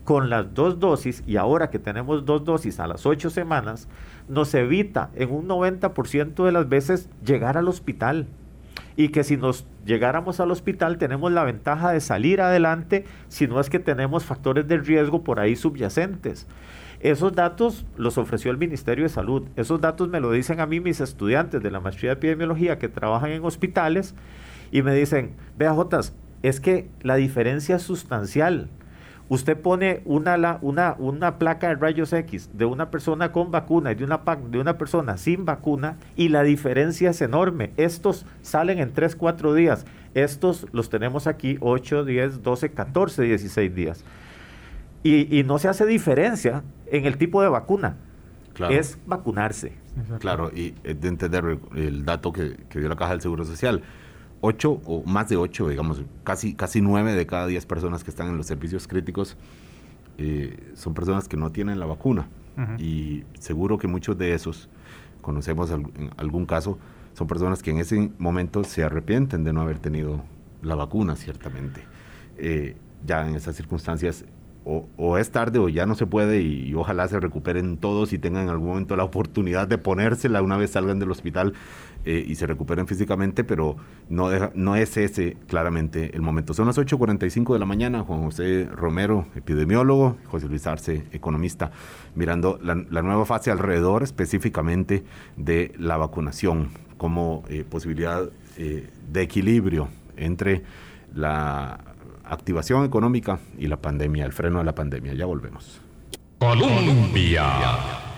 con 0.05 0.31
las 0.31 0.55
dos 0.55 0.81
dosis, 0.81 1.23
y 1.27 1.37
ahora 1.37 1.69
que 1.69 1.79
tenemos 1.79 2.25
dos 2.25 2.47
dosis 2.47 2.81
a 2.81 2.87
las 2.87 3.05
ocho 3.05 3.29
semanas, 3.29 3.89
nos 4.27 4.55
evita 4.55 5.11
en 5.17 5.31
un 5.31 5.47
90% 5.49 6.47
de 6.47 6.53
las 6.53 6.67
veces 6.67 7.11
llegar 7.23 7.59
al 7.59 7.69
hospital 7.69 8.27
y 9.01 9.09
que 9.09 9.25
si 9.25 9.39
nos 9.39 9.67
llegáramos 9.87 10.41
al 10.41 10.51
hospital 10.51 10.99
tenemos 10.99 11.33
la 11.33 11.45
ventaja 11.45 11.91
de 11.91 12.01
salir 12.01 12.43
adelante 12.43 13.07
si 13.29 13.47
no 13.47 13.59
es 13.59 13.71
que 13.71 13.79
tenemos 13.79 14.27
factores 14.27 14.69
de 14.69 14.77
riesgo 14.77 15.25
por 15.25 15.41
ahí 15.41 15.57
subyacentes. 15.57 16.47
Esos 17.01 17.33
datos 17.33 17.87
los 17.97 18.19
ofreció 18.19 18.51
el 18.51 18.59
Ministerio 18.59 19.05
de 19.05 19.09
Salud. 19.09 19.45
Esos 19.57 19.81
datos 19.81 20.11
me 20.11 20.21
lo 20.21 20.31
dicen 20.33 20.61
a 20.61 20.67
mí 20.67 20.81
mis 20.81 21.01
estudiantes 21.01 21.63
de 21.63 21.71
la 21.71 21.81
maestría 21.81 22.11
de 22.11 22.17
epidemiología 22.17 22.79
que 22.79 22.91
trabajan 22.91 23.31
en 23.31 23.43
hospitales 23.43 24.15
y 24.71 24.83
me 24.83 24.95
dicen, 24.95 25.35
vea 25.57 25.73
Jotas, 25.73 26.15
es 26.43 26.61
que 26.61 26.91
la 27.01 27.15
diferencia 27.15 27.77
es 27.77 27.83
sustancial. 27.83 28.69
Usted 29.31 29.57
pone 29.57 30.03
una, 30.07 30.59
una, 30.61 30.97
una 30.99 31.39
placa 31.39 31.69
de 31.69 31.77
rayos 31.77 32.13
X 32.13 32.51
de 32.53 32.65
una 32.65 32.91
persona 32.91 33.31
con 33.31 33.53
vacuna 33.53 33.93
y 33.93 33.95
de 33.95 34.03
una, 34.03 34.21
de 34.51 34.59
una 34.59 34.77
persona 34.77 35.17
sin 35.19 35.45
vacuna 35.45 35.99
y 36.17 36.31
la 36.31 36.43
diferencia 36.43 37.11
es 37.11 37.23
enorme. 37.23 37.71
Estos 37.77 38.27
salen 38.43 38.81
en 38.81 38.93
3, 38.93 39.15
4 39.15 39.55
días. 39.55 39.87
Estos 40.15 40.67
los 40.73 40.91
tenemos 40.91 41.29
aquí 41.29 41.59
8, 41.61 42.05
10, 42.05 42.43
12, 42.43 42.73
14, 42.73 43.23
16 43.23 43.73
días. 43.73 44.05
Y, 45.05 45.45
no 45.45 45.61
se 45.61 45.69
hace 45.69 45.87
diferencia 45.87 46.65
en 46.89 47.07
el 47.07 47.17
tipo 47.17 47.41
de 47.41 47.49
vacuna. 47.51 47.99
Es 48.69 48.99
vacunarse. 49.07 49.75
Claro, 50.19 50.51
y 50.53 50.73
de 50.83 51.09
entender 51.09 51.57
el 51.77 52.05
dato 52.05 52.33
que, 52.33 52.57
que 52.69 52.81
dio 52.81 52.89
la 52.89 52.97
Caja 52.97 53.13
del 53.13 53.21
Seguro 53.21 53.45
Social 53.45 53.83
ocho 54.41 54.81
o 54.85 55.03
más 55.05 55.29
de 55.29 55.37
ocho, 55.37 55.69
digamos, 55.69 56.03
casi, 56.25 56.55
casi 56.55 56.81
nueve 56.81 57.13
de 57.13 57.27
cada 57.27 57.47
diez 57.47 57.67
personas 57.67 58.05
que 58.05 58.11
están 58.11 58.29
en 58.29 58.37
los 58.37 58.47
servicios 58.47 58.89
críticos 58.89 59.37
eh, 60.19 60.73
son 60.75 60.95
personas 60.95 61.29
que 61.29 61.37
no 61.37 61.51
tienen 61.51 61.81
la 61.81 61.87
vacuna. 61.87 62.29
Y 62.79 63.25
seguro 63.39 63.79
que 63.79 63.89
muchos 63.89 64.19
de 64.19 64.35
esos, 64.35 64.69
conocemos 65.23 65.71
en 65.71 66.11
algún 66.19 66.45
caso, 66.45 66.79
son 67.15 67.27
personas 67.27 67.63
que 67.63 67.71
en 67.71 67.79
ese 67.79 68.11
momento 68.19 68.65
se 68.65 68.85
arrepienten 68.85 69.45
de 69.45 69.55
no 69.55 69.63
haber 69.63 69.79
tenido 69.79 70.23
la 70.61 70.75
vacuna, 70.75 71.17
ciertamente. 71.17 71.83
Eh, 72.37 72.77
ya 73.07 73.27
en 73.27 73.35
esas 73.35 73.57
circunstancias 73.57 74.27
o, 74.65 75.19
es 75.19 75.31
tarde 75.31 75.59
o 75.59 75.69
ya 75.69 75.87
no 75.87 75.95
se 75.95 76.07
puede 76.07 76.43
y, 76.43 76.75
ojalá 76.75 77.09
se 77.09 77.19
recuperen 77.19 77.79
todos 77.79 78.13
y 78.13 78.19
tengan 78.19 78.45
en 78.45 78.51
algún 78.51 78.69
momento 78.69 78.95
la 78.95 79.05
oportunidad 79.05 79.67
de 79.67 79.79
ponérsela 79.79 80.43
una 80.43 80.57
vez 80.57 80.71
salgan 80.71 80.99
del 80.99 81.11
hospital 81.11 81.55
eh, 82.05 82.25
y 82.27 82.35
se 82.35 82.47
recuperen 82.47 82.87
físicamente, 82.87 83.45
pero 83.45 83.77
no, 84.09 84.31
no 84.55 84.77
es 84.77 84.97
ese 84.97 85.37
claramente 85.47 86.15
el 86.15 86.23
momento. 86.23 86.55
Son 86.55 86.67
las 86.67 86.79
8.45 86.79 87.53
de 87.53 87.59
la 87.59 87.67
mañana, 87.67 88.03
Juan 88.03 88.23
José 88.23 88.69
Romero, 88.73 89.27
epidemiólogo, 89.37 90.17
José 90.27 90.49
Luis 90.49 90.67
Arce, 90.67 91.05
economista, 91.13 91.73
mirando 92.15 92.59
la, 92.63 92.75
nueva 92.75 93.27
fase 93.27 93.51
alrededor 93.51 94.03
específicamente 94.03 95.05
de 95.37 95.75
la 95.79 95.97
vacunación 95.97 96.71
como 96.97 97.45
eh, 97.49 97.65
posibilidad 97.69 98.31
eh, 98.57 98.89
de 99.11 99.23
equilibrio 99.23 99.89
entre 100.17 100.63
la 101.15 101.81
activación 102.25 102.85
económica 102.85 103.41
y 103.59 103.67
la 103.67 103.77
pandemia, 103.77 104.25
el 104.25 104.33
freno 104.33 104.59
de 104.59 104.65
la 104.65 104.75
pandemia. 104.75 105.15
Ya 105.15 105.27
volvemos. 105.27 105.81
Colombia. 106.39 108.10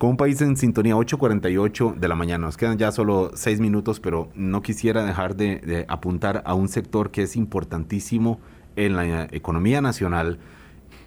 Con 0.00 0.08
un 0.08 0.16
país 0.16 0.40
en 0.40 0.56
sintonía 0.56 0.94
8.48 0.94 1.96
de 1.96 2.08
la 2.08 2.14
mañana. 2.14 2.46
Nos 2.46 2.56
quedan 2.56 2.78
ya 2.78 2.90
solo 2.90 3.32
seis 3.34 3.60
minutos, 3.60 4.00
pero 4.00 4.30
no 4.34 4.62
quisiera 4.62 5.04
dejar 5.04 5.36
de, 5.36 5.84
apuntar 5.88 6.42
a 6.46 6.54
un 6.54 6.68
sector 6.68 7.10
que 7.10 7.24
es 7.24 7.36
importantísimo 7.36 8.40
en 8.76 8.96
la 8.96 9.24
economía 9.30 9.82
nacional. 9.82 10.38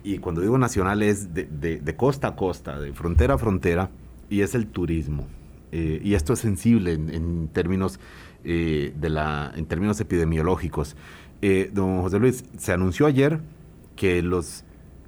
Y 0.04 0.20
cuando 0.20 0.42
digo 0.42 0.60
nacional 0.60 1.02
es 1.02 1.34
de, 1.34 1.96
costa 1.98 2.28
a 2.28 2.36
costa, 2.36 2.80
de 2.80 2.94
frontera 2.94 3.34
a 3.34 3.38
frontera, 3.40 3.90
y 4.30 4.42
es 4.42 4.54
el 4.54 4.68
turismo. 4.68 5.26
Eh, 5.72 6.00
y 6.04 6.14
esto 6.14 6.34
es 6.34 6.40
sensible 6.40 6.94
en, 6.94 7.48
términos, 7.48 8.00
eh, 8.44 8.94
de 8.96 9.10
la, 9.10 9.54
en 9.56 9.66
términos 9.66 10.00
epidemiológicos. 10.02 10.96
Eh, 11.42 11.72
don 11.74 12.04
José 12.04 12.20
Luis, 12.20 12.46
se 12.60 12.74
anunció 12.74 13.08
ayer 13.08 13.40
que 13.96 14.22
los 14.22 14.64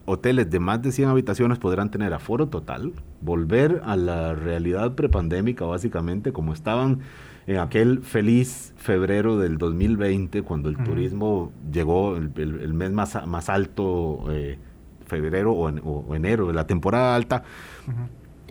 hoteles 0.06 0.50
de 0.50 0.60
más 0.60 0.82
de 0.82 0.92
100 0.92 1.10
habitaciones 1.10 1.58
podrán 1.58 1.90
tener 1.90 2.14
aforo 2.14 2.48
total, 2.48 2.94
volver 3.22 3.82
a 3.86 3.96
la 3.96 4.34
realidad 4.34 4.94
prepandémica 4.94 5.66
básicamente 5.66 6.32
como 6.32 6.54
estaban 6.54 7.00
en 7.48 7.58
aquel 7.58 8.02
feliz 8.02 8.74
febrero 8.78 9.38
del 9.38 9.58
2020 9.58 10.42
cuando 10.42 10.70
el 10.70 10.78
turismo 10.78 11.52
llegó 11.72 12.18
el, 12.18 12.74
mes 12.74 12.92
más, 12.92 13.28
más 13.28 13.50
alto, 13.50 14.26
eh, 14.30 14.58
febrero 15.06 15.54
o, 15.54 16.16
enero 16.16 16.48
de 16.48 16.54
la 16.54 16.66
temporada 16.66 17.16
alta, 17.16 17.44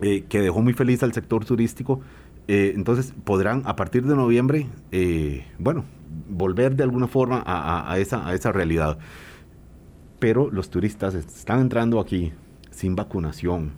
eh, 0.01 0.23
que 0.29 0.39
dejó 0.39 0.61
muy 0.61 0.73
feliz 0.73 1.03
al 1.03 1.13
sector 1.13 1.43
turístico. 1.43 2.01
entonces 2.47 3.13
podrán 3.23 3.63
a 3.65 3.75
partir 3.75 4.05
de 4.05 4.15
noviembre, 4.15 4.67
bueno, 5.59 5.83
volver 6.29 6.75
de 6.75 6.83
alguna 6.83 7.07
forma 7.07 7.43
a, 7.45 7.97
esa, 7.99 8.27
a 8.27 8.33
esa 8.33 8.51
realidad. 8.51 8.97
Pero 10.19 10.49
los 10.51 10.69
turistas 10.69 11.13
están 11.15 11.59
entrando 11.59 11.99
aquí 11.99 12.33
sin 12.71 12.95
vacunación. 12.95 13.71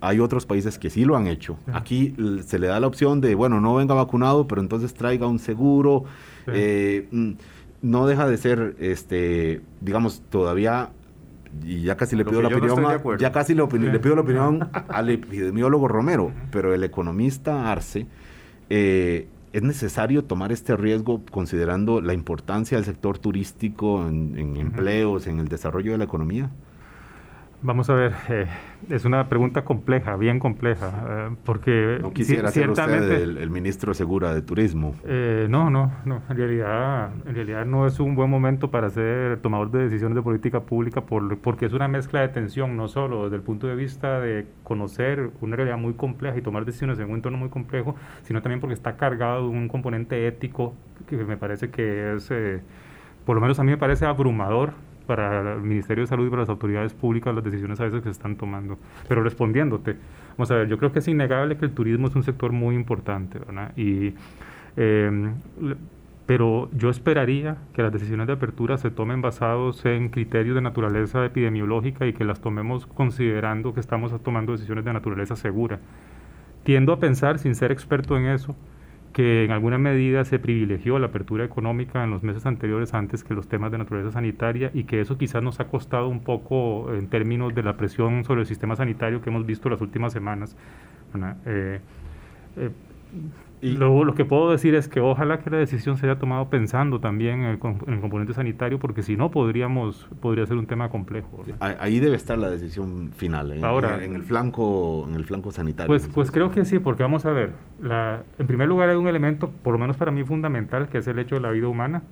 Hay 0.00 0.20
otros 0.20 0.46
países 0.46 0.78
que 0.78 0.90
sí 0.90 1.04
lo 1.04 1.16
han 1.16 1.26
hecho. 1.26 1.58
Aquí 1.72 2.14
se 2.44 2.58
le 2.58 2.66
da 2.66 2.78
la 2.80 2.86
opción 2.86 3.20
de, 3.20 3.34
bueno, 3.34 3.60
no 3.60 3.74
venga 3.74 3.94
vacunado, 3.94 4.46
pero 4.46 4.60
entonces 4.60 4.94
traiga 4.94 5.26
un 5.26 5.38
seguro. 5.38 6.04
Eh, 6.46 7.08
mm, 7.10 7.32
no 7.82 8.06
deja 8.06 8.28
de 8.28 8.36
ser, 8.36 8.76
este, 8.78 9.62
digamos, 9.80 10.22
todavía 10.30 10.90
y 11.64 11.82
ya 11.82 11.96
casi 11.96 12.16
le 12.16 12.24
pido 12.24 12.42
la 12.42 12.48
opinión, 12.48 13.18
ya 13.18 13.32
casi 13.32 13.54
le, 13.54 13.66
pido 13.66 14.14
la 14.14 14.20
opinión 14.20 14.68
al 14.88 15.08
epidemiólogo 15.10 15.88
Romero, 15.88 16.32
pero 16.50 16.74
el 16.74 16.84
economista 16.84 17.70
Arce 17.70 18.06
eh, 18.68 19.28
¿Es 19.56 19.62
necesario 19.62 20.22
tomar 20.22 20.52
este 20.52 20.76
riesgo 20.76 21.22
considerando 21.30 22.02
la 22.02 22.12
importancia 22.12 22.76
del 22.76 22.84
sector 22.84 23.16
turístico 23.16 24.06
en, 24.06 24.54
empleos, 24.58 25.26
en 25.26 25.38
el 25.38 25.48
desarrollo 25.48 25.92
de 25.92 25.96
la 25.96 26.04
economía? 26.04 26.50
Vamos 27.66 27.90
a 27.90 27.94
ver, 27.94 28.12
eh, 28.28 28.46
es 28.90 29.04
una 29.04 29.28
pregunta 29.28 29.64
compleja, 29.64 30.14
bien 30.14 30.38
compleja, 30.38 30.92
eh, 31.08 31.36
porque 31.44 31.98
no 32.00 32.12
quisiera 32.12 32.48
ser 32.52 32.70
usted 32.70 33.10
el, 33.12 33.50
ministro 33.50 33.92
segura 33.92 34.32
de 34.32 34.40
turismo. 34.40 34.94
Eh, 35.04 35.48
no, 35.50 35.68
no, 35.68 35.90
no. 36.04 36.22
En 36.30 36.36
realidad, 36.36 37.10
en 37.26 37.34
realidad 37.34 37.66
no 37.66 37.88
es 37.88 37.98
un 37.98 38.14
buen 38.14 38.30
momento 38.30 38.70
para 38.70 38.88
ser 38.88 39.38
tomador 39.38 39.72
de 39.72 39.80
decisiones 39.80 40.14
de 40.14 40.22
política 40.22 40.60
pública, 40.60 41.00
por, 41.00 41.38
porque 41.38 41.66
es 41.66 41.72
una 41.72 41.88
mezcla 41.88 42.20
de 42.20 42.28
tensión, 42.28 42.76
no 42.76 42.86
solo 42.86 43.24
desde 43.24 43.34
el 43.34 43.42
punto 43.42 43.66
de 43.66 43.74
vista 43.74 44.20
de 44.20 44.46
conocer 44.62 45.30
una 45.40 45.56
realidad 45.56 45.76
muy 45.76 45.94
compleja 45.94 46.38
y 46.38 46.42
tomar 46.42 46.66
decisiones 46.66 47.00
en 47.00 47.10
un 47.10 47.16
entorno 47.16 47.36
muy 47.36 47.48
complejo, 47.48 47.96
sino 48.22 48.42
también 48.42 48.60
porque 48.60 48.74
está 48.74 48.96
cargado 48.96 49.42
de 49.42 49.48
un 49.48 49.66
componente 49.66 50.28
ético 50.28 50.72
que 51.08 51.16
me 51.16 51.36
parece 51.36 51.70
que 51.70 52.14
es, 52.14 52.30
por 53.24 53.34
lo 53.34 53.40
menos 53.40 53.58
a 53.58 53.64
mí 53.64 53.72
me 53.72 53.76
parece 53.76 54.06
abrumador 54.06 54.72
para 55.06 55.54
el 55.54 55.62
Ministerio 55.62 56.04
de 56.04 56.08
Salud 56.08 56.26
y 56.26 56.30
para 56.30 56.42
las 56.42 56.48
autoridades 56.48 56.92
públicas 56.92 57.34
las 57.34 57.44
decisiones 57.44 57.80
a 57.80 57.84
veces 57.84 58.00
que 58.00 58.08
se 58.08 58.12
están 58.12 58.36
tomando. 58.36 58.78
Pero 59.08 59.22
respondiéndote, 59.22 59.96
vamos 60.36 60.50
a 60.50 60.56
ver, 60.56 60.68
yo 60.68 60.78
creo 60.78 60.92
que 60.92 60.98
es 60.98 61.08
innegable 61.08 61.56
que 61.56 61.64
el 61.64 61.72
turismo 61.72 62.08
es 62.08 62.16
un 62.16 62.22
sector 62.22 62.52
muy 62.52 62.74
importante, 62.74 63.38
¿verdad? 63.38 63.72
Y, 63.76 64.14
em, 64.76 65.34
pero 66.26 66.68
yo 66.72 66.90
esperaría 66.90 67.56
que 67.72 67.82
las 67.82 67.92
decisiones 67.92 68.26
de 68.26 68.32
apertura 68.32 68.78
se 68.78 68.90
tomen 68.90 69.22
basados 69.22 69.84
en 69.86 70.08
criterios 70.08 70.56
de 70.56 70.60
naturaleza 70.60 71.24
epidemiológica 71.24 72.06
y 72.06 72.12
que 72.12 72.24
las 72.24 72.40
tomemos 72.40 72.86
considerando 72.86 73.72
que 73.72 73.80
estamos 73.80 74.12
tomando 74.22 74.52
decisiones 74.52 74.84
de 74.84 74.92
naturaleza 74.92 75.36
segura. 75.36 75.78
Tiendo 76.64 76.92
a 76.92 76.98
pensar, 76.98 77.38
sin 77.38 77.54
ser 77.54 77.70
experto 77.70 78.16
en 78.16 78.26
eso, 78.26 78.56
que 79.16 79.46
en 79.46 79.50
alguna 79.50 79.78
medida 79.78 80.26
se 80.26 80.38
privilegió 80.38 80.98
la 80.98 81.06
apertura 81.06 81.42
económica 81.42 82.04
en 82.04 82.10
los 82.10 82.22
meses 82.22 82.44
anteriores 82.44 82.92
antes 82.92 83.24
que 83.24 83.32
los 83.32 83.48
temas 83.48 83.72
de 83.72 83.78
naturaleza 83.78 84.12
sanitaria 84.12 84.70
y 84.74 84.84
que 84.84 85.00
eso 85.00 85.16
quizás 85.16 85.42
nos 85.42 85.58
ha 85.58 85.68
costado 85.68 86.06
un 86.08 86.20
poco 86.20 86.92
en 86.92 87.08
términos 87.08 87.54
de 87.54 87.62
la 87.62 87.78
presión 87.78 88.24
sobre 88.24 88.42
el 88.42 88.46
sistema 88.46 88.76
sanitario 88.76 89.22
que 89.22 89.30
hemos 89.30 89.46
visto 89.46 89.70
las 89.70 89.80
últimas 89.80 90.12
semanas. 90.12 90.54
Eh, 91.46 91.80
eh, 92.58 92.70
lo, 93.62 94.04
lo, 94.04 94.14
que 94.14 94.24
puedo 94.24 94.50
decir 94.50 94.74
es 94.74 94.88
que 94.88 95.00
ojalá 95.00 95.38
que 95.38 95.48
la 95.50 95.56
decisión 95.56 95.96
se 95.96 96.06
haya 96.06 96.18
tomado 96.18 96.50
pensando 96.50 97.00
también 97.00 97.42
en 97.42 97.46
el, 97.50 97.58
componente 97.58 98.34
sanitario, 98.34 98.78
porque 98.78 99.02
si 99.02 99.16
no 99.16 99.30
podríamos 99.30 100.08
podría 100.20 100.46
ser 100.46 100.56
un 100.56 100.66
tema 100.66 100.90
complejo. 100.90 101.44
Ahí 101.60 101.98
debe 101.98 102.16
estar 102.16 102.38
la 102.38 102.50
decisión 102.50 103.12
final, 103.16 103.52
¿eh? 103.52 103.60
Ahora, 103.62 104.04
en, 104.04 104.14
el 104.14 104.22
flanco 104.22 105.06
en 105.08 105.14
el 105.14 105.24
flanco 105.24 105.50
sanitario. 105.50 105.88
Pues, 105.88 106.08
pues 106.12 106.30
creo 106.30 106.50
que 106.50 106.64
sí, 106.64 106.78
porque 106.78 107.02
vamos 107.02 107.24
a 107.24 107.30
ver, 107.30 107.52
la, 107.80 108.24
en 108.38 108.46
primer 108.46 108.68
lugar 108.68 108.90
hay 108.90 108.96
un 108.96 109.08
elemento, 109.08 109.50
por 109.62 109.72
lo 109.72 109.78
menos 109.78 109.96
para 109.96 110.10
mí 110.10 110.22
fundamental, 110.24 110.88
que 110.88 110.98
es 110.98 111.06
el 111.06 111.18
hecho 111.18 111.36
de 111.36 111.40
la 111.40 111.50
vida 111.50 111.68
humana, 111.68 112.02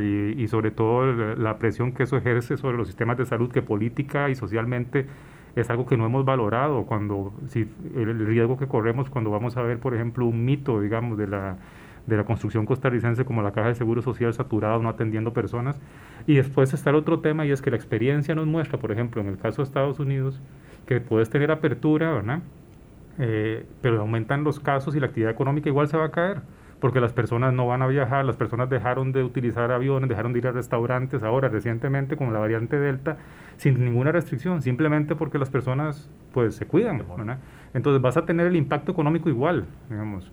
y, 0.00 0.42
y 0.42 0.48
sobre 0.48 0.70
todo 0.70 1.36
la 1.36 1.58
presión 1.58 1.92
que 1.92 2.02
eso 2.02 2.16
ejerce 2.16 2.56
sobre 2.56 2.76
los 2.76 2.86
sistemas 2.86 3.16
de 3.16 3.24
salud 3.24 3.50
que 3.50 3.62
política 3.62 4.28
y 4.28 4.34
socialmente 4.34 5.06
es 5.56 5.68
algo 5.70 5.86
que 5.86 5.96
no 5.96 6.06
hemos 6.06 6.24
valorado 6.24 6.84
cuando 6.84 7.32
si 7.48 7.68
el 7.94 8.26
riesgo 8.26 8.56
que 8.56 8.66
corremos 8.66 9.10
cuando 9.10 9.30
vamos 9.30 9.56
a 9.56 9.62
ver 9.62 9.78
por 9.78 9.94
ejemplo 9.94 10.26
un 10.26 10.44
mito 10.44 10.80
digamos 10.80 11.18
de 11.18 11.26
la 11.26 11.56
de 12.06 12.16
la 12.16 12.24
construcción 12.24 12.66
costarricense 12.66 13.24
como 13.24 13.42
la 13.42 13.52
caja 13.52 13.68
de 13.68 13.74
seguro 13.74 14.02
social 14.02 14.32
saturada 14.34 14.78
no 14.78 14.88
atendiendo 14.88 15.32
personas. 15.32 15.80
Y 16.26 16.34
después 16.34 16.72
está 16.74 16.90
el 16.90 16.96
otro 16.96 17.20
tema 17.20 17.46
y 17.46 17.52
es 17.52 17.62
que 17.62 17.70
la 17.70 17.76
experiencia 17.76 18.34
nos 18.34 18.46
muestra 18.46 18.78
por 18.78 18.92
ejemplo 18.92 19.20
en 19.20 19.28
el 19.28 19.38
caso 19.38 19.62
de 19.62 19.66
Estados 19.66 19.98
Unidos 19.98 20.40
que 20.86 21.00
puedes 21.00 21.30
tener 21.30 21.50
apertura 21.50 22.12
verdad 22.12 22.40
eh, 23.18 23.66
pero 23.82 24.00
aumentan 24.00 24.42
los 24.42 24.58
casos 24.58 24.96
y 24.96 25.00
la 25.00 25.06
actividad 25.06 25.30
económica 25.30 25.68
igual 25.68 25.88
se 25.88 25.96
va 25.96 26.06
a 26.06 26.10
caer 26.10 26.40
porque 26.82 27.00
las 27.00 27.12
personas 27.12 27.54
no 27.54 27.64
van 27.68 27.80
a 27.80 27.86
viajar, 27.86 28.24
las 28.24 28.34
personas 28.34 28.68
dejaron 28.68 29.12
de 29.12 29.22
utilizar 29.22 29.70
aviones, 29.70 30.08
dejaron 30.08 30.32
de 30.32 30.40
ir 30.40 30.48
a 30.48 30.50
restaurantes 30.50 31.22
ahora 31.22 31.48
recientemente 31.48 32.16
con 32.16 32.32
la 32.32 32.40
variante 32.40 32.76
Delta 32.76 33.18
sin 33.56 33.84
ninguna 33.84 34.10
restricción, 34.10 34.62
simplemente 34.62 35.14
porque 35.14 35.38
las 35.38 35.48
personas 35.48 36.10
pues 36.32 36.56
se 36.56 36.66
cuidan. 36.66 37.00
Entonces 37.72 38.02
vas 38.02 38.16
a 38.16 38.26
tener 38.26 38.48
el 38.48 38.56
impacto 38.56 38.90
económico 38.90 39.28
igual, 39.28 39.64
digamos. 39.88 40.32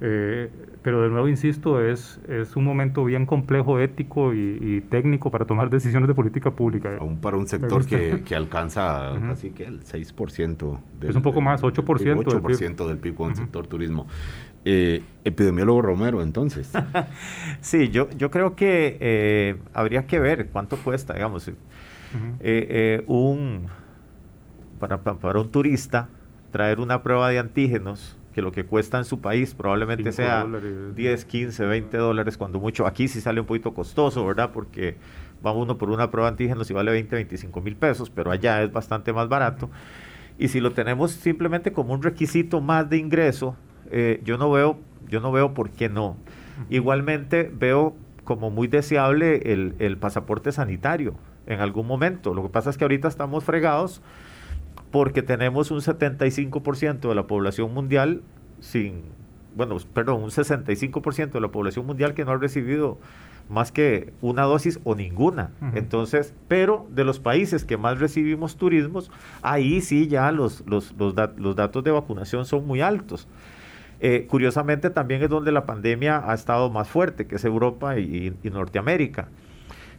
Eh, 0.00 0.50
pero 0.82 1.02
de 1.02 1.08
nuevo 1.08 1.26
insisto, 1.26 1.80
es, 1.80 2.20
es 2.28 2.54
un 2.54 2.64
momento 2.64 3.04
bien 3.04 3.24
complejo, 3.24 3.80
ético 3.80 4.34
y, 4.34 4.82
técnico 4.90 5.30
para 5.30 5.46
tomar 5.46 5.70
decisiones 5.70 6.06
de 6.06 6.14
política 6.14 6.50
pública. 6.50 6.96
Aún 7.00 7.18
para 7.18 7.36
un 7.36 7.48
sector 7.48 7.84
que, 7.86 8.22
que, 8.22 8.36
alcanza 8.36 9.14
así 9.30 9.50
que 9.50 9.64
el 9.64 9.82
6%. 9.82 10.78
Del, 11.00 11.10
es 11.10 11.16
un 11.16 11.22
poco 11.22 11.40
más, 11.40 11.62
8%. 11.62 11.82
8% 11.82 12.86
del 12.86 12.98
PIB, 12.98 13.14
con 13.14 13.30
el 13.30 13.36
sector 13.36 13.66
turismo. 13.66 14.06
Eh, 14.64 15.02
epidemiólogo 15.24 15.80
Romero, 15.80 16.22
entonces. 16.22 16.70
sí, 17.60 17.88
yo, 17.88 18.10
yo 18.10 18.30
creo 18.30 18.54
que 18.54 18.98
eh, 19.00 19.56
habría 19.72 20.06
que 20.06 20.18
ver 20.18 20.48
cuánto 20.48 20.76
cuesta, 20.76 21.14
digamos, 21.14 21.50
eh, 22.40 23.02
un, 23.06 23.66
para, 24.78 25.00
para, 25.00 25.40
un 25.40 25.50
turista 25.50 26.08
traer 26.50 26.80
una 26.80 27.02
prueba 27.02 27.28
de 27.30 27.38
antígenos 27.38 28.16
que 28.36 28.42
lo 28.42 28.52
que 28.52 28.66
cuesta 28.66 28.98
en 28.98 29.06
su 29.06 29.22
país 29.22 29.54
probablemente 29.54 30.12
sea 30.12 30.46
10, 30.94 31.24
15, 31.24 31.64
20 31.64 31.96
dólares, 31.96 32.36
cuando 32.36 32.60
mucho. 32.60 32.86
Aquí 32.86 33.08
sí 33.08 33.22
sale 33.22 33.40
un 33.40 33.46
poquito 33.46 33.72
costoso, 33.72 34.26
¿verdad? 34.26 34.50
Porque 34.52 34.98
va 35.44 35.52
uno 35.52 35.78
por 35.78 35.88
una 35.88 36.10
prueba 36.10 36.28
de 36.28 36.32
antígenos 36.32 36.70
y 36.70 36.74
vale 36.74 36.90
20, 36.90 37.16
25 37.16 37.62
mil 37.62 37.76
pesos, 37.76 38.10
pero 38.10 38.30
allá 38.30 38.62
es 38.62 38.70
bastante 38.70 39.14
más 39.14 39.30
barato. 39.30 39.70
Y 40.38 40.48
si 40.48 40.60
lo 40.60 40.72
tenemos 40.72 41.12
simplemente 41.12 41.72
como 41.72 41.94
un 41.94 42.02
requisito 42.02 42.60
más 42.60 42.90
de 42.90 42.98
ingreso, 42.98 43.56
eh, 43.90 44.20
yo 44.22 44.36
no 44.36 44.50
veo, 44.50 44.80
yo 45.08 45.20
no 45.20 45.32
veo 45.32 45.54
por 45.54 45.70
qué 45.70 45.88
no. 45.88 46.18
Igualmente 46.68 47.50
veo 47.50 47.96
como 48.24 48.50
muy 48.50 48.68
deseable 48.68 49.50
el, 49.78 49.96
pasaporte 49.96 50.52
sanitario 50.52 51.14
en 51.46 51.60
algún 51.60 51.86
momento. 51.86 52.34
Lo 52.34 52.42
que 52.42 52.50
pasa 52.50 52.68
es 52.68 52.76
que 52.76 52.84
ahorita 52.84 53.08
estamos 53.08 53.44
fregados 53.44 54.02
porque 54.96 55.20
tenemos 55.20 55.70
un 55.70 55.80
75% 55.80 57.06
de 57.06 57.14
la 57.14 57.26
población 57.26 57.74
mundial 57.74 58.22
sin, 58.60 59.02
bueno, 59.54 59.76
perdón, 59.92 60.22
un 60.22 60.30
65% 60.30 61.32
de 61.32 61.40
la 61.42 61.48
población 61.48 61.84
mundial 61.84 62.14
que 62.14 62.24
no 62.24 62.30
ha 62.30 62.38
recibido 62.38 62.96
más 63.50 63.72
que 63.72 64.14
una 64.22 64.44
dosis 64.44 64.80
o 64.84 64.94
ninguna. 64.94 65.50
Entonces, 65.74 66.32
pero 66.48 66.86
de 66.88 67.04
los 67.04 67.20
países 67.20 67.66
que 67.66 67.76
más 67.76 68.00
recibimos 68.00 68.56
turismos, 68.56 69.10
ahí 69.42 69.82
sí 69.82 70.08
ya 70.08 70.32
los, 70.32 70.64
los, 70.66 70.94
los 70.96 71.56
datos 71.56 71.84
de 71.84 71.90
vacunación 71.90 72.46
son 72.46 72.66
muy 72.66 72.80
altos. 72.80 73.28
Eh, 74.00 74.24
curiosamente 74.30 74.88
también 74.88 75.22
es 75.22 75.28
donde 75.28 75.52
la 75.52 75.66
pandemia 75.66 76.22
ha 76.26 76.32
estado 76.32 76.70
más 76.70 76.88
fuerte, 76.88 77.26
que 77.26 77.36
es 77.36 77.44
Europa 77.44 77.98
y, 77.98 78.34
Norteamérica. 78.44 79.28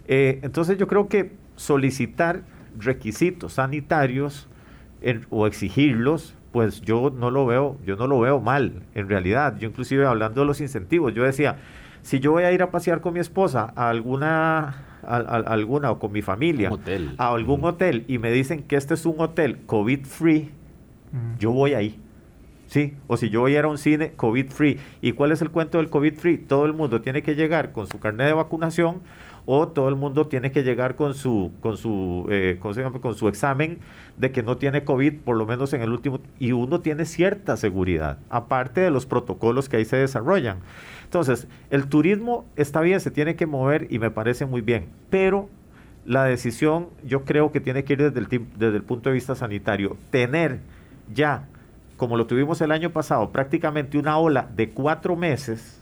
Eh, 0.08 0.39
entonces 0.41 0.80
yo 0.80 0.88
creo 0.88 1.08
que 1.08 1.34
solicitar 1.56 2.41
requisitos 2.80 3.54
sanitarios 3.54 4.48
o 5.30 5.48
exigirlos, 5.48 6.36
pues 6.52 6.82
yo 6.82 7.12
no 7.16 7.30
lo 7.32 7.45
veo, 7.45 7.78
yo 7.86 7.95
no 7.95 8.08
lo 8.08 8.20
veo 8.20 8.39
mal 8.39 8.84
en 8.95 9.10
realidad. 9.10 9.58
Yo 9.60 9.68
inclusive 9.68 10.06
hablando 10.06 10.41
de 10.41 10.48
los 10.48 10.62
incentivos, 10.62 11.14
yo 11.14 11.24
decía, 11.24 11.58
si 12.02 12.20
yo 12.20 12.32
voy 12.32 12.43
a 12.43 12.52
ir 12.52 12.62
a 12.64 12.72
pasear 12.72 13.02
con 13.02 13.14
mi 13.14 13.20
esposa 13.20 13.74
a 13.76 13.89
alguna 13.89 14.84
alguna 15.08 15.91
o 15.91 16.00
con 16.00 16.12
mi 16.12 16.22
familia 16.22 16.70
a 17.18 17.34
algún 17.34 17.64
hotel 17.64 18.04
y 18.08 18.18
me 18.18 18.32
dicen 18.32 18.64
que 18.64 18.76
este 18.76 18.93
es 18.93 19.06
un 19.06 19.16
hotel 19.20 19.60
COVID 19.66 20.06
free, 20.06 20.52
yo 21.39 21.52
voy 21.52 21.74
ahí. 21.74 22.00
Sí, 22.68 22.95
o 23.08 23.16
si 23.16 23.30
yo 23.30 23.41
voy 23.41 23.56
a 23.56 23.60
ir 23.60 23.66
a 23.66 23.70
un 23.70 23.78
cine 23.78 24.12
COVID 24.18 24.50
free. 24.50 24.78
¿Y 25.02 25.14
cuál 25.14 25.32
es 25.32 25.41
el 25.41 25.52
cuento 25.52 25.78
del 25.78 25.89
COVID 25.89 26.16
free? 26.16 26.38
Todo 26.38 26.66
el 26.66 26.74
mundo 26.74 27.02
tiene 27.02 27.24
que 27.24 27.36
llegar 27.36 27.72
con 27.72 27.88
su 27.88 28.00
carnet 28.00 28.28
de 28.28 28.34
vacunación 28.34 29.00
o 29.48 29.70
todo 29.70 29.88
el 29.89 29.95
mundo 29.95 30.28
tiene 30.28 30.52
que 30.52 30.62
llegar 30.62 30.95
con 30.95 31.16
su 31.16 31.52
con 31.62 31.78
su 31.78 32.28
eh, 32.30 32.60
con 32.60 33.16
su 33.16 33.28
examen 33.28 33.80
de 34.18 34.32
que 34.32 34.43
no 34.43 34.58
tiene 34.58 34.84
COVID 34.84 35.22
por 35.22 35.38
lo 35.38 35.48
menos 35.48 35.74
en 35.74 35.82
el 35.82 35.91
último 35.91 36.20
y 36.38 36.52
uno 36.52 36.82
tiene 36.82 37.06
cierta 37.06 37.58
seguridad 37.58 38.20
aparte 38.30 38.82
de 38.82 38.91
los 38.91 39.06
protocolos 39.06 39.70
que 39.70 39.78
ahí 39.78 39.86
se 39.86 39.98
desarrollan. 39.98 40.60
Entonces 41.06 41.48
el 41.70 41.88
turismo 41.88 42.45
está 42.58 42.82
bien 42.82 43.00
se 43.00 43.10
tiene 43.10 43.36
que 43.36 43.48
mover 43.48 43.88
y 43.89 43.98
me 43.98 44.12
parece 44.12 44.45
muy 44.45 44.62
bien 44.62 44.89
pero 45.10 45.50
la 46.06 46.26
decisión 46.26 46.89
yo 47.06 47.24
creo 47.24 47.52
que 47.52 47.62
tiene 47.62 47.86
que 47.86 47.93
ir 47.93 48.12
desde 48.12 48.20
el 48.20 48.28
desde 48.58 48.76
el 48.76 48.84
punto 48.84 49.10
de 49.10 49.14
vista 49.14 49.34
sanitario. 49.34 49.95
Tener 50.12 50.60
ya 51.14 51.48
como 51.98 52.16
lo 52.16 52.28
tuvimos 52.28 52.62
el 52.62 52.72
año 52.72 52.91
pasado, 52.91 53.32
prácticamente 53.32 53.98
una 53.98 54.18
ola 54.18 54.50
de 54.56 54.70
cuatro 54.70 55.16
meses, 55.16 55.82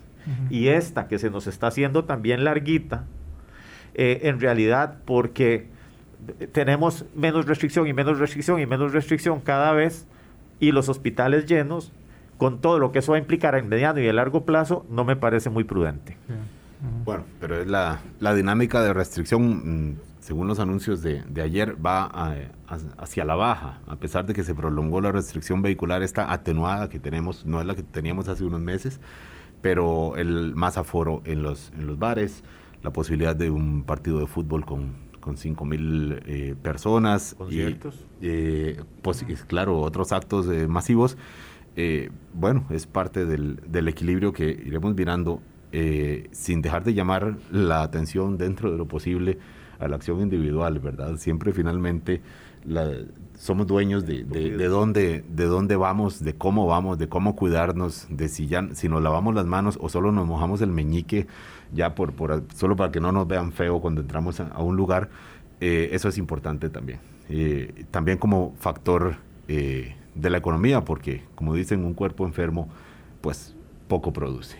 y 0.49 0.70
esta 0.70 1.07
que 1.07 1.20
se 1.20 1.30
nos 1.30 1.45
está 1.45 1.68
haciendo 1.68 2.05
también 2.05 2.43
larguita, 2.43 3.03
eh, 3.96 4.22
en 4.24 4.39
realidad 4.39 4.98
porque 5.06 5.68
tenemos 6.52 7.06
menos 7.16 7.46
restricción 7.46 7.88
y 7.88 7.93
menos 7.93 8.20
restricción 8.20 8.60
y 8.60 8.66
menos 8.66 8.93
restricción 8.93 9.39
cada 9.41 9.72
vez, 9.74 10.08
y 10.60 10.72
los 10.72 10.89
hospitales 10.89 11.46
llenos, 11.46 11.91
con 12.38 12.62
todo 12.62 12.80
lo 12.80 12.91
que 12.91 13.00
eso 13.00 13.12
va 13.12 13.18
a 13.18 13.22
implicar 13.22 13.56
en 13.56 13.68
mediano 13.70 14.00
y 14.00 14.08
a 14.08 14.14
largo 14.14 14.46
plazo, 14.46 14.86
no 14.89 15.04
me 15.04 15.16
parece 15.16 15.50
muy 15.50 15.64
prudente. 15.64 16.18
Bueno, 17.04 17.24
pero 17.39 17.60
es 17.60 17.68
la, 17.68 18.02
la 18.20 18.34
dinámica 18.36 18.82
de 18.84 18.93
restricción 18.93 19.91
mm, 19.91 19.96
según 20.26 20.48
los 20.48 20.60
anuncios 20.60 21.04
de, 21.04 21.24
ayer, 21.39 21.76
va 21.86 22.36
hacia 22.98 23.26
la 23.26 23.36
baja, 23.36 23.80
a 23.86 23.96
pesar 23.98 24.26
de 24.26 24.34
que 24.34 24.43
se 24.43 24.56
prolongó 24.56 25.00
la 25.00 25.12
restricción 25.12 25.62
vehicular, 25.62 26.02
esta 26.02 26.34
atenuada 26.34 26.89
que 26.89 27.00
tenemos, 27.00 27.46
no 27.46 27.62
es 27.62 27.68
la 27.68 27.76
que 27.76 27.84
teníamos 27.84 28.28
hace 28.28 28.43
unos 28.43 28.60
meses, 28.60 29.00
pero 29.62 30.16
el 30.18 30.56
más 30.56 30.80
aforo 30.80 31.22
en 31.26 31.43
los, 31.43 31.72
en 31.78 31.86
los 31.86 32.00
bares, 32.00 32.43
la 32.86 32.93
posibilidad 32.93 33.36
de 33.36 33.49
un 33.49 33.83
partido 33.83 34.19
de 34.19 34.27
fútbol 34.27 34.63
con, 34.63 34.93
con 35.19 35.38
5 35.38 35.65
mil 35.65 36.21
eh, 36.27 36.55
personas. 36.61 37.33
¿Conciertos? 37.36 38.05
Eh, 38.21 38.79
pues, 39.01 39.25
claro, 39.47 39.79
otros 39.79 40.11
actos 40.11 40.47
eh, 40.47 40.67
masivos. 40.67 41.17
bueno, 42.33 42.65
es 42.69 42.86
parte 42.86 43.25
del, 43.25 43.59
del, 43.67 43.88
equilibrio 43.88 44.31
que 44.31 44.45
iremos 44.45 44.95
mirando 44.95 45.41
sin 46.31 46.61
dejar 46.61 46.86
de 46.86 46.93
llamar 46.93 47.38
la 47.51 47.81
atención 47.81 48.38
dentro 48.38 48.71
de 48.71 48.77
lo 48.77 48.88
posible 48.88 49.39
a 49.77 49.89
la 49.89 49.97
acción 49.97 50.21
individual, 50.21 50.79
¿verdad? 50.79 51.17
Siempre 51.17 51.51
finalmente 51.51 52.21
somos 53.38 53.68
dueños 53.68 54.05
de, 54.05 54.24
de, 54.24 54.68
dónde, 54.68 55.24
de 55.28 55.45
dónde 55.45 55.76
vamos, 55.76 56.24
de 56.24 56.36
cómo 56.36 56.66
vamos, 56.68 56.97
de 56.97 57.07
cómo 57.07 57.36
cuidarnos, 57.36 58.07
de 58.09 58.28
si, 58.28 58.47
ya, 58.47 58.68
si 58.74 58.89
nos 58.89 59.01
lavamos 59.01 59.36
las 59.36 59.45
manos 59.45 59.78
o 59.82 59.89
solo 59.89 60.11
nos 60.11 60.26
mojamos 60.26 60.61
el 60.61 60.72
meñique, 60.72 61.28
ya 61.74 61.95
por, 61.95 62.13
por 62.13 62.43
solo 62.55 62.76
para 62.76 62.91
que 62.91 62.99
no 62.99 63.11
nos 63.11 63.28
vean 63.28 63.51
feo 63.51 63.82
cuando 63.82 64.01
entramos 64.01 64.39
a, 64.39 64.57
un 64.61 64.76
lugar, 64.76 65.09
eh, 65.59 65.89
eso 65.91 66.09
es 66.09 66.18
importante 66.18 66.70
también. 66.70 66.99
Eh, 67.30 67.86
también 67.91 68.18
como 68.18 68.53
factor 68.59 69.18
eh, 69.47 69.95
de 70.13 70.30
la 70.30 70.38
economía, 70.38 70.86
porque 70.86 71.24
como 71.36 71.53
dicen, 71.53 71.84
un 71.84 71.93
cuerpo 71.93 72.26
enfermo, 72.26 72.70
pues 73.22 73.55
poco 73.88 74.13
produce. 74.13 74.57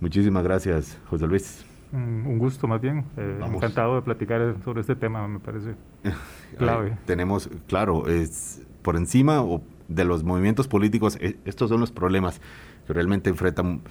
Muchísimas 0.00 0.44
gracias, 0.44 0.98
José 1.08 1.26
Luis. 1.26 1.64
Mm, 1.94 2.26
un 2.26 2.38
gusto 2.38 2.66
más 2.66 2.80
bien. 2.80 3.04
Eh, 3.16 3.40
encantado 3.40 3.94
de 3.94 4.02
platicar 4.02 4.56
sobre 4.64 4.80
este 4.80 4.96
tema, 4.96 5.28
me 5.28 5.38
parece 5.38 5.76
clave. 6.58 6.98
tenemos, 7.06 7.48
claro, 7.68 8.08
es 8.08 8.66
por 8.82 8.96
encima 8.96 9.44
de 9.86 10.04
los 10.04 10.24
movimientos 10.24 10.66
políticos, 10.66 11.16
e, 11.20 11.36
estos 11.44 11.70
son 11.70 11.80
los 11.80 11.92
problemas 11.92 12.40
que 12.88 12.92
realmente 12.92 13.30
enfrentan 13.30 13.82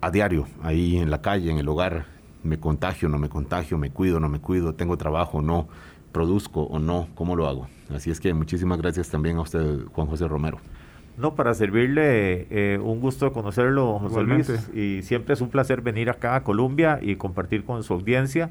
a 0.00 0.10
diario, 0.10 0.46
ahí 0.62 0.96
en 0.96 1.10
la 1.10 1.20
calle, 1.20 1.50
en 1.50 1.58
el 1.58 1.68
hogar. 1.68 2.06
Me 2.44 2.58
contagio, 2.58 3.10
no 3.10 3.18
me 3.18 3.28
contagio, 3.28 3.76
me 3.76 3.90
cuido, 3.90 4.20
no 4.20 4.30
me 4.30 4.40
cuido, 4.40 4.74
tengo 4.74 4.96
trabajo, 4.96 5.42
no, 5.42 5.68
produzco 6.12 6.62
o 6.62 6.78
no, 6.78 7.08
¿cómo 7.14 7.36
lo 7.36 7.46
hago? 7.46 7.68
Así 7.94 8.10
es 8.10 8.20
que 8.20 8.32
muchísimas 8.32 8.78
gracias 8.78 9.10
también 9.10 9.36
a 9.36 9.42
usted, 9.42 9.84
Juan 9.92 10.06
José 10.06 10.26
Romero. 10.28 10.60
No, 11.18 11.34
para 11.34 11.52
servirle, 11.52 12.46
eh, 12.50 12.78
un 12.78 13.00
gusto 13.00 13.32
conocerlo, 13.32 13.98
José 13.98 14.22
Luis, 14.22 14.70
y 14.72 15.02
siempre 15.02 15.34
es 15.34 15.40
un 15.40 15.50
placer 15.50 15.80
venir 15.82 16.10
acá 16.10 16.36
a 16.36 16.44
Colombia 16.44 17.00
y 17.02 17.16
compartir 17.16 17.64
con 17.64 17.82
su 17.82 17.92
audiencia 17.92 18.50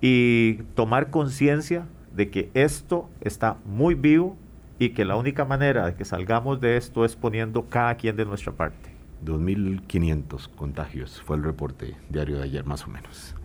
y 0.00 0.54
tomar 0.74 1.10
conciencia 1.10 1.86
de 2.14 2.30
que 2.30 2.50
esto 2.54 3.10
está 3.20 3.58
muy 3.66 3.94
vivo 3.94 4.36
y 4.78 4.90
que 4.90 5.04
la 5.04 5.16
única 5.16 5.44
manera 5.44 5.86
de 5.86 5.94
que 5.94 6.04
salgamos 6.06 6.60
de 6.60 6.78
esto 6.78 7.04
es 7.04 7.14
poniendo 7.14 7.68
cada 7.68 7.94
quien 7.96 8.16
de 8.16 8.24
nuestra 8.24 8.52
parte. 8.52 8.90
2.500 9.24 10.48
contagios 10.56 11.22
fue 11.22 11.36
el 11.36 11.44
reporte 11.44 11.94
diario 12.08 12.38
de 12.38 12.44
ayer, 12.44 12.64
más 12.64 12.84
o 12.86 12.88
menos. 12.88 13.36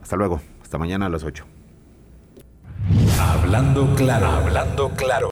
Hasta 0.00 0.16
luego, 0.16 0.40
hasta 0.62 0.78
mañana 0.78 1.06
a 1.06 1.08
las 1.08 1.24
8. 1.24 1.44
Hablando 3.20 3.94
claro, 3.96 4.26
hablando 4.26 4.90
claro. 4.90 5.26